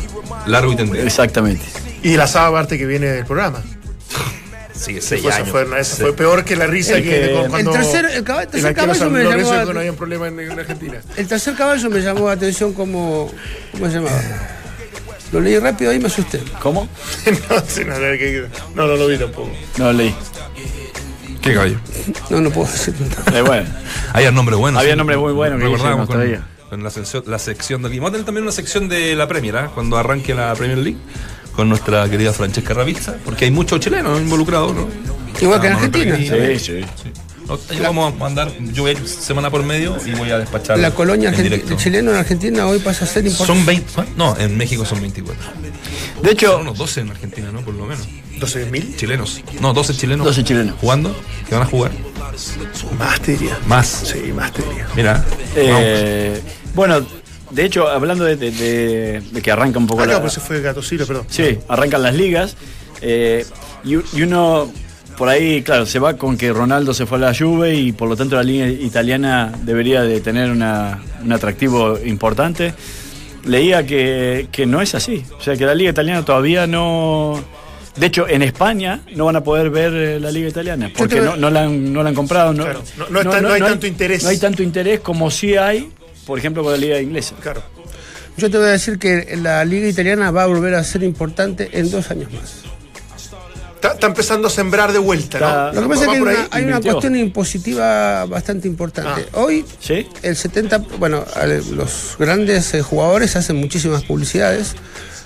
largo 0.46 0.72
y 0.72 0.76
tendido. 0.76 1.04
Exactamente. 1.04 1.64
Y 2.02 2.16
la 2.16 2.26
sábado 2.26 2.54
parte 2.54 2.78
que 2.78 2.86
viene 2.86 3.06
del 3.06 3.24
programa. 3.26 3.62
Sí, 4.72 4.98
seis 5.02 5.22
fue, 5.50 5.66
fue 5.84 6.16
peor 6.16 6.42
que 6.42 6.56
la 6.56 6.66
risa 6.66 6.96
El 6.96 7.02
que, 7.02 7.10
que- 7.10 7.16
de 7.18 7.42
El 7.42 7.50
cuando 7.50 7.72
tercer- 7.72 8.10
el 8.14 8.24
caba- 8.24 8.46
tercer 8.46 8.74
caballo 8.74 8.98
San 8.98 9.12
me 9.12 9.22
llamó 9.24 9.52
a- 9.52 9.62
cuando 9.64 9.78
había 9.80 9.90
un 9.90 9.96
problema 9.98 10.28
en, 10.28 10.40
en 10.40 10.58
Argentina. 10.58 11.02
El 11.18 11.26
tercer 11.28 11.54
caballo 11.54 11.90
me 11.90 12.00
llamó 12.00 12.28
la 12.28 12.32
atención 12.32 12.72
como. 12.72 13.30
¿Cómo 13.72 13.86
se 13.88 13.92
llamaba? 13.96 14.22
Lo 15.32 15.40
leí 15.40 15.58
rápido 15.58 15.90
ahí 15.90 15.98
y 15.98 16.00
me 16.00 16.06
asusté. 16.06 16.40
¿Cómo? 16.62 16.88
no, 17.50 17.62
sí, 17.68 17.84
no, 17.84 17.92
no, 17.92 18.00
que- 18.00 18.46
no, 18.74 18.86
no 18.86 18.96
lo 18.96 19.06
vi 19.06 19.18
tampoco. 19.18 19.50
No 19.76 19.84
lo 19.86 19.92
leí. 19.92 20.14
¿Qué 21.40 21.54
caballo? 21.54 21.78
No, 22.28 22.40
no 22.40 22.50
puedo 22.50 22.70
decir. 22.70 22.94
Eh, 23.34 23.42
bueno. 23.42 23.68
Había 24.12 24.30
nombres 24.30 24.58
buenos. 24.58 24.80
Había 24.80 24.92
sí. 24.92 24.98
nombres 24.98 25.18
muy 25.18 25.32
buenos 25.32 25.58
que 25.58 25.64
Recordábamos 25.64 26.06
con, 26.08 26.20
con 26.68 26.82
la, 26.82 26.90
sección, 26.90 27.24
la 27.26 27.38
sección 27.38 27.82
de 27.82 27.88
Vamos 27.88 28.08
a 28.08 28.12
tener 28.12 28.26
también 28.26 28.42
una 28.42 28.52
sección 28.52 28.88
de 28.88 29.16
la 29.16 29.26
Premier, 29.26 29.56
¿ah? 29.56 29.70
cuando 29.74 29.96
arranque 29.96 30.34
la 30.34 30.54
Premier 30.54 30.78
League, 30.78 30.98
con 31.54 31.68
nuestra 31.68 32.08
querida 32.08 32.32
Francesca 32.32 32.74
Ravizza, 32.74 33.16
porque 33.24 33.46
hay 33.46 33.50
muchos 33.50 33.80
chilenos 33.80 34.20
involucrados, 34.20 34.74
¿no? 34.74 34.88
Igual 35.40 35.60
que 35.60 35.66
en 35.68 35.72
Argentina. 35.72 36.16
Sí, 36.16 36.58
sí. 36.58 36.80
No, 37.46 37.58
ahí 37.68 37.80
vamos 37.80 38.14
a 38.14 38.16
mandar, 38.16 38.52
yo 38.72 38.82
voy 38.82 38.92
a 38.92 38.94
ir 38.94 39.08
semana 39.08 39.50
por 39.50 39.64
medio 39.64 39.96
y 40.06 40.12
voy 40.12 40.30
a 40.30 40.38
despachar. 40.38 40.78
La 40.78 40.92
colonia 40.94 41.30
en 41.30 41.76
chileno 41.76 42.12
en 42.12 42.18
Argentina 42.18 42.66
hoy 42.66 42.78
pasa 42.78 43.04
a 43.04 43.08
ser 43.08 43.26
importante. 43.26 43.58
Son 43.58 43.66
20, 43.66 43.92
¿cuánto? 43.92 44.12
no, 44.16 44.38
en 44.38 44.56
México 44.56 44.84
son 44.84 45.00
24. 45.00 45.42
De 45.62 45.70
Son 46.14 46.28
hecho, 46.28 46.58
unos 46.58 46.78
12 46.78 47.00
en 47.00 47.10
Argentina, 47.10 47.50
¿no? 47.52 47.62
Por 47.62 47.74
lo 47.74 47.86
menos. 47.86 48.06
¿12.000? 48.40 48.96
Chilenos. 48.96 49.42
No, 49.60 49.72
12 49.72 49.94
chilenos. 49.94 50.26
12 50.26 50.44
chilenos. 50.44 50.74
¿Jugando? 50.80 51.14
¿Que 51.48 51.54
van 51.54 51.64
a 51.64 51.66
jugar? 51.66 51.92
Más 52.98 53.20
te 53.20 53.32
diría. 53.32 53.58
Más. 53.66 53.86
Sí, 53.86 54.32
más 54.32 54.52
te 54.52 54.62
diría. 54.62 54.86
Mira. 54.96 55.24
eh, 55.56 56.40
bueno, 56.74 57.04
de 57.50 57.64
hecho, 57.64 57.88
hablando 57.88 58.24
de, 58.24 58.36
de- 58.36 58.50
de- 58.50 59.20
de 59.30 59.42
que 59.42 59.50
arranca 59.50 59.78
un 59.78 59.86
poco 59.86 60.02
Ah, 60.02 60.06
la, 60.06 60.12
no, 60.14 60.20
pues 60.20 60.32
se 60.34 60.40
fue 60.40 60.60
Gato 60.60 60.82
Silva, 60.82 61.04
perdón. 61.06 61.26
Sí, 61.28 61.58
arrancan 61.68 62.02
las 62.02 62.14
ligas. 62.14 62.56
eh, 63.02 63.44
y, 63.84 63.94
y 63.94 64.22
uno, 64.22 64.70
por 65.18 65.28
ahí, 65.28 65.62
claro, 65.62 65.84
se 65.86 65.98
va 65.98 66.16
con 66.16 66.36
que 66.36 66.52
Ronaldo 66.52 66.94
se 66.94 67.06
fue 67.06 67.18
a 67.18 67.20
la 67.22 67.34
Juve 67.34 67.74
y 67.74 67.92
por 67.92 68.08
lo 68.08 68.16
tanto 68.16 68.36
la 68.36 68.42
liga 68.42 68.68
italiana 68.68 69.52
debería 69.64 70.02
de 70.02 70.20
tener 70.20 70.50
una- 70.50 71.02
un 71.24 71.32
atractivo 71.32 71.98
importante. 72.04 72.74
Leía 73.44 73.86
que, 73.86 74.48
que 74.52 74.66
no 74.66 74.80
es 74.82 74.94
así. 74.94 75.24
O 75.38 75.42
sea, 75.42 75.56
que 75.56 75.64
la 75.64 75.74
liga 75.74 75.90
italiana 75.90 76.24
todavía 76.24 76.66
no... 76.66 77.42
De 78.00 78.06
hecho, 78.06 78.26
en 78.28 78.42
España 78.42 79.00
no 79.14 79.26
van 79.26 79.36
a 79.36 79.44
poder 79.44 79.70
ver 79.70 79.92
eh, 79.92 80.18
la 80.20 80.30
liga 80.32 80.48
italiana 80.48 80.90
porque 80.96 81.20
no, 81.20 81.36
no 81.36 81.50
la, 81.50 81.62
han, 81.64 81.92
no 81.92 82.02
la 82.02 82.08
han 82.08 82.14
comprado. 82.14 82.52
No, 82.52 82.64
Claro, 82.64 82.82
no- 82.96 83.08
no 83.10 83.20
está- 83.20 83.40
no 83.42 83.52
hay 83.52 83.60
tanto 83.60 83.86
interés. 83.86 84.22
No 84.22 84.30
hay 84.30 84.38
tanto 84.38 84.62
interés 84.62 85.00
como 85.00 85.30
sí 85.30 85.56
hay, 85.56 85.92
por 86.26 86.38
ejemplo, 86.38 86.62
con 86.62 86.72
la 86.72 86.78
liga 86.78 86.98
inglesa. 87.00 87.34
Claro. 87.40 87.62
Yo 88.36 88.50
te 88.50 88.56
voy 88.56 88.68
a 88.68 88.70
decir 88.70 88.98
que 88.98 89.36
la 89.42 89.64
liga 89.66 89.86
italiana 89.86 90.30
va 90.30 90.44
a 90.44 90.46
volver 90.46 90.74
a 90.74 90.82
ser 90.82 91.02
importante 91.02 91.68
en 91.78 91.90
dos 91.90 92.10
años 92.10 92.32
más. 92.32 92.62
Está, 93.74 93.92
está 93.94 94.06
empezando 94.08 94.48
a 94.48 94.50
sembrar 94.50 94.92
de 94.92 94.98
vuelta, 94.98 95.38
Está- 95.38 95.72
¿no? 95.72 95.80
Lo 95.80 95.82
que 95.82 95.88
pasa 95.94 96.02
es 96.04 96.08
que 96.10 96.14
hay 96.16 96.20
una, 96.22 96.30
hay 96.50 96.62
una 96.62 96.70
invirtió. 96.76 96.92
cuestión 96.92 97.16
impositiva 97.16 98.24
bastante 98.26 98.68
importante. 98.68 99.26
Ah. 99.32 99.38
Hoy 99.40 99.64
¿Sí? 99.78 100.06
el 100.22 100.36
70, 100.36 100.78
bueno, 100.98 101.24
los 101.74 102.16
grandes 102.18 102.74
eh, 102.74 102.82
jugadores 102.82 103.36
hacen 103.36 103.56
muchísimas 103.56 104.02
publicidades, 104.04 104.74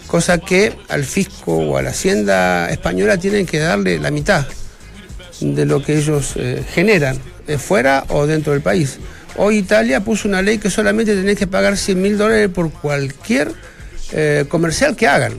cosa 0.06 0.38
que 0.38 0.76
al 0.88 1.04
fisco 1.04 1.56
o 1.56 1.76
a 1.76 1.82
la 1.82 1.90
hacienda 1.90 2.68
española 2.70 3.18
tienen 3.18 3.46
que 3.46 3.58
darle 3.58 3.98
la 3.98 4.10
mitad 4.10 4.46
de 5.40 5.66
lo 5.66 5.82
que 5.82 5.98
ellos 5.98 6.34
eh, 6.36 6.64
generan, 6.72 7.18
eh, 7.46 7.58
fuera 7.58 8.04
o 8.08 8.26
dentro 8.26 8.52
del 8.52 8.62
país. 8.62 8.98
Hoy 9.36 9.58
Italia 9.58 10.00
puso 10.00 10.28
una 10.28 10.42
ley 10.42 10.58
que 10.58 10.70
solamente 10.70 11.14
tenés 11.14 11.38
que 11.38 11.46
pagar 11.46 11.76
100 11.76 12.00
mil 12.00 12.16
dólares 12.16 12.48
por 12.48 12.70
cualquier 12.70 13.52
eh, 14.12 14.44
comercial 14.48 14.94
que 14.94 15.08
hagan. 15.08 15.38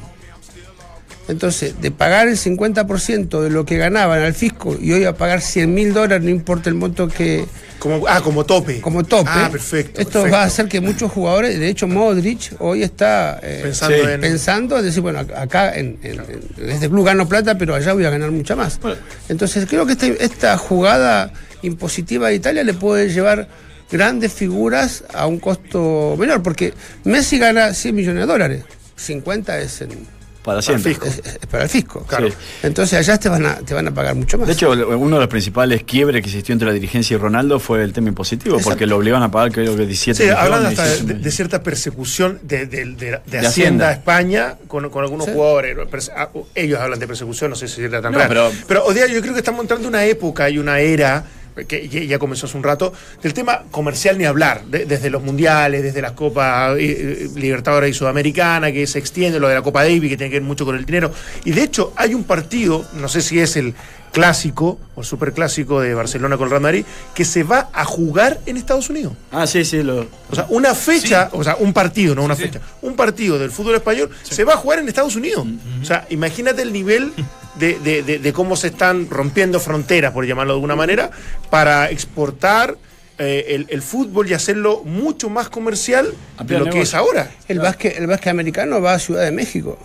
Entonces, 1.27 1.81
de 1.81 1.89
pagar 1.91 2.27
el 2.27 2.37
50% 2.37 3.41
de 3.41 3.49
lo 3.49 3.65
que 3.65 3.77
ganaban 3.77 4.21
al 4.21 4.33
fisco 4.35 4.77
y 4.79 4.91
hoy 4.93 5.05
a 5.05 5.13
pagar 5.17 5.41
100 5.41 5.73
mil 5.73 5.91
dólares, 5.93 6.23
no 6.23 6.29
importa 6.29 6.69
el 6.69 6.75
monto 6.75 7.07
que. 7.07 7.45
Como, 7.79 8.07
ah, 8.07 8.21
como 8.21 8.45
tope. 8.45 8.79
Como 8.79 9.03
tope. 9.03 9.29
Ah, 9.33 9.49
perfecto. 9.51 9.99
Esto 10.01 10.13
perfecto. 10.21 10.31
va 10.35 10.43
a 10.43 10.45
hacer 10.45 10.67
que 10.67 10.81
muchos 10.81 11.11
jugadores, 11.11 11.59
de 11.59 11.67
hecho, 11.67 11.87
Modric 11.87 12.53
hoy 12.59 12.83
está 12.83 13.39
eh, 13.41 13.61
Pensando 13.63 13.95
sí, 13.97 14.09
en- 14.11 14.21
pensando, 14.21 14.77
es 14.77 14.83
decir, 14.83 15.01
bueno, 15.01 15.19
acá 15.19 15.73
en, 15.75 15.97
en- 16.03 16.21
en 16.57 16.69
este 16.69 16.89
club 16.89 17.05
gano 17.05 17.27
plata, 17.27 17.57
pero 17.57 17.73
allá 17.75 17.93
voy 17.93 18.05
a 18.05 18.09
ganar 18.11 18.29
mucha 18.31 18.55
más. 18.55 18.79
Entonces, 19.27 19.65
creo 19.67 19.85
que 19.85 19.93
este- 19.93 20.23
esta 20.23 20.57
jugada 20.57 21.33
impositiva 21.63 22.29
de 22.29 22.35
Italia 22.35 22.63
le 22.63 22.73
puede 22.75 23.09
llevar 23.09 23.47
grandes 23.91 24.31
figuras 24.33 25.03
a 25.13 25.25
un 25.27 25.39
costo 25.39 26.15
menor, 26.19 26.43
porque 26.43 26.73
Messi 27.03 27.37
gana 27.39 27.73
100 27.73 27.95
millones 27.95 28.21
de 28.21 28.27
dólares, 28.27 28.63
50 28.95 29.59
es, 29.59 29.81
en- 29.81 30.14
Para 30.45 30.61
siempre. 30.61 30.91
es- 30.91 31.21
es 31.25 31.37
para 31.49 31.63
el 31.63 31.69
fisco. 31.69 32.03
Claro. 32.07 32.29
Entonces 32.63 32.97
allá 32.99 33.17
te 33.17 33.27
van, 33.29 33.45
a, 33.45 33.55
te 33.57 33.73
van 33.73 33.87
a 33.87 33.91
pagar 33.93 34.15
mucho 34.15 34.37
más. 34.37 34.47
De 34.47 34.53
hecho, 34.53 34.69
uno 34.71 35.15
de 35.15 35.19
los 35.21 35.27
principales 35.27 35.83
quiebres 35.83 36.21
que 36.21 36.29
existió 36.29 36.53
entre 36.53 36.67
la 36.67 36.73
dirigencia 36.73 37.15
y 37.15 37.17
Ronaldo 37.17 37.59
fue 37.59 37.83
el 37.83 37.91
tema 37.93 38.09
impositivo, 38.09 38.55
Exacto. 38.55 38.69
porque 38.69 38.85
lo 38.85 38.97
obligaban 38.97 39.23
a 39.23 39.31
pagar 39.31 39.51
creo 39.51 39.75
que 39.75 39.85
17 39.85 40.23
Sí, 40.23 40.29
hablan 40.29 40.59
millones, 40.59 40.79
hasta 40.79 40.83
de, 40.83 40.89
18 40.97 41.13
de- 41.13 41.19
de 41.23 41.31
cierta 41.31 41.63
persecución 41.63 42.39
de, 42.43 42.65
de- 42.67 42.85
de- 42.85 42.85
de 42.85 42.95
De 42.95 43.11
Hacienda 43.39 43.49
Hacienda. 43.49 43.89
a 43.89 43.91
España 43.93 44.55
con, 44.67 44.89
con 44.89 45.03
algunos 45.03 45.25
Sí. 45.25 45.31
jugadores. 45.33 45.77
Ah, 46.15 46.29
Ellos 46.53 46.79
hablan 46.79 46.99
de 46.99 47.07
persecución, 47.07 47.49
no 47.49 47.55
sé 47.55 47.67
si 47.67 47.81
era 47.81 48.01
tan 48.01 48.11
No, 48.13 48.19
pero- 48.27 48.51
Pero, 48.67 48.85
hoy 48.85 48.93
día 48.95 49.07
yo 49.07 49.21
creo 49.21 49.33
que 49.33 49.39
estamos 49.39 49.61
entrando 49.61 49.87
en 49.87 49.93
una 49.95 50.05
época 50.05 50.49
y 50.49 50.57
una 50.57 50.79
era 50.79 51.25
que 51.55 51.89
que 51.89 52.07
ya 52.07 52.19
comenzó 52.19 52.45
hace 52.47 52.57
un 52.57 52.63
rato, 52.63 52.91
del 53.23 53.33
tema 53.33 53.63
comercial 53.71 54.17
ni 54.17 54.25
hablar, 54.25 54.65
de- 54.65 54.85
desde 54.85 55.09
los 55.09 55.23
mundiales, 55.23 55.83
desde 55.83 56.01
las 56.01 56.11
Copas 56.11 56.77
eh, 56.77 56.81
eh, 56.81 57.29
Libertadores 57.35 57.91
y 57.91 57.93
Sudamericana, 57.93 58.71
que 58.71 58.85
se 58.87 58.99
extiende, 58.99 59.39
lo 59.39 59.47
de 59.47 59.55
la 59.55 59.61
Copa 59.61 59.83
Davis, 59.83 60.09
que 60.09 60.17
tiene 60.17 60.29
que 60.31 60.39
ver 60.39 60.47
mucho 60.47 60.65
con 60.65 60.75
el 60.75 60.85
dinero. 60.85 61.11
Y 61.45 61.51
de 61.51 61.63
hecho, 61.63 61.93
hay 61.95 62.13
un 62.13 62.23
partido, 62.25 62.85
no 62.95 63.07
sé 63.07 63.21
si 63.21 63.39
es 63.39 63.55
el 63.55 63.73
clásico 64.11 64.79
o 64.95 65.01
el 65.01 65.05
superclásico 65.05 65.81
de 65.81 65.93
Barcelona 65.93 66.37
con 66.37 66.45
el 66.45 66.51
Real 66.51 66.61
Madrid, 66.61 66.85
que 67.13 67.25
se 67.25 67.43
va 67.43 67.69
a 67.73 67.83
jugar 67.83 68.39
en 68.45 68.55
Estados 68.55 68.89
Unidos. 68.89 69.13
Ah, 69.31 69.45
sí, 69.45 69.65
sí. 69.65 69.83
Lo... 69.83 70.07
O 70.31 70.35
sea, 70.35 70.45
una 70.49 70.73
fecha, 70.73 71.29
o 71.33 71.43
sea, 71.43 71.57
un 71.59 71.73
partido, 71.73 72.15
no 72.15 72.23
una 72.23 72.35
fecha, 72.35 72.61
un 72.81 72.95
partido 72.95 73.37
del 73.37 73.51
fútbol 73.51 73.75
español 73.75 74.09
se 74.23 74.43
va 74.45 74.53
a 74.53 74.57
jugar 74.57 74.79
en 74.79 74.87
Estados 74.87 75.15
Unidos. 75.17 75.45
O 75.81 75.85
sea, 75.85 76.05
imagínate 76.09 76.61
el 76.61 76.71
nivel 76.71 77.11
de, 77.59 77.79
de- 77.79 78.03
de- 78.03 78.19
de 78.19 78.33
cómo 78.33 78.55
se 78.55 78.67
están 78.67 79.09
rompiendo 79.09 79.59
fronteras, 79.59 80.11
por 80.11 80.25
llamarlo 80.25 80.53
de 80.53 80.57
alguna 80.57 80.75
manera, 80.75 81.09
para 81.49 81.89
exportar 81.89 82.75
eh, 83.17 83.45
el, 83.55 83.65
el 83.69 83.81
fútbol 83.81 84.29
y 84.29 84.33
hacerlo 84.33 84.81
mucho 84.83 85.29
más 85.29 85.47
comercial 85.49 86.13
de 86.43 86.59
lo 86.59 86.65
que 86.65 86.81
es 86.81 86.93
ahora. 86.93 87.31
El 87.47 87.59
básquet, 87.59 87.97
el 87.97 88.07
básquet 88.07 88.27
americano 88.31 88.81
va 88.81 88.93
a 88.93 88.99
Ciudad 88.99 89.23
de 89.23 89.31
México. 89.31 89.79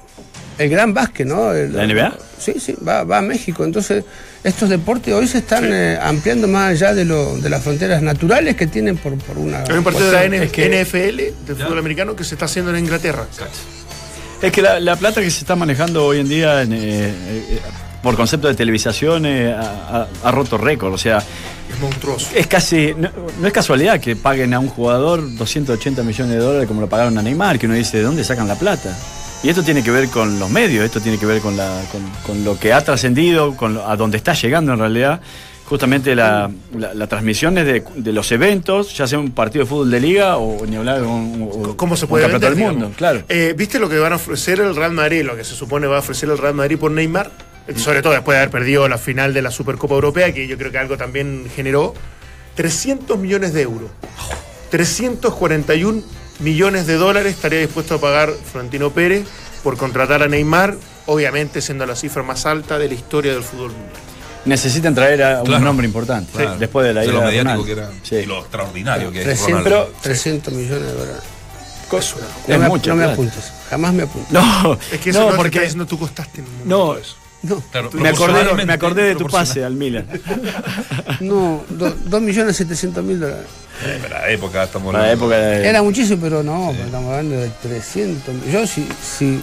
El 0.59 0.69
gran 0.69 0.93
básquet, 0.93 1.27
¿no? 1.27 1.53
El- 1.55 1.73
¿La 1.75 1.87
NBA? 1.87 2.13
Sí, 2.39 2.55
sí, 2.59 2.75
va, 2.87 3.05
va 3.05 3.19
a 3.19 3.23
México. 3.23 3.65
Entonces, 3.65 4.05
estos 4.45 4.69
deportes 4.69 5.15
hoy 5.15 5.27
se 5.29 5.39
están 5.39 5.65
eh, 5.73 5.99
ampliando 6.03 6.49
más 6.49 6.71
allá 6.73 6.93
de, 6.93 7.05
lo, 7.07 7.39
de 7.39 7.49
las 7.49 7.63
fronteras 7.63 8.03
naturales 8.03 8.57
que 8.57 8.67
tienen 8.67 8.97
por, 8.99 9.17
por 9.19 9.39
una. 9.39 9.63
Hay 9.63 9.79
un 9.79 9.85
partido 9.85 10.07
de 10.07 10.13
la. 10.13 10.25
N- 10.25 10.45
es 10.45 10.53
que- 10.53 10.69
NFL, 10.85 11.47
del 11.47 11.57
fútbol 11.57 11.79
americano, 11.79 12.15
que 12.17 12.25
se 12.25 12.35
está 12.35 12.45
haciendo 12.47 12.73
en 12.75 12.81
Inglaterra. 12.85 13.27
Es 14.43 14.53
que 14.53 14.63
la, 14.63 14.81
la 14.81 14.97
plata 14.97 15.21
que 15.21 15.31
se 15.31 15.41
está 15.41 15.55
manejando 15.57 16.05
hoy 16.07 16.21
en 16.21 16.29
día 16.29 16.63
en, 16.63 16.73
eh, 16.73 16.79
eh, 16.83 17.61
por 18.03 18.17
concepto 18.17 18.49
de 18.49 18.55
televisación 18.55 19.27
eh, 19.27 19.55
ha, 19.55 20.31
roto 20.31 20.57
récord. 20.57 20.95
O 20.95 20.99
sea, 20.99 21.19
Es 21.19 21.79
monstruoso. 21.81 22.29
es 22.35 22.47
casi. 22.47 22.95
No, 22.97 23.11
no 23.39 23.47
es 23.47 23.53
casualidad 23.53 24.01
que 24.01 24.17
paguen 24.17 24.55
a 24.55 24.59
un 24.59 24.69
jugador 24.69 25.23
280 25.37 26.03
millones 26.03 26.33
de 26.35 26.39
dólares 26.41 26.67
como 26.69 26.81
lo 26.81 26.89
pagaron 26.89 27.19
a 27.19 27.23
Neymar, 27.23 27.59
que 27.59 27.67
uno 27.67 27.75
dice, 27.75 27.99
¿de 27.99 28.05
dónde 28.05 28.25
sacan 28.25 28.49
la 28.49 28.55
plata? 28.57 28.97
Y 29.43 29.49
esto 29.51 29.63
tiene 29.63 29.83
que 29.83 29.91
ver 29.91 30.09
con 30.09 30.39
los 30.39 30.51
medios, 30.51 30.85
esto 30.85 31.01
tiene 31.01 31.19
que 31.19 31.25
ver 31.27 31.41
con, 31.41 31.57
la, 31.57 31.81
con, 31.93 32.03
con 32.27 32.45
lo 32.45 32.59
que 32.59 32.73
ha 32.75 32.83
trascendido, 32.83 33.57
con 33.57 33.75
lo- 33.75 33.87
a 33.89 33.97
dónde 33.97 34.17
está 34.19 34.33
llegando 34.35 34.73
en 34.73 34.79
realidad. 34.79 35.21
Justamente 35.71 36.15
la, 36.17 36.51
la, 36.77 36.93
la 36.95 37.07
transmisión 37.07 37.57
es 37.57 37.65
de, 37.65 37.83
de 37.95 38.13
los 38.13 38.31
eventos, 38.33 38.95
ya 38.97 39.07
sea 39.07 39.19
un 39.21 39.31
partido 39.31 39.65
de 39.65 39.69
fútbol 39.71 39.91
de 39.91 40.01
liga 40.01 40.37
o 40.37 40.67
ni 40.67 40.75
hablar 40.77 41.01
de 41.01 41.07
un, 41.07 41.49
un- 41.51 41.77
¿Cómo 41.77 41.97
se 41.97 42.05
un 42.07 42.09
puede 42.11 42.25
campeonato 42.25 42.51
vender, 42.51 42.51
del 42.51 42.59
mundo. 42.75 42.87
digamos? 42.89 42.97
Claro. 42.99 43.23
Eh, 43.29 43.55
¿Viste 43.57 43.79
lo 43.79 43.89
que 43.89 43.99
van 43.99 44.13
a 44.13 44.17
ofrecer 44.17 44.59
el 44.61 44.75
Real 44.77 44.93
Madrid? 44.93 45.23
Lo 45.25 45.37
que 45.37 45.45
se 45.45 45.55
supone 45.55 45.87
va 45.87 45.97
a 45.97 46.01
ofrecer 46.01 46.29
el 46.29 46.37
Real 46.39 46.55
Madrid 46.55 46.77
por 46.77 46.91
Neymar. 46.91 47.31
Eh, 47.69 47.79
Sobre 47.79 48.03
todo 48.03 48.13
después 48.15 48.35
de 48.35 48.41
haber 48.43 48.51
perdido 48.51 48.89
la 48.89 48.99
final 48.99 49.33
de 49.33 49.43
la 49.43 49.51
Supercopa 49.53 49.95
Europea, 49.95 50.35
que 50.35 50.49
yo 50.49 50.59
creo 50.59 50.73
que 50.73 50.79
algo 50.79 50.97
también 50.97 51.47
generó. 51.55 51.95
300 52.57 53.17
millones 53.17 53.55
de 53.55 53.63
euros. 53.63 53.91
341 54.71 56.03
millones 56.41 56.87
de 56.87 56.95
dólares 56.95 57.35
estaría 57.35 57.61
dispuesto 57.61 57.95
a 57.95 58.01
pagar 58.01 58.31
Florentino 58.51 58.91
Pérez 58.91 59.25
por 59.63 59.77
contratar 59.77 60.23
a 60.23 60.29
Neymar, 60.29 60.75
obviamente 61.07 61.61
siendo 61.61 61.87
la 61.87 61.95
cifra 61.95 62.23
más 62.23 62.47
alta 62.47 62.79
de 62.79 62.89
la 62.89 62.95
historia 62.95 63.33
del 63.33 63.43
fútbol 63.43 63.71
mundial. 63.73 64.01
Necesitan 64.45 64.95
traer 64.95 65.23
a 65.23 65.41
un 65.41 65.47
Claro. 65.47 65.65
nombre 65.65 65.87
importante 65.87 66.33
Claro. 66.33 66.57
después 66.59 66.87
de 66.87 66.95
la 66.95 67.01
De 67.03 67.07
ira 67.09 67.15
lo 67.15 67.21
mediático 67.23 67.51
Ronaldo. 67.51 67.65
que 67.67 67.73
era 67.73 67.91
Sí. 68.03 68.15
y 68.17 68.27
lo 68.27 68.39
extraordinario 68.41 69.13
que 69.13 69.19
es 69.19 69.25
300, 69.25 69.65
Ronaldo. 69.65 69.93
300 70.03 70.55
millones 70.55 70.83
de 70.87 70.93
dólares. 70.93 71.23
Es 71.93 72.15
una- 72.15 72.23
No, 72.23 72.55
Es 72.55 72.61
me, 72.61 72.69
no 72.69 72.81
plata. 72.97 73.13
apuntes. 73.13 73.45
Jamás 73.69 73.93
me 73.93 74.03
apuntes. 74.05 74.33
No, 74.33 74.79
Es 74.93 75.01
que 75.01 75.11
eso 75.11 75.19
no, 75.21 75.25
no, 75.27 75.31
te 75.33 75.37
porque 75.37 75.61
diciendo 75.61 75.87
tú 75.87 75.99
costaste 75.99 76.43
No. 76.65 76.97
eso. 76.97 77.17
No, 77.43 77.61
Claro, 77.73 77.91
me 77.95 78.09
acordé, 78.11 78.65
me 78.67 78.73
acordé 78.73 79.03
de 79.03 79.15
tu 79.17 79.27
pase 79.27 79.65
al 79.65 79.75
Milan. 79.75 80.07
no, 81.21 81.65
2 81.71 82.21
millones 82.23 82.57
700 82.57 83.03
mil 83.03 83.19
dólares. 83.21 83.47
Eh, 83.85 83.99
para 84.03 84.21
la 84.21 84.31
época 84.31 84.65
estamos 84.65 84.93
Para 84.93 85.07
la 85.07 85.13
época 85.13 85.37
de... 85.37 85.67
Era 85.69 85.83
muchísimo, 85.83 86.21
pero 86.23 86.43
no, 86.43 86.69
pero 86.73 86.85
estamos 86.85 87.11
hablando 87.11 87.37
de 87.37 87.49
300 87.63 88.35
mil. 88.35 88.53
Yo 88.53 88.67
sí, 88.67 88.87
sí, 89.19 89.43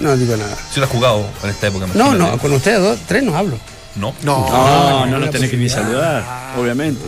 no 0.00 0.14
digo 0.16 0.36
nada. 0.36 0.56
Si 0.70 0.78
lo 0.78 0.84
has 0.86 0.92
jugado 0.92 1.26
en 1.42 1.50
esta 1.50 1.66
época. 1.68 1.86
No, 1.94 2.14
no, 2.14 2.36
con 2.38 2.52
ustedes 2.52 2.80
dos, 2.80 2.98
tres 3.08 3.22
no 3.22 3.34
hablo. 3.36 3.58
No. 3.96 4.14
No, 4.22 4.48
No, 4.48 5.00
no 5.00 5.06
no, 5.06 5.18
nos 5.18 5.30
tenés 5.30 5.50
que 5.50 5.56
ni 5.56 5.68
saludar, 5.68 6.22
obviamente. 6.58 7.00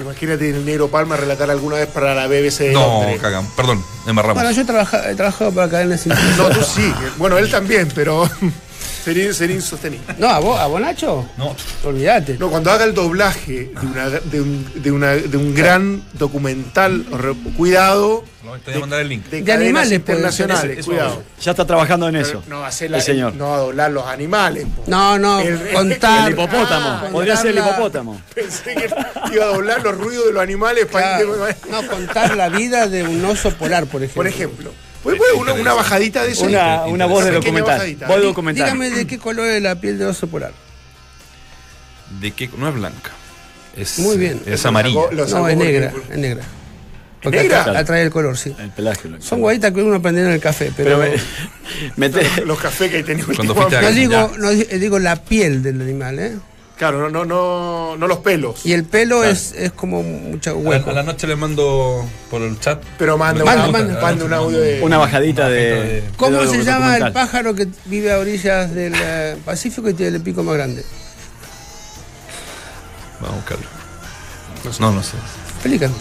Imagínate 0.00 0.50
el 0.50 0.64
negro 0.64 0.86
Palma 0.88 1.16
relatar 1.16 1.50
alguna 1.50 1.74
vez 1.76 1.88
para 1.88 2.14
la 2.14 2.28
BBC 2.28 2.58
de 2.68 2.72
No, 2.72 3.00
Londres. 3.00 3.20
cagan. 3.20 3.44
Perdón, 3.56 3.84
embarramos. 4.06 4.36
Bueno, 4.36 4.52
yo 4.52 4.62
he, 4.62 4.64
trabaja- 4.64 5.10
he 5.10 5.14
trabajado 5.16 5.50
para 5.52 5.68
cadenas 5.68 6.00
sin 6.02 6.12
No, 6.36 6.48
tú 6.50 6.60
sí. 6.62 6.92
Bueno, 7.16 7.36
él 7.36 7.50
también, 7.50 7.88
pero 7.92 8.30
sería, 9.04 9.32
sería 9.32 9.56
insostenible. 9.56 10.14
No, 10.18 10.28
¿a 10.28 10.38
vos, 10.38 10.58
a 10.58 10.66
vos 10.66 10.80
Nacho? 10.80 11.28
No. 11.36 11.54
Olvídate. 11.84 12.36
No, 12.38 12.50
cuando 12.50 12.70
haga 12.70 12.84
el 12.84 12.94
doblaje 12.94 13.70
de, 13.80 13.86
una, 13.86 14.10
de, 14.10 14.40
un, 14.40 14.82
de, 14.82 14.90
una- 14.92 15.14
de 15.14 15.36
un 15.36 15.54
gran 15.54 16.02
documental, 16.14 17.04
cuidado, 17.56 18.24
No, 18.44 18.52
te 18.58 18.70
voy 18.70 18.74
a 18.78 18.80
mandar 18.80 19.00
el 19.00 19.08
link. 19.08 19.24
de, 19.26 19.42
De 19.42 19.52
animales 19.52 19.92
internacionales, 19.92 20.78
eso 20.78 20.90
cuidado. 20.90 21.22
Ya 21.40 21.50
está 21.52 21.64
trabajando 21.66 22.08
en 22.08 22.16
eso. 22.16 22.42
No, 22.48 22.64
hacer 22.64 22.86
el 22.86 22.92
la, 22.92 23.00
señor. 23.00 23.34
no 23.34 23.54
a 23.54 23.58
doblar 23.58 23.90
los 23.90 24.06
animales. 24.06 24.64
po. 24.64 24.84
No, 24.86 25.18
no, 25.18 25.40
El- 25.40 25.58
contar. 25.72 26.28
el 26.28 26.34
hipopótamo. 26.34 26.88
Ah, 26.88 27.08
Podría 27.12 27.36
ser 27.36 27.48
el 27.50 27.56
la- 27.56 27.68
hipopótamo. 27.68 28.20
Pensé 28.34 28.74
que 28.74 28.90
iba 29.34 29.44
a 29.44 29.48
doblar 29.48 29.82
los 29.82 29.96
ruidos 29.98 30.26
de 30.26 30.32
los 30.32 30.42
animales 30.42 30.86
para 30.86 31.18
Claro, 31.18 31.36
no, 31.70 31.86
contar 31.88 32.36
la 32.36 32.48
vida 32.48 32.86
de 32.88 33.02
un 33.04 33.24
oso 33.24 33.50
polar, 33.54 33.86
por 33.86 34.02
ejemplo. 34.02 34.14
Por 34.22 34.26
ejemplo. 34.26 34.72
¿Puede 35.16 35.32
poner 35.34 35.52
una, 35.54 35.60
una 35.60 35.74
bajadita 35.74 36.22
de 36.24 36.32
eso? 36.32 36.44
Una, 36.44 36.84
una 36.84 37.06
voz 37.06 37.24
de 37.24 37.32
documental. 37.32 37.76
bajadita. 37.78 38.06
Voz 38.06 38.16
de 38.16 38.22
Dí- 38.22 38.26
documental. 38.26 38.64
Dígame 38.66 38.90
de 38.90 39.06
qué 39.06 39.18
color 39.18 39.46
es 39.48 39.62
la 39.62 39.80
piel 39.80 39.98
de 39.98 40.06
oso 40.06 40.26
polar. 40.28 40.52
¿De 42.20 42.30
qué? 42.32 42.48
No 42.56 42.68
es 42.68 42.74
blanca. 42.74 43.10
Es, 43.76 43.98
Muy 43.98 44.16
bien. 44.16 44.40
Es 44.46 44.64
amarilla. 44.66 45.00
No, 45.12 45.24
es 45.26 45.32
porque- 45.32 45.56
negra, 45.56 45.92
es 46.10 46.18
negra. 46.18 46.42
Porque 47.22 47.38
negra? 47.42 47.64
atra- 47.64 47.78
atrae 47.80 48.02
el 48.02 48.10
color, 48.10 48.36
sí. 48.38 48.54
El 48.58 48.70
pelaje. 48.70 49.08
lo- 49.08 49.20
Son 49.20 49.40
guaditas 49.40 49.72
que 49.72 49.82
uno 49.82 49.96
aprende 49.96 50.22
en 50.22 50.28
el 50.30 50.40
café, 50.40 50.72
pero, 50.76 50.98
Pero 51.00 51.12
me, 51.96 52.08
mete- 52.08 52.44
Los 52.44 52.58
cafés 52.58 52.90
que 52.90 53.02
tenía 53.02 53.24
Cuando 53.34 53.54
fuiste 53.54 53.76
a- 53.76 53.82
no 53.82 53.90
digo, 53.92 54.12
Ya. 54.12 54.30
no 54.38 54.50
di- 54.50 54.64
digo 54.78 54.98
la 54.98 55.16
piel 55.16 55.62
del 55.62 55.80
animal, 55.82 56.18
¿eh? 56.18 56.36
Claro, 56.78 57.00
no, 57.00 57.10
no, 57.10 57.24
no, 57.24 57.96
no 57.96 58.06
los 58.06 58.18
pelos. 58.18 58.64
Y 58.64 58.72
el 58.72 58.84
pelo 58.84 59.24
es, 59.24 59.50
es 59.52 59.72
como 59.72 60.00
mucho 60.04 60.50
A 60.50 60.54
la, 60.54 60.58
hueco. 60.60 60.90
a 60.90 60.92
la 60.92 61.02
noche 61.02 61.26
le 61.26 61.34
mando 61.34 62.06
por 62.30 62.40
el 62.42 62.58
chat. 62.60 62.80
Pero 62.98 63.18
manda, 63.18 63.44
Manda, 63.44 63.68
una- 63.68 63.78
manda. 63.78 64.00
manda 64.00 64.24
un 64.24 64.32
audio 64.32 64.60
de. 64.60 64.80
una 64.82 64.96
bajadita 64.96 65.48
de. 65.48 65.60
de- 65.60 66.04
¿Cómo 66.16 66.38
de 66.38 66.46
se 66.46 66.62
llama 66.62 66.96
el 66.98 67.12
pájaro 67.12 67.54
que 67.56 67.66
vive 67.86 68.12
a 68.12 68.18
orillas 68.18 68.72
del 68.72 68.92
eh, 68.96 69.36
Pacífico 69.44 69.88
y 69.90 69.94
tiene 69.94 70.16
el 70.16 70.22
pico 70.22 70.44
más 70.44 70.54
grande? 70.54 70.84
Vamos 73.20 73.32
a 73.32 73.36
buscarlo. 73.40 73.66
No, 74.78 74.92
no 74.92 75.02
sé. 75.02 75.14
Pelícano. 75.62 75.94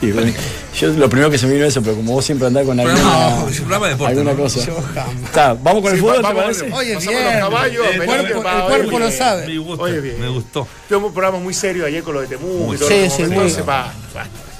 Sí, 0.00 0.12
bueno, 0.12 0.32
yo 0.78 0.88
lo 0.90 1.08
primero 1.08 1.30
que 1.30 1.38
se 1.38 1.46
me 1.46 1.54
vino 1.54 1.66
eso, 1.66 1.82
pero 1.82 1.96
como 1.96 2.12
vos 2.12 2.24
siempre 2.24 2.46
andás 2.46 2.64
con 2.64 2.78
alguna, 2.78 3.48
es 3.50 3.58
un 3.60 3.66
programa 3.66 3.86
de 3.86 3.92
deporte. 3.92 4.12
alguna 4.12 4.32
¿no? 4.32 4.38
cosa. 4.42 4.66
Yo 4.66 4.74
jamás. 4.94 5.14
Está, 5.24 5.54
vamos 5.54 5.82
con 5.82 5.92
el 5.92 5.98
fútbol, 5.98 6.12
va- 6.12 6.16
¿te 6.16 6.22
vamos 6.22 6.42
parece? 6.42 6.60
con- 6.68 6.72
Oye, 6.74 6.94
Pasamos 6.94 7.14
bien. 7.20 7.24
los 7.40 7.48
caballos, 7.48 7.86
el 7.92 8.04
cuerpo, 8.04 8.26
el 8.26 8.32
cuerpo 8.64 8.96
oye, 8.96 8.98
lo 8.98 9.10
sabe. 9.10 9.46
Me 9.46 9.58
gusta. 9.58 9.82
Oye, 9.84 10.00
bien. 10.00 10.20
Me 10.20 10.28
gustó. 10.28 10.68
Tuvimos 10.88 11.08
un 11.08 11.14
programa 11.14 11.38
muy 11.38 11.54
serio 11.54 11.86
ayer 11.86 12.02
con 12.02 12.14
lo 12.14 12.20
de 12.20 12.26
Temuco 12.28 12.74
y 12.74 12.78
todo. 12.78 12.88
Sí, 12.88 13.08
sí, 13.10 13.22
muy-. 13.24 13.46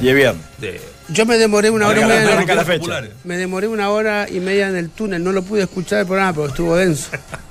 Y 0.00 0.08
es 0.08 0.34
Yo 1.08 1.24
me 1.26 1.38
demoré 1.38 1.70
una 1.70 1.88
hora 1.88 2.00
y 2.00 2.04
media. 2.04 2.44
la- 2.54 2.64
fecha. 2.64 3.02
Me 3.24 3.36
demoré 3.36 3.66
una 3.68 3.90
hora 3.90 4.26
y 4.30 4.40
media 4.40 4.68
en 4.68 4.76
el 4.76 4.90
túnel. 4.90 5.22
No 5.24 5.32
lo 5.32 5.42
pude 5.42 5.62
escuchar 5.62 6.00
el 6.00 6.06
programa, 6.06 6.32
pero 6.32 6.46
estuvo 6.48 6.76
denso. 6.76 7.08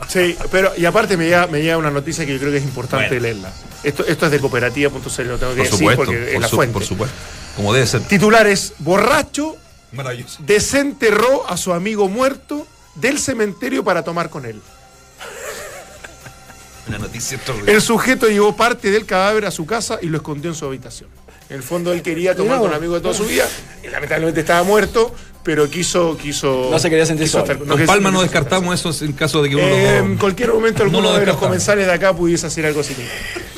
Sí, 0.07 0.36
pero 0.51 0.71
y 0.78 0.86
aparte 0.86 1.17
me 1.17 1.25
llega, 1.25 1.47
me 1.47 1.61
llega 1.61 1.78
una 1.78 1.91
noticia 1.91 2.25
que 2.25 2.34
yo 2.34 2.39
creo 2.39 2.51
que 2.51 2.57
es 2.59 2.63
importante 2.63 3.07
Bueno. 3.07 3.21
leerla. 3.23 3.51
Esto, 3.84 4.05
esto 4.07 4.25
es 4.25 4.32
de 4.32 4.39
cooperativa.cl, 4.39 5.23
lo 5.28 5.38
tengo 5.38 5.38
que 5.38 5.38
por 5.38 5.55
decir 5.55 5.69
supuesto. 5.71 6.05
porque 6.05 6.23
es 6.28 6.34
Por, 6.34 6.41
la 6.41 6.47
su- 6.47 6.55
fuente. 6.55 6.73
por 6.73 6.84
supuesto. 6.84 7.15
Como 7.58 7.74
debe 7.74 7.86
ser. 7.88 8.01
Titulares, 8.03 8.74
borracho 8.80 9.58
Maravilloso. 9.91 10.39
desenterró 10.45 11.49
a 11.49 11.58
su 11.58 11.74
amigo 11.74 12.08
muerto 12.08 12.66
del 12.95 13.20
cementerio 13.20 13.84
para 13.84 14.03
tomar 14.03 14.30
con 14.30 14.45
él. 14.45 14.62
Una 16.88 16.99
noticia 16.99 17.36
extraordinaria. 17.36 17.76
El 17.76 17.82
sujeto 17.82 18.28
llevó 18.28 18.55
parte 18.55 18.91
del 18.91 19.05
cadáver 19.05 19.45
a 19.45 19.51
su 19.51 19.66
casa 19.66 19.99
y 20.01 20.05
lo 20.05 20.18
escondió 20.18 20.51
en 20.51 20.55
su 20.55 20.66
habitación. 20.66 21.10
En 21.49 21.58
el 21.58 21.64
fondo 21.64 21.93
él 21.93 22.01
quería 22.01 22.36
tomar 22.36 22.60
con 22.60 22.70
vos. 22.70 22.78
amigos 22.78 22.95
de 22.97 23.01
toda 23.01 23.14
su 23.14 23.26
vida. 23.26 23.47
Y 23.84 23.88
lamentablemente 23.88 24.41
estaba 24.41 24.64
muerto, 24.64 25.14
pero 25.48 25.70
quiso. 25.70 26.18
quiso 26.18 26.68
No 26.70 26.78
se 26.78 26.89
quería 26.89 27.06
sentir 27.06 27.30
solo. 27.30 27.45
estar- 27.45 27.58
Con 27.58 27.78
que- 27.78 27.86
Palma 27.86 28.12
no 28.12 28.18
quiso 28.18 28.24
descartamos 28.24 28.78
eso 28.78 29.06
en 29.06 29.14
caso 29.14 29.41
de 29.41 29.50
que 29.50 29.56
uno 29.56 29.66
Eh, 29.66 29.98
en 30.00 30.18
cualquier 30.18 30.52
momento 30.52 30.80
No 30.84 30.98
alguno 30.98 31.14
lo 31.14 31.20
de 31.20 31.26
los 31.26 31.38
comensales 31.38 31.86
de 31.88 31.93
acá 31.93 32.14
pudiese 32.14 32.48
hacer 32.48 32.66
algo 32.66 32.84
similar. 32.84 33.10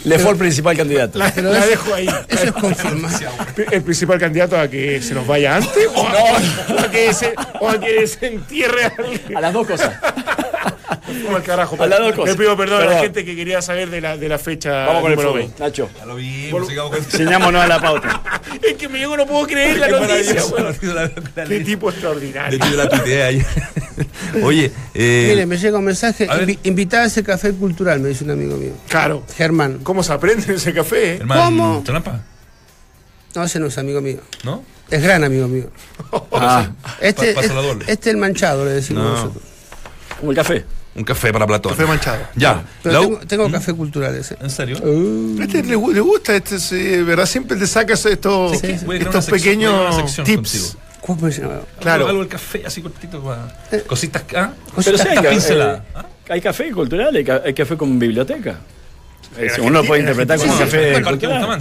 Le 0.03 0.19
fue 0.19 0.31
el 0.31 0.37
principal 0.37 0.77
candidato. 0.77 1.17
La, 1.17 1.31
dejo 1.31 1.93
ahí. 1.95 2.07
Eso 2.29 2.43
es 2.43 2.51
confirmar. 2.51 3.11
El 3.71 3.81
principal 3.81 4.19
candidato 4.19 4.55
a 4.57 4.67
que 4.67 5.01
se 5.01 5.15
nos 5.15 5.25
vaya 5.25 5.55
antes 5.57 5.87
o 5.95 6.07
a, 6.07 6.13
o 6.75 6.79
a 6.79 6.91
que, 6.91 7.11
se, 7.11 7.33
o 7.59 7.67
a 7.69 7.79
que 7.79 8.05
se 8.05 8.27
entierre 8.27 8.85
a 8.85 8.93
alguien. 8.95 9.35
A 9.35 9.41
las 9.41 9.51
dos 9.51 9.65
cosas. 9.65 9.91
Como 11.23 11.37
al 11.37 11.43
carajo. 11.43 11.77
Le 12.25 12.35
pido 12.35 12.55
perdón, 12.57 12.83
a 12.83 12.85
la 12.85 12.99
gente 12.99 13.23
que 13.25 13.35
quería 13.35 13.61
saber 13.61 13.89
de 13.89 14.01
la, 14.01 14.17
de 14.17 14.29
la 14.29 14.37
fecha 14.39 14.85
Vamos 14.85 15.01
con 15.03 15.11
el 15.11 15.17
fútbol. 15.17 15.39
20. 15.39 15.59
Nacho, 15.63 15.89
Ya 15.97 16.05
lo 16.05 16.17
enseñámonos 16.97 17.61
a 17.63 17.67
la 17.67 17.79
pauta. 17.81 18.21
Es 18.61 18.75
que 18.75 18.89
me 18.89 18.99
llegó, 18.99 19.15
no 19.15 19.25
puedo 19.27 19.45
creer 19.47 19.77
la 19.77 19.87
noticia. 19.89 20.41
la- 20.93 21.45
Qué 21.47 21.59
tipo 21.61 21.89
extraordinario. 21.89 22.57
hecho, 22.57 22.69
yo 22.71 22.77
la 22.77 23.25
ayer. 23.27 23.45
Oye, 24.43 24.71
eh, 24.93 25.27
Mire, 25.31 25.45
me 25.45 25.57
llega 25.57 25.77
un 25.77 25.85
mensaje. 25.85 26.27
Invi- 26.27 26.59
invitada 26.63 27.03
a 27.03 27.07
ese 27.07 27.23
café 27.23 27.51
cultural, 27.53 27.99
me 27.99 28.09
dice 28.09 28.23
un 28.23 28.31
amigo 28.31 28.57
mío. 28.57 28.71
Claro. 28.87 29.23
Germán. 29.35 29.79
¿Cómo 29.83 30.03
se 30.03 30.13
aprende 30.13 30.43
en 30.45 30.55
ese 30.55 30.73
café? 30.73 31.15
eh? 31.15 31.19
¿Cómo? 31.27 31.81
Trampa, 31.85 32.21
No, 33.35 33.43
ese 33.43 33.59
no 33.59 33.67
es 33.67 33.77
amigo 33.77 34.01
mío. 34.01 34.19
¿no? 34.43 34.63
Es 34.89 35.03
gran 35.03 35.23
amigo 35.23 35.47
mío. 35.47 35.69
Ah, 36.31 36.69
Este, 36.99 37.33
doble. 37.33 37.85
este 37.87 38.09
es 38.09 38.15
el 38.15 38.17
manchado, 38.17 38.65
le 38.65 38.71
decimos 38.71 39.03
No. 39.03 39.11
nosotros. 39.11 39.43
como 40.19 40.31
el 40.31 40.37
café. 40.37 40.65
Un 40.99 41.05
café 41.05 41.31
para 41.31 41.47
Platón. 41.47 41.71
Café 41.71 41.85
manchado. 41.85 42.19
Ya. 42.35 42.61
Pero 42.83 42.99
tengo, 43.01 43.19
tengo 43.19 43.49
café 43.51 43.73
cultural 43.73 44.13
ese. 44.15 44.35
¿En 44.41 44.49
serio? 44.49 44.75
Este 45.41 45.63
le, 45.63 45.69
le 45.77 45.99
gusta, 46.01 46.35
este, 46.35 46.59
sí, 46.59 47.01
¿verdad? 47.03 47.25
Siempre 47.25 47.55
te 47.57 47.65
sacas 47.67 48.05
estos, 48.05 48.59
Sí, 48.59 48.75
sí. 48.77 48.85
Estos 48.99 49.25
pequeños 49.27 49.95
sección 49.95 50.25
tips. 50.25 50.77
¿Cómo 50.99 51.31
se 51.31 51.41
llama? 51.41 51.61
Claro. 51.79 52.05
Algo 52.07 52.19
del 52.19 52.27
café 52.27 52.63
así 52.65 52.81
cortito 52.81 53.23
para. 53.23 53.47
Eh. 53.71 53.83
Cositas. 53.87 54.23
¿ah? 54.35 54.51
Pero 54.83 54.97
sí 54.97 55.03
hay, 55.07 55.09
Esta 55.15 55.21
ca- 55.23 55.29
pincelada. 55.29 55.85
eh, 55.95 56.01
hay 56.33 56.41
café 56.41 56.69
cultural, 56.71 57.15
hay, 57.15 57.23
ca- 57.23 57.41
hay 57.45 57.53
café 57.53 57.77
con 57.77 57.97
biblioteca. 57.97 58.57
Eh, 59.37 59.47
Uno 59.61 59.81
lo 59.81 59.85
puede 59.87 60.01
interpretar 60.01 60.37
como 60.37 60.51
Sí, 60.51 60.59
café. 60.59 60.95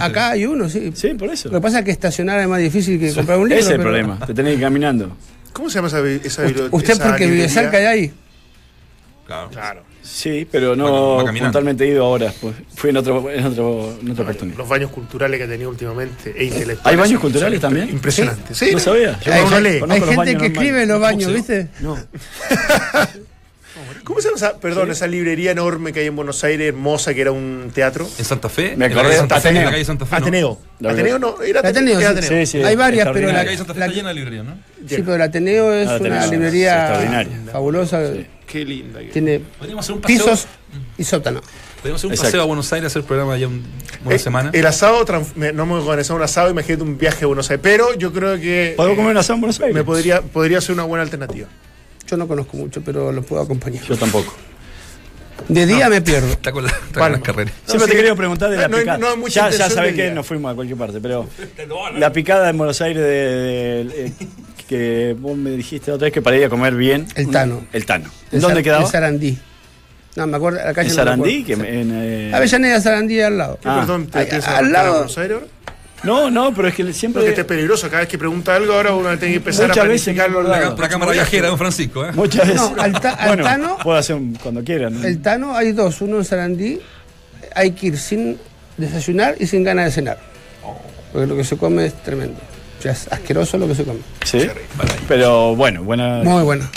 Acá 0.01 0.31
hay 0.31 0.45
uno, 0.45 0.67
sí. 0.67 0.91
Sí, 0.93 1.13
por 1.13 1.29
eso. 1.29 1.47
Lo 1.47 1.59
que 1.59 1.61
pasa 1.61 1.79
es 1.79 1.85
que 1.85 1.91
estacionar 1.91 2.41
es 2.41 2.47
más 2.49 2.59
difícil 2.59 2.99
que 2.99 3.13
comprar 3.13 3.37
un 3.39 3.47
libro. 3.47 3.59
Ese 3.61 3.69
es 3.69 3.71
el 3.75 3.77
pero- 3.77 3.89
problema. 3.91 4.19
Te 4.25 4.33
tenés 4.33 4.51
que 4.51 4.55
ir 4.57 4.61
caminando. 4.63 5.15
¿Cómo 5.53 5.69
se 5.69 5.75
llama 5.75 5.87
esa, 5.87 5.99
esa 6.01 6.27
Usted, 6.27 6.45
biblioteca? 6.47 6.75
usted 6.75 6.93
esa 6.93 7.03
porque 7.07 7.27
vive 7.27 7.47
cerca 7.47 7.77
de 7.77 7.87
ahí. 7.87 8.13
Claro. 9.29 9.49
Claro. 9.51 9.83
Sí, 10.01 10.47
pero 10.51 10.75
no 10.75 11.23
he 11.23 11.87
ido 11.87 12.03
ahora. 12.03 12.33
Pues, 12.41 12.55
fui 12.75 12.89
en, 12.89 12.97
otro, 12.97 13.29
en, 13.29 13.45
otro, 13.45 13.95
en 14.01 14.09
otra 14.09 14.23
oportunidad. 14.23 14.57
Los 14.57 14.67
baños 14.67 14.89
culturales 14.89 15.37
que 15.37 15.43
ha 15.43 15.47
tenido 15.47 15.69
últimamente 15.69 16.33
e 16.35 16.45
intelectuales. 16.45 16.79
¿Hay 16.83 16.95
baños 16.95 17.21
culturales 17.21 17.61
también? 17.61 17.89
Impresionante. 17.89 18.55
Sí. 18.55 18.71
No 18.73 18.79
sabía. 18.79 19.19
Yo 19.19 19.31
hay 19.31 19.45
gente, 19.45 19.83
hay 19.87 20.15
baños 20.15 20.41
que 20.41 20.47
escribe 20.47 20.81
en 20.81 20.89
los 20.89 20.99
baños, 20.99 21.31
¿viste? 21.31 21.67
No. 21.79 21.95
¿Cómo 24.03 24.19
se 24.19 24.29
llama 24.29 24.37
esa, 24.37 24.57
perdón, 24.57 24.89
esa 24.89 25.05
librería 25.05 25.51
enorme 25.51 25.93
que 25.93 25.99
hay 25.99 26.07
en 26.07 26.15
Buenos 26.15 26.43
Aires, 26.43 26.69
hermosa, 26.69 27.13
que 27.13 27.21
era 27.21 27.31
un 27.31 27.69
teatro? 27.73 28.09
En 28.17 28.25
Santa 28.25 28.49
Fe. 28.49 28.75
Me 28.75 28.85
acordé 28.85 29.09
de 29.09 29.17
Santa 29.17 29.39
Fe. 29.39 29.49
En 29.49 29.55
Ateneo. 29.57 29.65
la 29.65 29.71
calle 29.71 29.85
Santa 29.85 30.05
Fe. 30.07 30.11
¿no? 30.11 30.17
Ateneo. 30.17 30.59
Ateneo 30.83 31.19
no, 31.19 31.41
era 31.43 31.59
Ateneo, 31.59 31.99
era 31.99 32.21
sí. 32.21 32.27
Sí, 32.27 32.45
sí. 32.47 32.63
Hay 32.63 32.75
varias, 32.75 33.09
pero 33.13 33.27
La 33.27 33.33
la, 33.33 33.45
calle 33.45 33.57
Santa 33.57 33.73
Fe 33.75 33.79
la- 33.79 33.85
está 33.85 33.95
llena 33.95 34.09
de 34.09 34.15
librerías, 34.15 34.45
¿no? 34.45 34.57
sí, 34.87 34.95
pero 34.97 35.15
el 35.15 35.21
Ateneo 35.21 35.71
es 35.73 35.87
Ateneo, 35.87 36.17
una 36.17 36.27
librería 36.27 36.79
extraordinaria. 36.79 37.51
fabulosa. 37.51 38.01
Qué 38.51 38.65
linda. 38.65 38.99
que- 38.99 39.05
Tiene 39.07 39.39
Podríamos 39.57 39.85
hacer 39.85 39.95
un 39.95 40.01
paseo. 40.01 40.17
pisos 40.17 40.47
y 40.97 41.03
sótano. 41.03 41.41
Podríamos 41.77 41.99
hacer 42.01 42.07
un 42.07 42.13
Exacto. 42.13 42.27
paseo 42.31 42.41
a 42.41 42.45
Buenos 42.45 42.73
Aires, 42.73 42.87
hacer 42.87 43.03
programa 43.03 43.37
ya 43.37 43.47
un- 43.47 43.63
una 44.05 44.15
Eh, 44.15 44.19
semana. 44.19 44.49
El 44.53 44.65
asado, 44.65 45.05
no 45.53 45.65
me 45.65 45.73
organizado 45.75 46.17
un 46.17 46.23
asado, 46.23 46.49
imagínate 46.49 46.83
un 46.83 46.97
viaje 46.97 47.23
a 47.23 47.27
Buenos 47.27 47.49
Aires. 47.51 47.61
Pero 47.63 47.93
yo 47.95 48.11
creo 48.11 48.39
que 48.39 48.73
¿Podemos 48.75 48.95
eh, 48.95 48.97
comer 48.97 49.11
un 49.11 49.17
asado 49.17 49.35
en 49.35 49.41
Buenos 49.41 49.59
Aires? 49.61 49.75
me 49.75 49.83
podría, 49.83 50.21
podría 50.21 50.59
ser 50.61 50.73
una 50.73 50.83
buena 50.83 51.03
alternativa. 51.03 51.47
Yo 52.07 52.17
no 52.17 52.27
conozco 52.27 52.57
mucho, 52.57 52.81
pero 52.81 53.11
los 53.11 53.23
puedo 53.25 53.41
acompañar. 53.41 53.83
Yo 53.85 53.95
tampoco. 53.95 54.33
De 55.47 55.65
día 55.65 55.89
me 55.89 56.01
pierdo. 56.01 56.27
Está 56.27 56.51
con, 56.51 56.63
la, 56.63 56.69
está 56.69 56.81
con 56.85 56.93
Palma. 56.93 57.09
las 57.17 57.21
carreras. 57.25 57.53
Siempre 57.65 57.85
sí. 57.85 57.91
te 57.91 57.97
quería 57.97 58.15
preguntar 58.15 58.49
de 58.49 58.57
la 58.57 58.63
No, 58.67 58.75
no, 58.75 58.79
picada. 58.79 58.97
no 58.97 59.07
hay 59.09 59.17
mucha 59.17 59.49
ya, 59.49 59.57
ya 59.57 59.69
sabés 59.69 59.95
que 59.95 60.11
nos 60.11 60.25
fuimos 60.27 60.51
a 60.51 60.55
cualquier 60.55 60.77
parte, 60.77 60.99
pero 60.99 61.27
la 61.97 62.11
picada 62.11 62.49
en 62.49 62.57
Buenos 62.57 62.81
Aires 62.81 63.01
de, 63.01 63.09
de- 63.85 64.05
eh, 64.07 64.13
que 64.69 65.15
vos 65.19 65.35
me 65.35 65.49
dijiste 65.51 65.91
otra 65.91 66.05
vez 66.05 66.13
que 66.13 66.21
para 66.21 66.37
ir 66.37 66.45
a 66.45 66.49
comer 66.49 66.75
bien. 66.75 67.07
El 67.15 67.29
Tano. 67.31 67.63
El 67.73 67.85
Tano. 67.85 68.09
En 68.31 68.39
¿Dónde 68.39 68.61
quedaba? 68.63 68.83
En 68.85 68.89
Sarandí. 68.91 69.37
No, 70.15 70.27
me 70.27 70.37
acuerdo, 70.37 70.59
la 70.63 70.73
calle 70.73 70.89
¿En 70.89 70.95
no 70.95 71.01
Sarandí? 71.03 71.43
Que 71.43 71.55
me- 71.55 71.81
en, 71.81 71.91
eh, 71.93 72.31
Avellaneda, 72.33 72.79
Sarandí 72.79 73.19
al 73.19 73.37
lado. 73.37 73.59
Ah. 73.65 73.79
Perdón, 73.79 74.07
¿te 74.07 74.19
Ay, 74.19 74.25
tienes 74.27 74.47
al 74.47 74.71
lado- 74.71 74.93
Buenos 74.93 75.17
Aires? 75.17 75.37
No, 76.03 76.29
no, 76.31 76.53
pero 76.53 76.67
es 76.69 76.75
que 76.75 76.93
siempre. 76.93 77.21
No, 77.21 77.25
que 77.25 77.31
esté 77.31 77.43
peligroso. 77.43 77.87
Cada 77.89 77.99
vez 78.01 78.09
que 78.09 78.17
pregunta 78.17 78.55
algo, 78.55 78.71
ahora 78.73 78.93
uno 78.93 79.09
tiene 79.17 79.33
que 79.33 79.37
empezar 79.37 79.67
Muchas 79.67 79.83
a 79.83 79.85
planificarlo. 79.85 80.43
La, 80.43 80.59
la 80.59 80.69
la 80.75 80.87
cámara 80.89 81.11
viajera 81.11 81.43
de 81.43 81.49
Don 81.49 81.57
Francisco, 81.57 82.05
¿eh? 82.05 82.11
Muchas 82.13 82.47
veces. 82.47 82.55
No, 82.71 82.81
al 82.81 82.93
ta- 83.01 83.13
al 83.15 83.27
bueno, 83.27 83.43
Tano- 83.43 83.77
Puedo 83.83 83.97
hacer 83.97 84.15
un- 84.15 84.35
cuando 84.35 84.63
quieran. 84.63 85.01
¿no? 85.01 85.05
El 85.07 85.19
Tano 85.21 85.55
hay 85.57 85.71
dos, 85.73 85.99
uno 86.01 86.17
en 86.17 86.23
Sarandí, 86.25 86.79
hay 87.55 87.71
que 87.71 87.87
ir 87.87 87.97
sin 87.97 88.37
desayunar 88.77 89.35
y 89.39 89.45
sin 89.47 89.63
ganas 89.63 89.85
de 89.85 89.91
cenar. 89.91 90.19
Porque 91.11 91.27
lo 91.27 91.35
que 91.35 91.43
se 91.43 91.57
come 91.57 91.87
es 91.87 91.93
tremendo. 92.03 92.39
Es 92.83 93.07
asqueroso 93.11 93.57
lo 93.57 93.67
que 93.67 93.75
se 93.75 93.83
come. 93.83 93.99
Sí. 94.23 94.47
Pero 95.07 95.55
bueno, 95.55 95.83
buena. 95.83 96.21
Muy 96.23 96.43
bueno. 96.43 96.67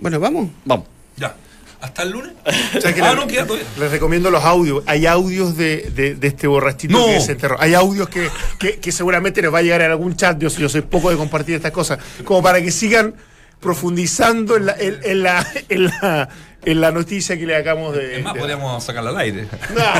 Bueno, 0.00 0.18
vamos. 0.20 0.48
Vamos. 0.64 0.86
Ya. 1.16 1.34
¿Hasta 1.80 2.02
el 2.02 2.10
lunes? 2.10 2.32
O 2.76 2.80
sea, 2.80 2.94
que 2.94 3.00
ah, 3.02 3.10
le- 3.14 3.20
no, 3.20 3.26
queda 3.26 3.46
todavía. 3.46 3.66
Les 3.78 3.90
recomiendo 3.90 4.30
los 4.30 4.44
audios. 4.44 4.82
Hay 4.86 5.06
audios 5.06 5.56
de, 5.56 5.90
de- 5.94 6.14
de 6.14 6.26
este 6.28 6.46
borrachito 6.46 6.98
No. 6.98 7.06
que 7.06 7.20
se 7.20 7.32
enterró. 7.32 7.56
Hay 7.60 7.74
audios 7.74 8.08
que, 8.08 8.28
que- 8.58 8.78
que 8.78 8.92
seguramente 8.92 9.42
les 9.42 9.52
va 9.52 9.58
a 9.58 9.62
llegar 9.62 9.80
en 9.82 9.90
algún 9.90 10.14
chat. 10.16 10.38
Yo, 10.38 10.48
yo 10.48 10.68
soy 10.68 10.82
poco 10.82 11.10
de 11.10 11.16
compartir 11.16 11.54
estas 11.56 11.72
cosas. 11.72 11.98
Como 12.24 12.42
para 12.42 12.60
que 12.62 12.70
sigan 12.70 13.14
profundizando 13.60 14.56
en 14.56 14.66
la, 14.66 14.74
en, 14.78 14.98
en 15.02 15.22
la, 15.22 15.46
en 15.68 15.84
la, 15.84 16.28
en 16.64 16.80
la 16.80 16.90
noticia 16.92 17.38
que 17.38 17.46
le 17.46 17.56
acabamos 17.56 17.94
de. 17.94 18.18
Es 18.18 18.24
más, 18.24 18.34
de- 18.34 18.40
podríamos 18.40 18.82
sacarla 18.82 19.10
al 19.10 19.18
aire. 19.18 19.46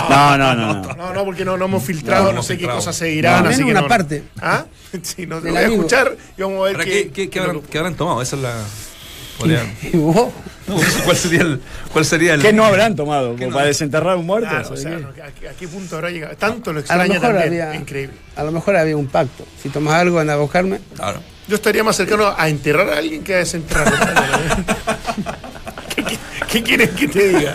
No, 0.09 0.37
no, 0.39 0.55
no. 0.55 0.75
no. 0.83 0.95
No, 0.95 1.13
no, 1.15 1.25
porque 1.25 1.45
no, 1.45 1.57
no 1.57 1.67
hemos 1.67 1.83
filtrado, 1.85 2.23
No, 2.23 2.27
no, 2.27 2.31
hemos 2.33 2.47
sé 2.47 2.57
filtrado. 2.57 2.79
qué 2.79 2.85
cosas 2.85 2.97
se 2.97 3.05
dirán. 3.07 3.45
No, 3.45 3.51
así 3.51 3.65
que 3.65 3.71
una 3.71 3.83
no- 3.83 3.89
parte. 3.89 4.23
¿Ah? 4.41 4.65
Sí, 5.03 5.25
no, 5.27 5.41
voy 5.41 5.57
a 5.57 5.63
escuchar 5.69 6.17
y 6.37 6.43
vamos 6.43 6.61
a 6.61 6.65
ver 6.65 6.73
¿Para 6.73 6.85
qué, 6.85 7.11
qué, 7.13 7.31
qué, 7.31 7.39
habrán, 7.39 7.61
qué 7.61 7.79
habrán 7.79 7.95
tomado? 7.95 8.21
Esa 8.23 8.35
es 8.37 8.43
la. 8.43 8.55
podrían- 9.39 9.73
Y 9.93 9.97
vos, 9.97 10.33
No, 10.67 10.77
¿Cuál 11.05 11.17
sería 11.17 11.43
el.? 11.43 11.61
¿Cuál 11.93 12.05
sería 12.05 12.35
el 12.35 12.43
¿Qué 12.43 12.53
no 12.53 12.65
habrán 12.65 12.97
tomado? 12.97 13.37
¿Qué 13.37 13.47
no? 13.47 13.55
¿Para 13.55 13.67
desenterrar 13.67 14.17
un 14.17 14.27
muerto? 14.27 14.49
Claro, 14.49 14.63
o 14.65 14.77
¿sabes 14.77 14.83
sea, 14.83 14.99
no, 14.99 15.09
¿a, 15.11 15.13
qué- 15.39 15.49
a 15.49 15.53
qué 15.53 15.69
punto 15.69 15.95
habrá 15.97 16.11
llegado? 16.11 16.35
Tanto 16.37 16.73
lo 16.73 16.79
a 16.79 16.81
lo 16.81 16.81
extraña 16.81 17.15
mejor 17.15 17.29
también. 17.41 17.63
había. 17.63 17.75
Increíble. 17.77 18.15
A 18.37 18.43
lo 18.45 18.51
mejor 18.53 18.77
había 18.77 18.97
un 18.97 19.07
pacto. 19.07 19.45
Si 19.63 19.69
tomas 19.69 19.95
algo, 19.95 20.19
anda 20.19 20.33
a 20.35 20.37
buscarme. 20.39 20.81
Claro. 20.97 21.21
Yo 21.51 21.57
estaría 21.57 21.83
más 21.83 21.97
cercano 21.97 22.33
a 22.37 22.49
enterrar 22.49 22.89
a 22.91 22.99
alguien 22.99 23.25
que 23.25 23.35
a 23.35 23.39
desenterrarlo. 23.39 23.97
¿Qué, 25.95 26.05
qué, 26.05 26.19
qué 26.49 26.63
quieres 26.63 26.91
que 26.91 27.09
te 27.09 27.29
diga? 27.29 27.53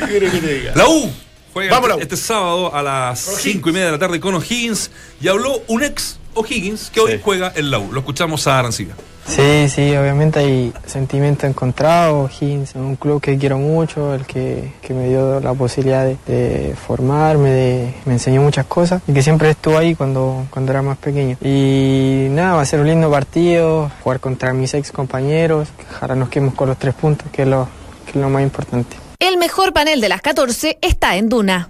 ¿Qué 0.00 0.04
quieres 0.06 0.32
que 0.32 0.38
te 0.40 0.54
diga? 0.54 0.72
La 0.74 0.88
U 0.88 1.08
juega 1.52 1.70
Vamos, 1.70 1.88
la 1.88 1.94
este, 1.94 2.04
U. 2.04 2.14
este 2.14 2.16
sábado 2.26 2.74
a 2.74 2.82
las 2.82 3.22
Con 3.24 3.36
5 3.36 3.68
y 3.68 3.72
media 3.72 3.86
de 3.86 3.92
la 3.92 3.98
tarde 4.00 4.18
con 4.18 4.34
O'Higgins 4.34 4.90
y 5.20 5.28
habló 5.28 5.62
un 5.68 5.84
ex 5.84 6.18
O'Higgins 6.34 6.90
que 6.90 6.98
hoy 7.00 7.12
Sí. 7.12 7.20
juega 7.22 7.52
en 7.54 7.70
la 7.70 7.78
U. 7.78 7.92
Lo 7.92 8.00
escuchamos 8.00 8.44
a 8.48 8.58
Arancibia. 8.58 8.94
Sí, 9.28 9.68
sí, 9.68 9.94
obviamente 9.94 10.40
hay 10.40 10.72
sentimientos 10.86 11.48
encontrados. 11.48 12.32
Higgins 12.40 12.70
es 12.70 12.76
un 12.76 12.96
club 12.96 13.20
que 13.20 13.36
quiero 13.36 13.58
mucho, 13.58 14.14
el 14.14 14.26
que, 14.26 14.72
que 14.80 14.94
me 14.94 15.08
dio 15.08 15.38
la 15.38 15.52
posibilidad 15.52 16.06
de, 16.06 16.74
formarme, 16.86 17.50
de, 17.50 17.94
me 18.06 18.14
enseñó 18.14 18.42
muchas 18.42 18.66
cosas 18.66 19.02
y 19.06 19.12
que 19.12 19.22
siempre 19.22 19.50
estuvo 19.50 19.76
ahí 19.76 19.94
cuando, 19.94 20.46
cuando 20.50 20.72
era 20.72 20.82
más 20.82 20.96
pequeño. 20.96 21.36
Y 21.42 22.26
nada, 22.30 22.54
va 22.54 22.62
a 22.62 22.66
ser 22.66 22.80
un 22.80 22.88
lindo 22.88 23.10
partido, 23.10 23.90
jugar 24.02 24.18
contra 24.18 24.52
mis 24.54 24.72
ex 24.74 24.90
compañeros, 24.90 25.68
ojalá 25.90 26.14
nos 26.14 26.30
quedemos 26.30 26.54
con 26.54 26.68
los 26.68 26.78
tres 26.78 26.94
puntos, 26.94 27.28
que 27.30 27.42
es 27.42 27.48
lo, 27.48 27.68
que 28.06 28.12
es 28.12 28.16
lo 28.16 28.30
más 28.30 28.42
importante. 28.42 28.96
El 29.20 29.36
mejor 29.36 29.72
panel 29.72 30.00
de 30.00 30.08
las 30.08 30.22
14 30.22 30.78
está 30.80 31.16
en 31.16 31.28
Duna. 31.28 31.68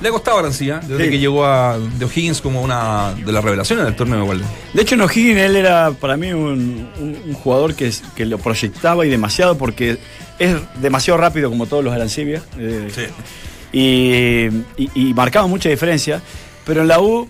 Le 0.00 0.08
ha 0.08 0.12
costado 0.12 0.38
a 0.38 0.40
Arancibia 0.40 0.80
desde 0.80 1.04
Sí. 1.04 1.10
que 1.10 1.18
llegó 1.18 1.44
a, 1.44 1.78
de 1.78 2.04
O'Higgins 2.06 2.40
como 2.40 2.62
una 2.62 3.12
de 3.14 3.32
las 3.32 3.44
revelaciones 3.44 3.84
del 3.84 3.94
torneo 3.96 4.16
de 4.18 4.22
Walden. 4.22 4.46
De 4.72 4.82
hecho, 4.82 4.94
en 4.94 5.02
O'Higgins 5.02 5.38
él 5.40 5.56
era 5.56 5.90
para 5.92 6.16
mí 6.16 6.32
un, 6.32 6.88
un- 6.98 7.18
un 7.26 7.34
jugador 7.34 7.74
que, 7.74 7.88
es- 7.88 8.02
que 8.16 8.24
lo 8.24 8.38
proyectaba 8.38 9.04
y 9.04 9.10
demasiado 9.10 9.58
porque 9.58 9.98
es 10.38 10.56
demasiado 10.80 11.18
rápido 11.20 11.50
como 11.50 11.66
todos 11.66 11.84
los 11.84 11.92
Arancibia. 11.92 12.42
eh, 12.58 12.88
y, 13.72 14.46
y- 14.82 14.90
y 14.94 15.14
marcaba 15.14 15.46
mucha 15.46 15.68
diferencia. 15.68 16.20
Pero 16.64 16.82
en 16.82 16.88
la 16.88 17.00
U 17.00 17.28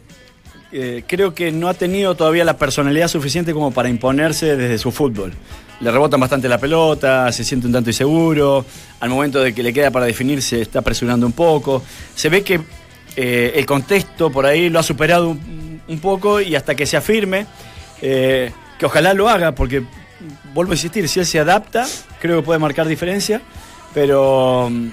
eh, 0.73 1.03
creo 1.05 1.35
que 1.35 1.51
no 1.51 1.69
ha 1.69 1.75
tenido 1.75 2.15
todavía 2.15 2.45
la 2.45 2.57
personalidad 2.57 3.09
suficiente 3.09 3.53
como 3.53 3.73
para 3.73 3.89
imponerse 3.89 4.57
desde 4.57 4.79
su 4.79 4.93
fútbol. 4.93 5.33
Le 5.81 5.91
rebotan 5.91 6.21
bastante 6.21 6.49
la 6.49 6.59
pelota, 6.59 7.33
se 7.33 7.43
siente 7.43 7.67
un 7.67 7.73
tanto 7.73 7.91
inseguro, 7.91 8.65
al 9.01 9.11
momento 9.11 9.41
de 9.41 9.53
que 9.53 9.63
le 9.65 9.73
queda 9.73 9.91
para 9.91 10.07
definir 10.07 10.43
se 10.43 10.61
está 10.61 10.83
presionando 10.83 11.27
un 11.27 11.33
poco. 11.33 11.83
Se 12.15 12.29
ve 12.29 12.43
que 12.43 12.61
eh, 13.17 13.53
el 13.57 13.67
contexto 13.67 14.31
por 14.31 14.47
ahí 14.47 14.69
lo 14.69 14.79
ha 14.79 14.83
superado 14.85 15.31
un, 15.31 15.99
poco 16.01 16.41
y 16.41 16.55
hasta 16.55 16.77
que 16.77 16.87
se 16.87 16.97
afirme, 16.97 17.47
eh, 18.01 18.53
que 18.79 18.87
ojalá 18.87 19.13
lo 19.13 19.29
haga, 19.29 19.57
porque 19.57 19.83
vuelvo 20.55 20.71
a 20.71 20.77
insistir, 20.77 21.09
si 21.09 21.19
él 21.19 21.27
se 21.27 21.41
adapta, 21.41 21.85
creo 22.21 22.37
que 22.37 22.47
puede 22.47 22.61
marcar 22.61 22.87
diferencia, 22.87 23.43
pero 23.93 24.69
mm, 24.71 24.89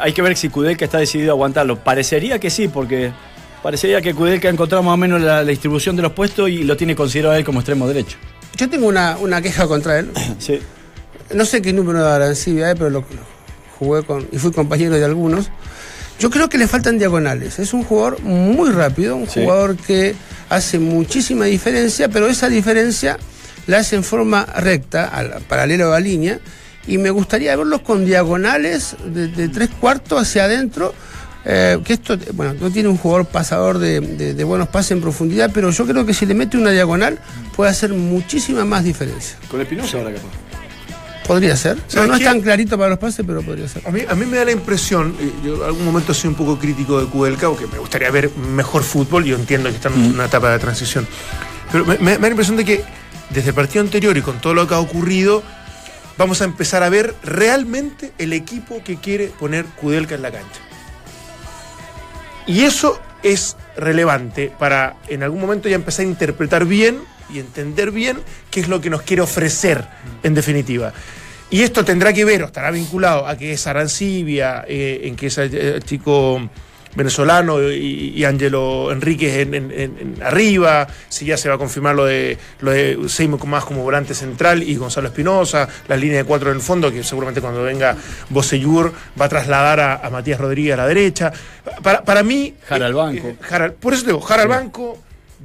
hay 0.00 0.12
que 0.12 0.22
ver 0.22 0.36
si 0.36 0.48
Kudelka 0.48 0.84
está 0.84 0.98
decidido 0.98 1.30
a 1.30 1.34
aguantarlo. 1.34 1.78
Parecería 1.78 2.40
que 2.40 2.50
sí, 2.50 2.66
porque 2.66 3.12
parecería 3.64 4.02
que 4.02 4.12
Kudelka 4.14 4.48
ha 4.48 4.50
encontrado 4.50 4.82
más 4.82 4.92
o 4.92 4.96
menos 4.98 5.22
la, 5.22 5.42
la 5.42 5.50
distribución 5.50 5.96
de 5.96 6.02
los 6.02 6.12
puestos 6.12 6.50
y 6.50 6.64
lo 6.64 6.76
tiene 6.76 6.94
considerado 6.94 7.34
a 7.34 7.38
él 7.38 7.44
como 7.46 7.60
extremo 7.60 7.88
derecho. 7.88 8.18
Yo 8.56 8.68
tengo 8.68 8.86
una, 8.86 9.16
una 9.16 9.40
queja 9.40 9.66
contra 9.66 9.98
él. 9.98 10.10
Sí. 10.38 10.60
No 11.34 11.46
sé 11.46 11.62
qué 11.62 11.72
número 11.72 12.04
de 12.04 12.10
Arancibia 12.12 12.74
pero 12.74 12.90
lo, 12.90 13.00
lo 13.00 13.06
jugué 13.78 14.02
con 14.04 14.28
y 14.30 14.36
fui 14.38 14.52
compañero 14.52 14.94
de 14.94 15.04
algunos. 15.04 15.48
Yo 16.20 16.28
creo 16.30 16.48
que 16.50 16.58
le 16.58 16.68
faltan 16.68 16.98
diagonales. 16.98 17.58
Es 17.58 17.72
un 17.72 17.82
jugador 17.82 18.20
muy 18.20 18.70
rápido, 18.70 19.16
un 19.16 19.26
Sí. 19.28 19.40
jugador 19.42 19.76
que 19.76 20.14
hace 20.50 20.78
muchísima 20.78 21.46
diferencia, 21.46 22.08
pero 22.10 22.26
esa 22.28 22.48
diferencia 22.50 23.18
la 23.66 23.78
hace 23.78 23.96
en 23.96 24.04
forma 24.04 24.44
recta, 24.44 25.06
al, 25.08 25.40
paralelo 25.48 25.86
a 25.86 25.90
la 25.98 26.00
línea, 26.00 26.38
y 26.86 26.98
me 26.98 27.08
gustaría 27.10 27.56
verlos 27.56 27.80
con 27.80 28.04
diagonales 28.04 28.94
de, 29.06 29.28
de 29.28 29.48
tres 29.48 29.70
cuartos 29.80 30.20
hacia 30.20 30.44
adentro. 30.44 30.94
Eh, 31.44 31.78
que 31.84 31.92
esto, 31.94 32.16
bueno, 32.32 32.54
no 32.60 32.70
tiene 32.70 32.88
un 32.88 32.96
jugador 32.96 33.26
pasador 33.26 33.78
de, 33.78 34.00
de- 34.00 34.34
de 34.34 34.44
buenos 34.44 34.68
pases 34.68 34.92
en 34.92 35.00
profundidad, 35.00 35.50
pero 35.52 35.70
yo 35.70 35.86
creo 35.86 36.06
que 36.06 36.14
si 36.14 36.24
le 36.26 36.34
mete 36.34 36.56
una 36.56 36.70
diagonal 36.70 37.18
puede 37.54 37.70
hacer 37.70 37.92
muchísima 37.92 38.64
más 38.64 38.84
diferencia. 38.84 39.36
Con 39.50 39.60
Espinosa 39.60 39.98
ahora 39.98 40.10
capaz. 40.12 40.28
Podría 41.26 41.56
ser. 41.56 41.76
No, 41.76 41.82
¿Sabes 41.88 42.08
no 42.10 42.16
es 42.16 42.24
tan 42.24 42.40
clarito 42.42 42.76
para 42.76 42.90
los 42.90 42.98
pases, 42.98 43.24
pero 43.26 43.40
podría 43.42 43.66
ser. 43.66 43.86
A 43.86 43.90
mí, 43.90 44.02
a 44.06 44.14
mí 44.14 44.26
me 44.26 44.36
da 44.36 44.44
la 44.44 44.52
impresión, 44.52 45.16
eh, 45.18 45.30
yo 45.44 45.56
en 45.56 45.62
algún 45.62 45.84
momento 45.84 46.12
he 46.12 46.14
sido 46.14 46.30
un 46.30 46.36
poco 46.36 46.58
crítico 46.58 47.00
de 47.00 47.06
Kudelka, 47.06 47.48
porque 47.48 47.66
me 47.66 47.78
gustaría 47.78 48.10
ver 48.10 48.30
mejor 48.36 48.82
fútbol, 48.82 49.24
yo 49.24 49.36
entiendo 49.36 49.70
que 49.70 49.76
está 49.76 49.88
en 49.88 50.12
una 50.14 50.26
etapa 50.26 50.50
de 50.52 50.58
transición, 50.58 51.06
pero 51.72 51.86
me, 51.86 51.94
me- 51.96 52.04
me 52.04 52.12
da 52.12 52.20
la 52.20 52.28
impresión 52.28 52.56
de 52.58 52.64
que 52.66 52.84
desde 53.30 53.48
el 53.50 53.54
partido 53.54 53.80
anterior 53.82 54.14
y 54.18 54.20
con 54.22 54.38
todo 54.40 54.52
lo 54.52 54.68
que 54.68 54.74
ha 54.74 54.78
ocurrido, 54.78 55.42
vamos 56.18 56.42
a 56.42 56.44
empezar 56.44 56.82
a 56.82 56.90
ver 56.90 57.14
realmente 57.22 58.12
el 58.18 58.34
equipo 58.34 58.82
que 58.84 58.96
quiere 58.96 59.28
poner 59.28 59.64
Kudelka 59.64 60.14
en 60.14 60.22
la 60.22 60.30
cancha. 60.30 60.60
Y 62.46 62.62
eso 62.62 63.00
es 63.22 63.56
relevante 63.76 64.52
para 64.58 64.96
en 65.08 65.22
algún 65.22 65.40
momento 65.40 65.68
ya 65.68 65.76
empezar 65.76 66.04
a 66.04 66.08
interpretar 66.08 66.66
bien 66.66 67.00
y 67.32 67.38
entender 67.38 67.90
bien 67.90 68.18
qué 68.50 68.60
es 68.60 68.68
lo 68.68 68.80
que 68.80 68.90
nos 68.90 69.02
quiere 69.02 69.22
ofrecer 69.22 69.84
en 70.22 70.34
definitiva. 70.34 70.92
Y 71.50 71.62
esto 71.62 71.84
tendrá 71.84 72.12
que 72.12 72.24
ver 72.24 72.42
o 72.42 72.46
estará 72.46 72.70
vinculado 72.70 73.26
a 73.26 73.36
que 73.36 73.52
es 73.52 73.66
Arancibia, 73.66 74.64
eh, 74.66 75.02
en 75.04 75.16
que 75.16 75.28
es 75.28 75.38
el 75.38 75.82
chico 75.84 76.50
venezolano 76.94 77.60
y, 77.62 78.12
y 78.16 78.24
Ángelo 78.24 78.90
Enríquez 78.92 79.36
en, 79.38 79.54
en- 79.54 79.70
en- 79.72 79.96
en 80.16 80.22
arriba, 80.22 80.86
si 81.08 81.24
ya 81.26 81.36
se 81.36 81.48
va 81.48 81.56
a 81.56 81.58
confirmar 81.58 81.94
lo 81.94 82.04
de, 82.04 82.38
lo 82.60 82.70
de 82.70 82.98
Seymour 83.08 83.44
más 83.46 83.64
como 83.64 83.82
volante 83.82 84.14
central 84.14 84.62
y 84.62 84.76
Gonzalo 84.76 85.08
Espinosa, 85.08 85.68
la 85.88 85.96
línea 85.96 86.18
de 86.18 86.24
cuatro 86.24 86.50
en 86.50 86.56
el 86.56 86.62
fondo, 86.62 86.90
que 86.92 87.02
seguramente 87.02 87.40
cuando 87.40 87.62
venga 87.62 87.96
Bosellur 88.30 88.92
va 89.20 89.26
a 89.26 89.28
trasladar 89.28 89.80
a, 89.80 89.94
a 89.96 90.10
Matías 90.10 90.40
Rodríguez 90.40 90.74
a 90.74 90.76
la 90.78 90.86
derecha. 90.86 91.32
Para, 91.82 92.02
para 92.04 92.22
mí... 92.22 92.54
Jara 92.66 92.86
al 92.86 92.92
eh, 92.92 92.94
banco. 92.94 93.28
eh, 93.28 93.36
Jara- 93.40 93.72
por 93.72 93.92
eso 93.94 94.02
te 94.02 94.08
digo, 94.08 94.20
Jara 94.20 94.42
al 94.42 94.48
banco, 94.48 94.98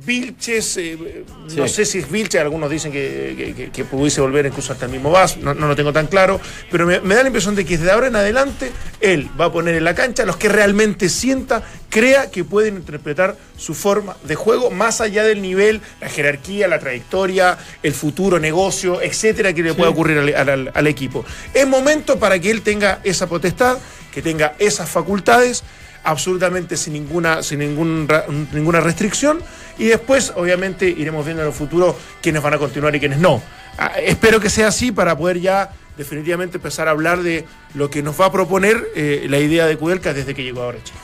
Vilches, 0.05 0.77
eh, 0.77 1.23
no 1.55 1.67
sé 1.67 1.85
si 1.85 1.99
es 1.99 2.09
Vilches, 2.09 2.41
algunos 2.41 2.69
dicen 2.69 2.91
que, 2.91 3.33
que- 3.37 3.53
que- 3.53 3.71
que 3.71 3.85
pudiese 3.85 4.21
volver 4.21 4.45
incluso 4.45 4.71
hasta 4.73 4.85
el 4.85 4.91
mismo 4.91 5.11
Vas, 5.11 5.37
no, 5.37 5.53
no 5.53 5.67
lo 5.67 5.75
tengo 5.75 5.91
tan 5.93 6.07
claro, 6.07 6.39
pero 6.71 6.85
me, 6.85 6.99
me 7.01 7.15
da 7.15 7.21
la 7.23 7.27
impresión 7.29 7.55
de 7.55 7.65
que 7.65 7.77
desde 7.77 7.91
ahora 7.91 8.07
en 8.07 8.15
adelante 8.15 8.71
él 9.01 9.29
va 9.39 9.45
a 9.45 9.51
poner 9.51 9.75
en 9.75 9.83
la 9.83 9.95
cancha 9.95 10.25
los 10.25 10.37
que 10.37 10.49
realmente 10.49 11.09
sienta, 11.09 11.63
crea 11.89 12.29
que 12.31 12.43
pueden 12.43 12.75
interpretar 12.77 13.35
su 13.57 13.73
forma 13.73 14.15
de 14.23 14.35
juego 14.35 14.69
más 14.71 15.01
allá 15.01 15.23
del 15.23 15.41
nivel, 15.41 15.81
la 16.01 16.09
jerarquía, 16.09 16.67
la 16.67 16.79
trayectoria, 16.79 17.57
el 17.83 17.93
futuro 17.93 18.39
negocio, 18.39 19.01
etcétera, 19.01 19.53
que 19.53 19.63
le 19.63 19.73
pueda 19.73 19.89
ocurrir 19.89 20.17
al, 20.19 20.49
al- 20.49 20.71
al 20.73 20.87
equipo. 20.87 21.25
Es 21.53 21.67
momento 21.67 22.19
para 22.19 22.39
que 22.39 22.51
él 22.51 22.61
tenga 22.61 22.99
esa 23.03 23.27
potestad, 23.27 23.77
que 24.13 24.21
tenga 24.21 24.53
esas 24.59 24.89
facultades 24.89 25.63
absolutamente 26.03 26.77
sin 26.77 26.93
ninguna, 26.93 27.43
sin 27.43 27.59
ningún 27.59 28.07
ninguna 28.51 28.79
restricción. 28.79 29.39
Y 29.77 29.85
después, 29.85 30.33
obviamente, 30.35 30.89
iremos 30.89 31.25
viendo 31.25 31.43
en 31.43 31.49
el 31.49 31.53
futuro 31.53 31.97
quiénes 32.21 32.41
van 32.41 32.53
a 32.53 32.57
continuar 32.57 32.95
y 32.95 32.99
quiénes 32.99 33.19
no. 33.19 33.41
Ah, 33.77 33.93
espero 34.03 34.39
que 34.39 34.49
sea 34.49 34.67
así 34.67 34.91
para 34.91 35.17
poder 35.17 35.39
ya 35.39 35.71
definitivamente 35.97 36.57
empezar 36.57 36.87
a 36.87 36.91
hablar 36.91 37.23
de 37.23 37.45
lo 37.73 37.89
que 37.89 38.01
nos 38.01 38.19
va 38.19 38.25
a 38.25 38.31
proponer 38.31 38.87
eh, 38.95 39.25
la 39.29 39.39
idea 39.39 39.65
de 39.65 39.77
Kudelka 39.77 40.13
desde 40.13 40.33
que 40.33 40.43
llegó 40.43 40.63
ahora 40.63 40.79
a 40.79 40.83
Chile. 40.83 40.99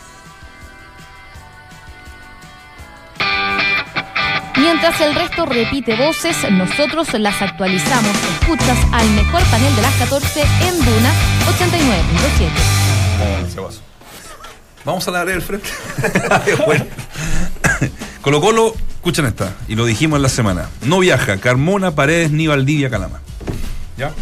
Mientras 4.58 5.00
el 5.02 5.16
resto 5.16 5.46
repite 5.46 5.96
voces, 5.96 6.38
nosotros 6.52 7.14
las 7.14 7.42
actualizamos. 7.42 8.16
Escuchas 8.40 8.78
al 8.94 9.10
mejor 9.12 9.44
panel 9.52 9.76
de 9.76 9.82
las 9.82 9.94
14 9.96 10.42
en 10.42 10.86
Duna 10.86 11.14
89.7. 11.60 13.95
Vamos 14.86 15.08
a 15.08 15.12
la 15.12 15.22
área 15.22 15.34
del 15.34 15.42
frente. 15.42 15.70
Bueno. 16.66 16.86
Colo 18.22 18.42
Colo, 18.42 18.76
escuchen 18.96 19.26
esta, 19.26 19.54
y 19.68 19.76
lo 19.76 19.86
dijimos 19.86 20.18
en 20.18 20.24
la 20.24 20.30
semana. 20.30 20.70
No 20.82 21.00
viaja 21.00 21.38
Carmona, 21.38 21.96
Paredes 21.96 22.32
ni 22.32 22.48
Valdivia 22.48 22.90
Calama. 22.90 23.22
¿Ya? 23.98 24.14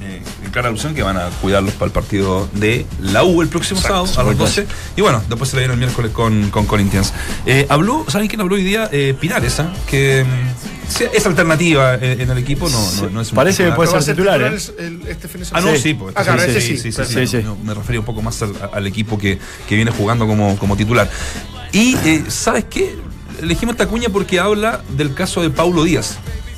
Eh, 0.00 0.22
en 0.44 0.50
clara 0.50 0.68
alusión 0.68 0.94
que 0.94 1.02
van 1.02 1.16
a 1.16 1.28
cuidarlos 1.40 1.74
para 1.74 1.86
el 1.86 1.92
partido 1.92 2.48
de 2.52 2.86
la 3.00 3.24
U 3.24 3.42
el 3.42 3.48
próximo 3.48 3.80
sábado 3.80 4.06
a 4.16 4.22
las 4.22 4.38
12. 4.38 4.66
Y 4.96 5.00
bueno, 5.00 5.22
después 5.28 5.50
se 5.50 5.56
le 5.56 5.62
viene 5.62 5.74
el 5.74 5.80
miércoles 5.80 6.12
con, 6.12 6.50
con 6.50 6.66
Corinthians. 6.66 7.12
Eh, 7.46 7.66
habló, 7.68 8.04
¿saben 8.08 8.28
quién 8.28 8.40
habló 8.40 8.54
hoy 8.54 8.64
día? 8.64 8.88
Eh, 8.92 9.14
Pinares, 9.18 9.58
¿ah? 9.60 9.72
que 9.86 10.24
mm, 10.24 10.77
es 11.12 11.26
alternativa 11.26 11.94
en, 11.94 12.20
en 12.22 12.30
el 12.30 12.38
equipo, 12.38 12.68
no, 12.68 12.92
no, 13.02 13.10
no 13.10 13.20
es 13.20 13.30
un 13.30 13.36
Parece 13.36 13.64
que 13.64 13.72
puede 13.72 13.90
ser 13.90 14.14
titular, 14.16 14.40
¿eh? 14.40 14.56
el- 14.78 15.02
este 15.08 15.28
fin 15.28 15.40
de 15.42 15.46
Ah, 15.52 15.60
no, 15.60 15.76
sí, 15.76 15.94
pues. 15.94 16.14
Ah, 16.16 16.24
claro, 16.24 16.42
sí, 16.42 16.60
sí, 16.60 16.92
sí. 16.92 17.26
sí. 17.26 17.36
No, 17.44 17.56
me 17.56 17.74
refería 17.74 18.00
un 18.00 18.06
poco 18.06 18.22
más 18.22 18.40
al, 18.42 18.52
al 18.72 18.86
equipo 18.86 19.18
que, 19.18 19.38
que 19.68 19.74
viene 19.76 19.90
jugando 19.90 20.26
como, 20.26 20.56
como 20.58 20.76
titular. 20.76 21.08
Y, 21.72 21.96
eh, 22.04 22.24
¿sabes 22.28 22.64
qué? 22.70 22.96
Elegimos 23.40 23.74
esta 23.74 23.86
cuña 23.86 24.08
porque 24.10 24.40
habla 24.40 24.82
del 24.96 25.14
caso 25.14 25.42
de 25.42 25.50
Paulo 25.50 25.84
Díaz, 25.84 26.16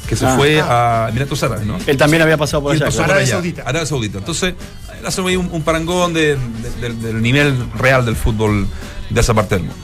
que 0.09 0.16
se 0.16 0.24
Ah. 0.26 0.35
fue 0.37 0.61
a 0.61 1.07
Emiratos 1.11 1.43
Árabes, 1.43 1.66
¿no? 1.66 1.78
Él 1.87 1.97
también 1.97 2.22
había 2.22 2.37
pasado 2.37 2.62
por 2.62 2.72
allá. 2.74 2.87
pasó 2.87 3.03
Arabia 3.05 3.22
allá, 3.24 3.33
Saudita. 3.33 3.62
Arabia 3.62 3.87
Saudita. 3.87 4.18
Entonces, 4.18 4.55
hace 5.05 5.20
ahí 5.22 5.37
un, 5.37 5.49
un 5.53 5.62
parangón 5.62 6.12
de- 6.14 6.37
de- 6.37 6.70
del- 6.81 7.03
del 7.03 7.20
nivel 7.22 7.55
real 7.74 8.05
del 8.07 8.16
fútbol 8.16 8.66
de 9.11 9.20
esa 9.20 9.35
parte 9.35 9.57
del 9.57 9.64
mundo. 9.64 9.76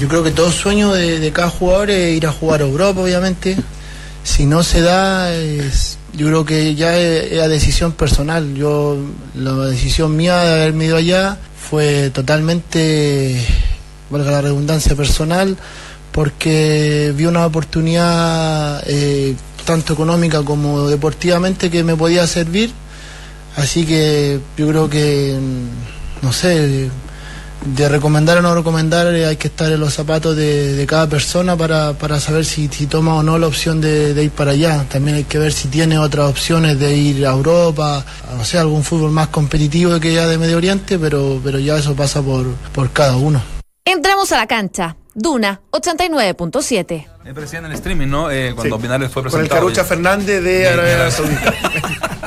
Yo 0.00 0.06
creo 0.06 0.22
que 0.22 0.30
todo 0.30 0.52
sueño 0.52 0.92
de, 0.92 1.30
cada 1.32 1.50
jugador 1.50 1.90
es 1.90 2.16
ir 2.16 2.26
a 2.26 2.32
jugar 2.32 2.60
a 2.60 2.64
Europa, 2.64 3.00
obviamente. 3.00 3.56
Si 4.22 4.46
no 4.46 4.62
se 4.62 4.82
da, 4.82 5.30
yo 6.12 6.26
creo 6.26 6.44
que 6.44 6.74
ya 6.74 6.96
es, 6.96 7.32
es 7.32 7.48
decisión 7.48 7.92
personal. 7.92 8.54
Yo 8.54 8.96
la 9.34 9.54
decisión 9.66 10.16
mía 10.16 10.36
de 10.44 10.52
haberme 10.62 10.86
ido 10.86 10.96
allá 10.96 11.38
fue 11.68 12.10
totalmente, 12.10 13.44
valga 14.10 14.30
la 14.30 14.40
redundancia, 14.42 14.94
personal, 14.94 15.56
porque 16.12 17.12
vi 17.16 17.26
una 17.26 17.44
oportunidad 17.46 18.82
eh, 18.86 19.34
tanto 19.64 19.92
económica 19.92 20.42
como 20.42 20.88
deportivamente 20.88 21.70
que 21.70 21.84
me 21.84 21.96
podía 21.96 22.26
servir. 22.26 22.72
Así 23.56 23.84
que 23.84 24.40
yo 24.56 24.68
creo 24.68 24.88
que, 24.88 25.36
no 26.22 26.32
sé, 26.32 26.90
de 27.64 27.88
recomendar 27.88 28.38
o 28.38 28.42
no 28.42 28.54
recomendar 28.54 29.12
eh, 29.14 29.26
hay 29.26 29.36
que 29.36 29.48
estar 29.48 29.70
en 29.70 29.80
los 29.80 29.94
zapatos 29.94 30.36
de, 30.36 30.84
cada 30.88 31.06
persona 31.08 31.56
para, 31.56 31.92
para 31.94 32.20
saber 32.20 32.44
si, 32.44 32.68
toma 32.86 33.16
o 33.16 33.22
no 33.22 33.38
la 33.38 33.46
opción 33.46 33.80
de, 33.80 34.14
de 34.14 34.24
ir 34.24 34.30
para 34.30 34.52
allá. 34.52 34.84
También 34.88 35.16
hay 35.16 35.24
que 35.24 35.38
ver 35.38 35.52
si 35.52 35.68
tiene 35.68 35.98
otras 35.98 36.30
opciones 36.30 36.78
de 36.78 36.96
ir 36.96 37.26
a 37.26 37.30
Europa, 37.30 38.04
a, 38.30 38.34
no 38.34 38.44
sé, 38.44 38.58
algún 38.58 38.84
fútbol 38.84 39.10
más 39.10 39.28
competitivo 39.28 39.98
que 40.00 40.14
ya 40.14 40.26
de 40.26 40.38
Medio 40.38 40.56
Oriente, 40.56 40.98
pero, 40.98 41.40
pero 41.42 41.58
ya 41.58 41.76
eso 41.76 41.94
pasa 41.94 42.22
por, 42.22 42.46
por 42.72 42.90
cada 42.90 43.16
uno. 43.16 43.42
Entramos 43.84 44.32
a 44.32 44.36
la 44.36 44.46
cancha. 44.46 44.96
Duna 45.14 45.60
89.7. 45.72 47.06
Me 47.28 47.34
parecía 47.34 47.58
en 47.58 47.66
el 47.66 47.72
streaming, 47.72 48.06
¿no? 48.06 48.30
Eh, 48.30 48.52
cuando 48.54 48.76
Sí. 48.76 48.82
Pinares 48.82 49.10
fue 49.12 49.22
Con 49.22 49.26
el 49.26 49.32
presentado. 49.32 49.60
Carucha 49.60 49.84
Fernández 49.84 50.42
de 50.42 50.60
De 50.60 50.66
Arabia 50.68 51.10
Saudita. 51.10 51.54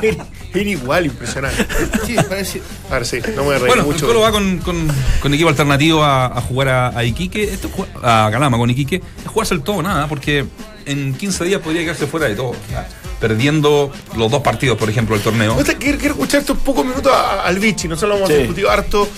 Era 0.54 0.70
igual, 0.70 1.06
impresionante. 1.06 1.66
Sí, 2.06 2.14
parece. 2.28 2.62
A 2.88 2.94
ver, 2.94 3.06
sí, 3.06 3.18
no 3.34 3.38
me 3.38 3.42
voy 3.42 3.54
a 3.56 3.58
reír 3.58 3.66
Bueno, 3.66 3.82
mucho. 3.82 4.04
el 4.06 4.12
Colo 4.12 4.20
va 4.20 4.30
con, 4.30 4.58
con, 4.58 4.86
con 5.20 5.34
equipo 5.34 5.48
alternativo 5.48 6.04
a, 6.04 6.26
a 6.26 6.40
jugar 6.40 6.68
a, 6.68 6.88
a 6.96 7.02
Iquique, 7.02 7.42
esto 7.42 7.68
a 8.00 8.28
Calama 8.30 8.58
con 8.58 8.70
Iquique, 8.70 9.02
es 9.24 9.26
jugarse 9.28 9.54
el 9.54 9.62
todo 9.62 9.82
nada, 9.82 10.06
porque 10.06 10.44
en 10.86 11.14
15 11.14 11.46
días 11.46 11.60
podría 11.60 11.82
quedarse 11.82 12.06
fuera 12.06 12.28
de 12.28 12.36
todo. 12.36 12.50
o 12.50 12.56
sea, 12.68 12.86
perdiendo 13.18 13.90
los 14.16 14.30
dos 14.30 14.42
partidos, 14.42 14.78
por 14.78 14.88
ejemplo, 14.88 15.16
del 15.16 15.24
torneo. 15.24 15.56
Quiero, 15.80 15.98
quiero 15.98 16.14
escuchar 16.14 16.40
estos 16.42 16.58
pocos 16.58 16.84
minutos 16.86 17.12
al 17.12 17.58
Vichy, 17.58 17.88
nosotros 17.88 18.10
lo 18.10 18.16
hemos 18.18 18.28
Sí. 18.28 18.36
discutido 18.36 18.70
harto. 18.70 19.08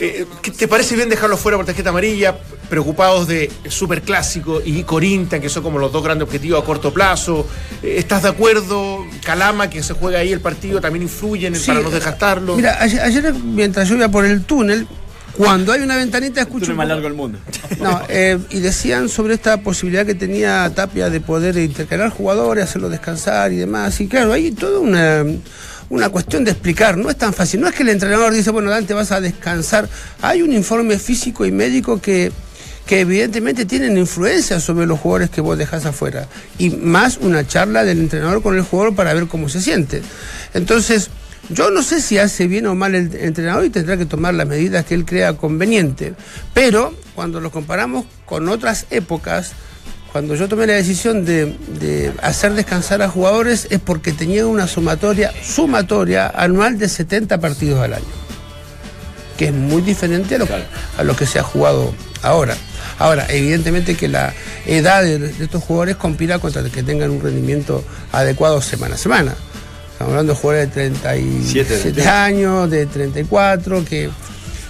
Eh, 0.00 0.26
¿qué 0.42 0.50
¿Te 0.50 0.68
parece 0.68 0.94
bien 0.96 1.08
dejarlo 1.08 1.36
fuera 1.36 1.56
por 1.58 1.66
tarjeta 1.66 1.90
amarilla? 1.90 2.36
Preocupados 2.68 3.26
de 3.26 3.50
Super 3.68 4.02
Clásico 4.02 4.60
y 4.64 4.82
Corinthians, 4.84 5.42
que 5.42 5.48
son 5.48 5.62
como 5.62 5.78
los 5.78 5.90
dos 5.90 6.04
grandes 6.04 6.26
objetivos 6.26 6.62
a 6.62 6.64
corto 6.64 6.92
plazo. 6.92 7.46
Eh, 7.82 7.96
¿Estás 7.98 8.22
de 8.22 8.28
acuerdo? 8.28 9.04
Calama, 9.24 9.68
que 9.70 9.82
se 9.82 9.94
juega 9.94 10.18
ahí 10.20 10.32
el 10.32 10.40
partido, 10.40 10.80
también 10.80 11.02
influye 11.04 11.46
en 11.46 11.54
el- 11.54 11.60
Sí, 11.60 11.68
para 11.68 11.80
no 11.80 11.90
desgastarlo. 11.90 12.56
Mira, 12.56 12.76
ayer, 12.80 13.00
ayer 13.00 13.34
mientras 13.34 13.88
yo 13.88 13.96
iba 13.96 14.08
por 14.08 14.24
el 14.24 14.44
túnel, 14.44 14.86
Cuando 15.36 15.70
hay 15.72 15.82
una 15.82 15.94
ventanita, 15.94 16.40
Tú 16.40 16.48
escucho. 16.48 16.64
eres 16.64 16.70
un 16.70 16.76
más 16.78 16.88
largo 16.88 17.04
del 17.04 17.14
mundo. 17.14 17.38
No, 17.78 18.02
eh, 18.08 18.38
y 18.50 18.58
decían 18.58 19.08
sobre 19.08 19.34
esta 19.34 19.60
posibilidad 19.60 20.04
que 20.04 20.16
tenía 20.16 20.68
Tapia 20.74 21.10
de 21.10 21.20
poder 21.20 21.56
intercalar 21.58 22.10
jugadores, 22.10 22.64
hacerlos 22.64 22.90
descansar 22.90 23.52
y 23.52 23.56
demás. 23.56 24.00
Y 24.00 24.08
claro, 24.08 24.32
hay 24.32 24.50
toda 24.50 24.80
una, 24.80 25.24
una 25.90 26.08
cuestión 26.08 26.44
de 26.44 26.50
explicar. 26.50 26.96
No 26.96 27.10
es 27.10 27.16
tan 27.16 27.32
fácil. 27.32 27.60
No 27.60 27.68
es 27.68 27.74
que 27.74 27.82
el 27.82 27.90
entrenador 27.90 28.32
dice, 28.32 28.50
bueno, 28.50 28.70
Dante, 28.70 28.94
vas 28.94 29.12
a 29.12 29.20
descansar. 29.20 29.88
Hay 30.22 30.42
un 30.42 30.52
informe 30.52 30.98
físico 30.98 31.46
y 31.46 31.52
médico 31.52 32.00
que, 32.00 32.32
que 32.86 33.00
evidentemente 33.00 33.64
tienen 33.64 33.96
influencia 33.96 34.60
sobre 34.60 34.86
los 34.86 35.00
jugadores 35.00 35.30
que 35.30 35.40
vos 35.40 35.56
dejás 35.56 35.86
afuera. 35.86 36.28
Y 36.58 36.70
más 36.70 37.18
una 37.18 37.46
charla 37.46 37.84
del 37.84 38.00
entrenador 38.00 38.42
con 38.42 38.56
el 38.56 38.62
jugador 38.62 38.94
para 38.94 39.14
ver 39.14 39.26
cómo 39.26 39.48
se 39.48 39.60
siente. 39.60 40.02
Entonces. 40.54 41.10
Yo 41.50 41.70
no 41.70 41.82
sé 41.82 42.02
si 42.02 42.18
hace 42.18 42.46
bien 42.46 42.66
o 42.66 42.74
mal 42.74 42.94
el 42.94 43.14
entrenador 43.14 43.64
y 43.64 43.70
tendrá 43.70 43.96
que 43.96 44.04
tomar 44.04 44.34
las 44.34 44.46
medidas 44.46 44.84
que 44.84 44.94
él 44.94 45.06
crea 45.06 45.32
conveniente. 45.34 46.12
Pero 46.52 46.92
cuando 47.14 47.40
lo 47.40 47.50
comparamos 47.50 48.04
con 48.26 48.50
otras 48.50 48.84
épocas, 48.90 49.52
cuando 50.12 50.34
yo 50.34 50.48
tomé 50.48 50.66
la 50.66 50.74
decisión 50.74 51.24
de, 51.24 51.54
de 51.80 52.12
hacer 52.22 52.54
descansar 52.54 53.02
a 53.02 53.08
jugadores 53.08 53.66
es 53.70 53.78
porque 53.78 54.12
tenía 54.12 54.46
una 54.46 54.66
sumatoria, 54.66 55.32
sumatoria 55.42 56.28
anual 56.34 56.78
de 56.78 56.88
70 56.88 57.38
partidos 57.38 57.80
al 57.80 57.94
año. 57.94 58.04
Que 59.36 59.46
es 59.46 59.52
muy 59.52 59.82
diferente 59.82 60.34
a 60.36 60.38
lo, 60.38 60.48
a 60.96 61.02
lo 61.04 61.14
que 61.14 61.26
se 61.26 61.38
ha 61.38 61.42
jugado 61.42 61.94
ahora. 62.22 62.56
Ahora, 62.98 63.26
evidentemente 63.28 63.94
que 63.96 64.08
la 64.08 64.32
edad 64.66 65.02
de, 65.02 65.18
de 65.18 65.44
estos 65.44 65.62
jugadores 65.62 65.96
compila 65.96 66.38
contra 66.38 66.64
que 66.64 66.82
tengan 66.82 67.10
un 67.10 67.20
rendimiento 67.20 67.84
adecuado 68.10 68.60
semana 68.60 68.96
a 68.96 68.98
semana. 68.98 69.34
Estamos 69.92 70.12
hablando 70.12 70.32
de 70.32 70.38
jugadores 70.40 70.74
de 70.74 70.90
37 70.90 71.78
Siete. 71.82 72.08
años, 72.08 72.70
de 72.70 72.86
34, 72.86 73.84
que... 73.84 74.10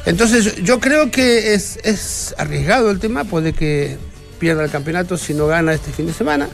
Entonces 0.04 0.56
yo 0.62 0.80
creo 0.80 1.10
que 1.10 1.54
es, 1.54 1.78
es 1.84 2.34
arriesgado 2.38 2.90
el 2.90 2.98
tema, 2.98 3.24
puede 3.24 3.52
que 3.52 3.98
pierda 4.38 4.64
el 4.64 4.70
campeonato 4.70 5.16
si 5.16 5.34
no 5.34 5.46
gana 5.46 5.72
este 5.72 5.92
fin 5.92 6.06
de 6.06 6.12
semana, 6.12 6.48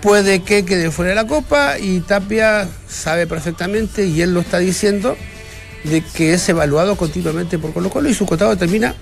puede 0.00 0.42
que 0.42 0.64
quede 0.64 0.90
fuera 0.90 1.10
de 1.10 1.14
la 1.16 1.26
Copa 1.26 1.78
y 1.78 2.00
Tapia 2.00 2.68
sabe 2.88 3.26
perfectamente, 3.26 4.04
y 4.06 4.20
él 4.22 4.34
lo 4.34 4.40
está 4.40 4.58
diciendo, 4.58 5.16
de 5.84 6.02
que 6.02 6.34
es 6.34 6.48
evaluado 6.48 6.96
continuamente 6.96 7.58
por 7.58 7.72
Colo 7.72 7.90
Colo 7.90 8.08
y 8.08 8.14
su 8.14 8.26
cotado 8.26 8.56
termina 8.56 8.94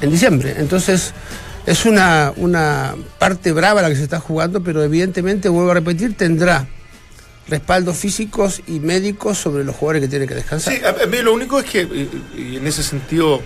en 0.00 0.10
diciembre. 0.10 0.54
Entonces, 0.58 1.12
es 1.66 1.84
una, 1.84 2.32
una 2.36 2.94
parte 3.18 3.52
brava 3.52 3.82
la 3.82 3.88
que 3.88 3.96
se 3.96 4.04
está 4.04 4.20
jugando, 4.20 4.62
pero 4.62 4.82
evidentemente, 4.82 5.48
vuelvo 5.48 5.72
a 5.72 5.74
repetir, 5.74 6.16
tendrá 6.16 6.66
respaldos 7.48 7.96
físicos 7.96 8.62
y 8.66 8.80
médicos 8.80 9.38
sobre 9.38 9.64
los 9.64 9.76
jugadores 9.76 10.02
que 10.02 10.08
tienen 10.08 10.28
que 10.28 10.34
descansar. 10.34 10.74
Sí, 10.74 10.80
a, 10.84 11.06
mí 11.06 11.18
lo 11.22 11.32
único 11.32 11.58
es 11.60 11.64
que, 11.64 12.08
y 12.36 12.56
en 12.56 12.66
ese 12.66 12.82
sentido, 12.82 13.40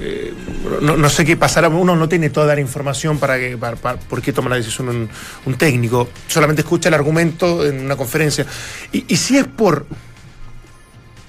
eh, 0.00 0.32
no, 0.80 0.96
no 0.96 1.08
sé 1.08 1.24
qué 1.24 1.36
pasará, 1.36 1.68
uno 1.68 1.96
no 1.96 2.08
tiene 2.08 2.30
toda 2.30 2.54
la 2.54 2.60
información 2.60 3.18
para, 3.18 3.38
que, 3.38 3.56
para, 3.58 3.76
para- 3.76 3.98
por 3.98 4.22
qué 4.22 4.32
toma 4.32 4.50
la 4.50 4.56
decisión 4.56 4.88
un, 4.88 5.08
un 5.46 5.54
técnico, 5.58 6.08
solamente 6.28 6.62
escucha 6.62 6.88
el 6.88 6.94
argumento 6.94 7.66
en 7.66 7.84
una 7.84 7.96
conferencia. 7.96 8.46
Y, 8.92 9.04
y 9.12 9.16
si 9.16 9.36
es 9.38 9.46
por 9.46 9.86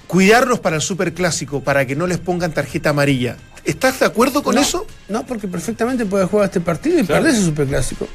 cuidarlos 0.06 0.60
para 0.60 0.76
el 0.76 0.82
superclásico, 0.82 1.62
para 1.62 1.86
que 1.86 1.94
no 1.94 2.06
les 2.06 2.18
pongan 2.18 2.52
tarjeta 2.52 2.90
amarilla, 2.90 3.36
¿estás 3.64 4.00
de 4.00 4.06
acuerdo 4.06 4.42
con 4.42 4.54
No, 4.56 4.60
eso? 4.60 4.86
No, 5.08 5.24
porque 5.24 5.46
perfectamente 5.46 6.04
puede 6.06 6.24
jugar 6.26 6.46
este 6.46 6.60
partido 6.60 6.98
y 6.98 7.04
perder 7.04 7.32
ese 7.32 7.44
superclásico. 7.44 8.08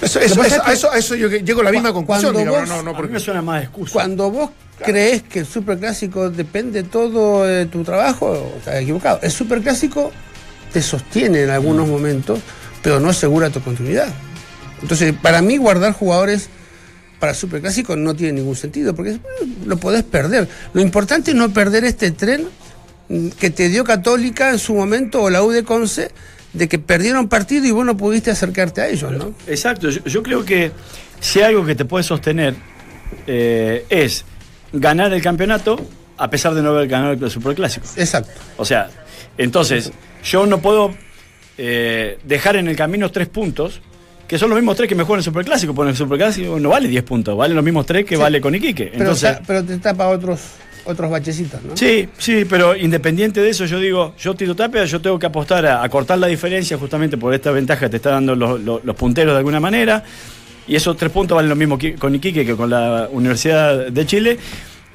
Eso, 0.00 0.18
eso, 0.20 0.36
pasa 0.36 0.46
eso- 0.48 0.56
es 0.56 0.62
que 0.62 0.70
a 0.70 0.72
eso, 0.72 0.90
a 0.92 0.98
eso 0.98 1.14
yo 1.14 1.28
llego 1.28 1.60
a 1.60 1.64
la 1.64 1.70
misma 1.72 1.92
conclusión, 1.92 2.32
cuando 2.32 2.38
digamos, 2.50 2.60
vos- 2.60 2.78
no, 2.78 2.82
no, 2.82 2.90
A 2.90 2.92
mí 2.92 2.96
porque 2.96 3.12
me 3.12 3.20
suena 3.20 3.42
más 3.42 3.62
excusa. 3.64 3.92
Cuando 3.92 4.30
vos 4.30 4.50
crees 4.78 5.22
que 5.22 5.40
el 5.40 5.46
superclásico 5.46 6.30
depende 6.30 6.82
todo 6.82 7.44
de 7.44 7.66
tu 7.66 7.82
trabajo, 7.84 8.52
estás 8.58 8.76
equivocado. 8.82 9.20
El 9.22 9.30
superclásico 9.30 10.12
te 10.72 10.82
sostiene 10.82 11.42
en 11.42 11.50
algunos 11.50 11.88
momentos, 11.88 12.40
pero 12.82 13.00
no 13.00 13.10
asegura 13.10 13.50
tu 13.50 13.60
continuidad. 13.60 14.08
Entonces, 14.80 15.14
para 15.20 15.42
mí, 15.42 15.56
guardar 15.58 15.92
jugadores 15.92 16.48
para 17.20 17.32
el 17.32 17.38
superclásico 17.38 17.94
no 17.94 18.16
tiene 18.16 18.32
ningún 18.40 18.56
sentido, 18.56 18.94
porque 18.94 19.12
eh, 19.12 19.20
lo 19.64 19.76
podés 19.76 20.02
perder. 20.02 20.48
Lo 20.72 20.80
importante 20.80 21.30
es 21.30 21.36
no 21.36 21.52
perder 21.52 21.84
este 21.84 22.10
tren 22.10 22.48
mm, 23.08 23.28
que 23.28 23.50
te 23.50 23.68
dio 23.68 23.84
Católica 23.84 24.50
en 24.50 24.58
su 24.58 24.74
momento 24.74 25.22
o 25.22 25.30
la 25.30 25.42
U 25.44 25.50
de 25.50 25.62
Conce, 25.62 26.10
de 26.52 26.68
que 26.68 26.78
perdieron 26.78 27.28
partido 27.28 27.66
y 27.66 27.70
vos 27.70 27.86
no 27.86 27.96
pudiste 27.96 28.30
acercarte 28.30 28.80
a 28.80 28.88
ellos, 28.88 29.12
¿no? 29.12 29.34
Exacto, 29.46 29.88
yo, 29.88 30.02
yo 30.04 30.22
creo 30.22 30.44
que 30.44 30.72
si 31.20 31.38
hay 31.38 31.46
algo 31.46 31.64
que 31.64 31.74
te 31.74 31.84
puede 31.84 32.02
sostener 32.02 32.54
eh, 33.26 33.86
es 33.88 34.24
ganar 34.72 35.12
el 35.12 35.22
campeonato 35.22 35.78
a 36.18 36.28
pesar 36.30 36.54
de 36.54 36.62
no 36.62 36.70
haber 36.70 36.88
ganado 36.88 37.12
el 37.12 37.30
superclásico. 37.30 37.86
Exacto. 37.96 38.30
O 38.56 38.64
sea, 38.64 38.90
entonces 39.38 39.92
yo 40.24 40.46
no 40.46 40.60
puedo 40.60 40.94
eh, 41.58 42.18
dejar 42.24 42.56
en 42.56 42.68
el 42.68 42.76
camino 42.76 43.10
tres 43.10 43.28
puntos 43.28 43.80
que 44.28 44.38
son 44.38 44.48
los 44.48 44.56
mismos 44.58 44.76
tres 44.76 44.88
que 44.88 44.94
me 44.94 45.02
juegan 45.04 45.18
el 45.18 45.24
superclásico, 45.24 45.74
porque 45.74 45.90
el 45.90 45.96
superclásico 45.96 46.58
no 46.58 46.70
vale 46.70 46.88
10 46.88 47.04
puntos, 47.04 47.36
vale 47.36 47.52
los 47.54 47.62
mismos 47.62 47.84
tres 47.84 48.06
que 48.06 48.16
Sí. 48.16 48.20
vale 48.22 48.40
con 48.40 48.54
Iquique. 48.54 48.84
Pero, 48.86 48.98
Entonces, 49.04 49.36
ta- 49.36 49.42
pero 49.46 49.62
te 49.62 49.76
tapa 49.76 50.08
otros, 50.08 50.40
otros 50.86 51.10
bachecitos, 51.10 51.62
¿no? 51.62 51.76
Sí, 51.76 52.08
sí, 52.16 52.46
pero 52.48 52.74
independiente 52.74 53.42
de 53.42 53.50
eso, 53.50 53.66
yo 53.66 53.78
digo, 53.78 54.14
yo 54.18 54.34
Tito 54.34 54.56
Tapia, 54.56 54.86
yo 54.86 55.02
tengo 55.02 55.18
que 55.18 55.26
apostar 55.26 55.66
a, 55.66 55.82
a 55.84 55.88
cortar 55.90 56.16
la 56.16 56.28
diferencia 56.28 56.78
justamente 56.78 57.18
por 57.18 57.34
esta 57.34 57.50
ventaja 57.50 57.80
que 57.80 57.90
te 57.90 57.96
está 57.96 58.10
dando 58.12 58.34
los, 58.34 58.58
los- 58.62 58.82
los 58.82 58.96
punteros 58.96 59.34
de 59.34 59.38
alguna 59.38 59.60
manera. 59.60 60.02
Y 60.66 60.76
esos 60.76 60.96
tres 60.96 61.10
puntos 61.10 61.36
valen 61.36 61.48
lo 61.48 61.56
mismo 61.56 61.78
con 61.98 62.14
Iquique 62.14 62.46
que 62.46 62.56
con 62.56 62.70
la 62.70 63.08
Universidad 63.10 63.88
de 63.88 64.06
Chile. 64.06 64.38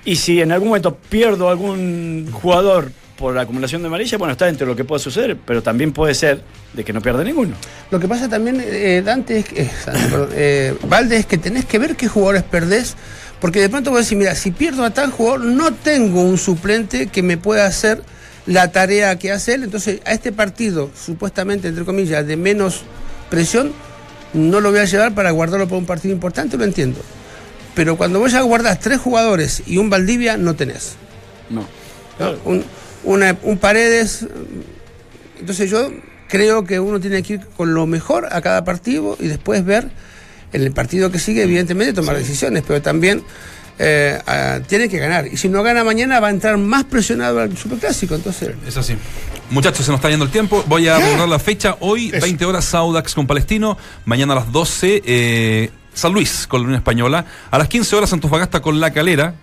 Y 0.05 0.15
si 0.15 0.41
en 0.41 0.51
algún 0.51 0.70
momento 0.70 0.95
pierdo 0.95 1.49
algún 1.49 2.30
jugador 2.32 2.91
por 3.18 3.36
la 3.36 3.41
acumulación 3.41 3.82
de 3.82 3.88
amarilla, 3.88 4.18
bueno, 4.18 4.32
está 4.32 4.45
dentro 4.45 4.65
de 4.65 4.72
lo 4.72 4.76
que 4.78 4.86
puede 4.86 5.01
suceder, 5.01 5.38
pero 5.45 5.61
también 5.61 5.91
puede 5.91 6.13
ser 6.13 6.41
de 6.74 6.84
que 6.84 6.93
no 6.93 7.01
pierda 7.01 7.24
ninguno. 7.24 7.55
Lo 7.91 7.99
que 7.99 8.07
pasa 8.07 8.30
también, 8.30 8.63
eh, 8.63 9.01
Dante, 9.03 9.39
es 9.39 9.45
que, 9.45 9.63
eh, 9.63 9.72
eh, 10.34 10.78
Valde, 10.88 11.18
es 11.18 11.26
que 11.26 11.38
tenés 11.38 11.65
que 11.65 11.80
ver 11.80 11.95
qué 11.95 12.07
jugadores 12.07 12.43
perdés, 12.43 12.95
porque 13.41 13.59
de 13.59 13.70
pronto 13.70 13.91
vos 13.91 14.01
decís, 14.01 14.18
mira, 14.18 14.36
si 14.36 14.51
pierdo 14.51 14.84
a 14.84 14.91
tal 14.91 15.11
jugador, 15.11 15.41
no 15.41 15.74
tengo 15.74 16.22
un 16.22 16.38
suplente 16.38 17.07
que 17.07 17.24
me 17.24 17.38
pueda 17.38 17.65
hacer 17.65 18.01
la 18.45 18.72
tarea 18.72 19.18
que 19.20 19.32
hace 19.32 19.55
él, 19.55 19.63
entonces 19.63 19.99
a 20.05 20.13
este 20.13 20.32
partido, 20.32 20.89
supuestamente, 20.95 21.68
entre 21.68 21.84
comillas, 21.84 22.26
de 22.26 22.38
menos 22.38 22.84
presión, 23.30 23.74
no 24.34 24.59
lo 24.59 24.71
voy 24.71 24.80
a 24.80 24.86
llevar 24.86 25.13
para 25.13 25.32
guardarlo 25.32 25.67
para 25.67 25.78
un 25.80 25.86
partido 25.86 26.13
importante, 26.13 26.57
lo 26.57 26.63
entiendo. 26.63 26.99
Pero 27.75 27.95
cuando 27.97 28.19
vos 28.19 28.32
ya 28.32 28.41
guardás 28.41 28.80
tres 28.80 28.99
jugadores 28.99 29.63
y 29.65 29.78
un 29.78 29.89
Valdivia, 29.89 30.38
no 30.38 30.55
tenés. 30.55 30.95
No. 31.49 31.65
¿no? 32.19 32.36
Un, 32.45 32.63
una- 33.03 33.38
un 33.43 33.57
Paredes. 33.57 34.25
Entonces 35.39 35.69
yo 35.69 35.91
creo 36.28 36.65
que 36.65 36.80
uno 36.80 36.99
tiene 36.99 37.21
que 37.23 37.34
ir 37.34 37.39
con 37.55 37.73
lo 37.73 37.86
mejor 37.86 38.28
a 38.32 38.41
cada 38.41 38.63
partido 38.65 39.15
y 39.19 39.28
después 39.28 39.63
ver 39.63 39.89
en 40.53 40.63
el 40.63 40.71
partido 40.71 41.11
que 41.11 41.19
sigue, 41.19 41.43
evidentemente, 41.43 41.93
tomar 41.93 42.17
decisiones, 42.17 42.63
pero 42.65 42.82
también 42.82 43.21
eh, 43.80 44.19
tiene 44.67 44.89
que 44.89 44.97
ganar. 44.97 45.28
Y 45.28 45.38
si 45.38 45.47
no 45.49 45.61
gana 45.61 45.84
mañana 45.84 46.19
va 46.19 46.28
a 46.30 46.32
entrar 46.32 46.57
más 46.57 46.86
presionado 46.86 47.39
al 47.39 47.55
Superclásico. 47.55 48.15
Entonces, 48.15 48.49
Es 48.65 48.75
así. 48.78 48.95
Muchachos, 49.50 49.86
se 49.86 49.91
nos 49.91 50.00
está 50.00 50.10
yendo 50.10 50.26
el 50.26 50.32
tiempo. 50.32 50.64
Voy 50.68 50.88
a 50.88 50.98
recordar 51.00 51.30
la 51.30 51.39
fecha. 51.39 51.78
Hoy, 51.80 52.12
20 52.12 52.43
horas, 52.45 52.66
Saudax 52.66 53.14
con 53.16 53.28
Palestino. 53.28 53.78
Mañana 54.06 54.34
a 54.34 54.38
las 54.38 54.52
12, 54.52 55.04
eh, 55.06 55.72
San 55.93 56.12
Luis 56.12 56.48
con 56.48 56.62
la 56.62 56.66
Unión 56.66 56.78
Española. 56.80 57.26
A 57.50 57.58
las 57.58 57.70
15 57.70 57.95
horas, 57.95 58.12
Antofagasta 58.12 58.62
con 58.62 58.80
La 58.82 58.91
Calera. 58.91 59.36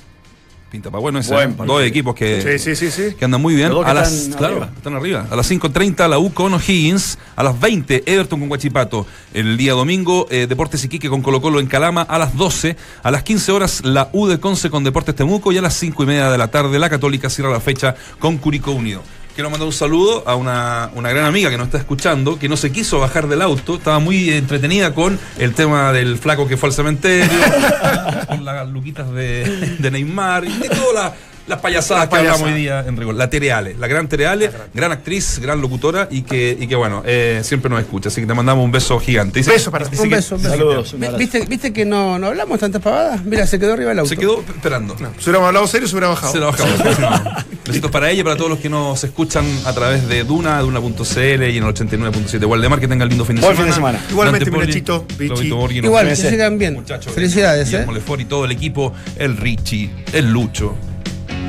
Pinta 0.71 0.91
para 0.91 1.01
bueno 1.01 1.21
ese. 1.21 1.35
Dos 1.65 1.83
equipos 1.85 2.15
que, 2.15 2.59
Sí, 2.59 2.59
sí, 2.59 2.77
sí, 2.77 2.91
sí. 2.91 3.15
que 3.15 3.25
andan 3.25 3.41
muy 3.41 3.55
bien. 3.55 3.73
A 3.85 3.95
las, 3.95 4.13
están 4.13 4.39
claro, 4.39 4.55
arriba. 4.57 4.73
están 4.77 4.95
arriba. 4.95 5.27
A 5.31 5.37
las 5.37 5.51
5.30 5.51 6.07
la 6.09 6.19
U 6.19 6.35
con 6.35 6.53
O'Higgins. 6.53 7.17
A 7.37 7.43
las 7.43 7.59
20 7.59 8.03
Everton 8.05 8.41
con 8.41 8.49
Guachipato. 8.49 9.07
El 9.33 9.57
día 9.57 9.73
domingo 9.73 10.27
eh, 10.31 10.47
Deportes 10.47 10.85
Iquique 10.85 11.09
con 11.09 11.23
Colo 11.23 11.41
Colo 11.41 11.61
en 11.61 11.67
Calama. 11.67 12.03
A 12.03 12.19
las 12.19 12.37
12. 12.37 12.77
A 13.03 13.11
las 13.11 13.23
15 13.23 13.53
horas 13.53 13.85
la 13.85 14.11
U 14.13 14.27
de 14.27 14.39
Conce 14.39 14.69
con 14.69 14.85
Deportes 14.85 15.15
Temuco. 15.15 15.51
Y 15.53 15.57
a 15.59 15.63
las 15.63 15.75
5 15.75 16.03
y 16.03 16.07
media 16.07 16.29
de 16.31 16.37
la 16.37 16.49
tarde 16.49 16.79
la 16.79 16.91
Católica 16.91 17.31
cierra 17.31 17.51
la 17.51 17.61
fecha 17.61 17.95
con 18.19 18.37
Curicó 18.37 18.73
Unido. 18.73 19.03
Quiero 19.35 19.51
mandar 19.51 19.67
un 19.67 19.73
saludo 19.73 20.23
a 20.29 20.37
una, 20.37 20.91
una 20.95 21.11
gran 21.11 21.25
amiga 21.25 21.51
que 21.51 21.57
nos 21.57 21.67
está 21.67 21.79
escuchando, 21.79 22.39
que 22.39 22.49
no 22.49 22.57
se 22.57 22.71
quiso 22.71 23.01
bajar 23.01 23.27
del 23.27 23.43
auto, 23.43 23.75
estaba 23.75 23.99
muy 23.99 24.31
entretenida 24.31 24.95
con 24.95 25.19
el 25.39 25.55
tema 25.55 25.93
del 25.93 26.19
flaco 26.19 26.47
que 26.47 26.57
fue 26.57 26.69
al 26.69 26.73
cementerio, 26.73 27.41
con 28.29 28.45
las 28.45 28.69
luquitas 28.69 29.13
de, 29.13 29.77
Neymar 29.91 30.45
y 30.45 30.57
de 30.57 30.69
todas 30.69 31.15
las, 31.47 31.61
payasadas 31.61 32.05
Las 32.05 32.09
que 32.11 32.17
hablamos 32.17 32.43
hoy 32.43 32.53
día 32.55 32.85
en 32.87 32.97
rigor. 32.97 33.15
La 33.15 33.29
Tereale, 33.31 33.77
la 33.79 33.87
gran 33.87 34.09
Tereale, 34.09 34.51
gran 34.73 34.93
actriz, 34.93 35.39
gran 35.41 35.61
locutora 35.61 36.09
y 36.11 36.23
que, 36.23 36.57
y 36.59 36.67
que 36.67 36.77
bueno, 36.77 37.03
eh, 37.07 37.41
siempre 37.45 37.71
nos 37.71 37.81
escucha. 37.81 38.09
Así 38.09 38.21
que 38.21 38.27
te 38.27 38.35
mandamos 38.35 38.65
un 38.65 38.73
beso 38.73 38.99
gigante. 38.99 39.41
Dice- 39.41 39.51
Beso 39.53 39.71
para 39.71 39.87
ti. 39.89 39.97
un 39.99 40.09
que 40.09 40.17
beso, 40.17 40.37
un 40.37 40.43
beso. 40.43 40.55
Saludos, 40.55 40.93
un 40.95 41.05
abrazo. 41.05 41.19
¿Viste, 41.19 41.41
¿Viste 41.47 41.73
que 41.73 41.85
no, 41.85 42.19
no 42.19 42.29
hablamos 42.29 42.59
tantas 42.59 42.81
pavadas? 42.83 43.25
Mira, 43.25 43.47
se 43.47 43.59
quedó 43.59 43.75
arriba 43.75 43.91
del 43.91 44.01
auto. 44.01 44.09
Se 44.09 44.17
quedó 44.17 44.41
esperando. 44.41 44.97
Si 44.97 45.05
hubiéramos 45.25 45.49
hablado 45.49 45.67
serio, 45.67 45.87
se 45.89 45.95
hubiera 45.95 46.09
bajado. 46.09 46.33
Se 46.33 46.39
la 46.39 46.47
bajamos. 46.47 47.45
Besitos 47.67 47.91
para 47.91 48.11
ella 48.11 48.21
y 48.21 48.25
para 48.25 48.37
todos 48.37 48.51
los 48.51 48.59
que 48.59 48.69
nos 48.69 49.03
escuchan 49.05 49.45
a 49.65 49.73
través 49.73 50.07
de 50.09 50.25
Duna, 50.25 50.61
Duna.cl 50.61 51.19
y 51.19 51.59
en 51.59 51.65
el 51.65 51.75
89.7 51.75 52.45
Waldemar. 52.47 52.81
Que 52.81 52.89
tengan 52.89 53.09
lindo 53.09 53.25
fin 53.25 53.37
de 53.37 53.43
Buen 53.43 53.57
semana. 53.57 53.57
fin 53.57 53.67
de 53.67 53.75
semana. 53.75 54.05
Igualmente, 54.11 54.51
Borghi, 54.51 55.81
nos 55.81 55.85
Igual, 55.87 56.09
que 56.09 56.17
sigan 56.17 56.59
bien. 56.59 56.75
Muchachos, 56.75 57.13
Felicidades, 57.13 57.73
¿eh? 57.73 57.87
Lefort 57.93 58.21
y 58.21 58.25
todo 58.27 58.45
el 58.45 58.51
equipo, 58.53 58.93
el 59.17 59.37
Richie, 59.37 59.91
el 60.13 60.31
Lucho, 60.31 60.77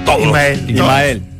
todos. 0.06 0.22
Ismael. 0.26 0.70
Ismael. 0.70 1.35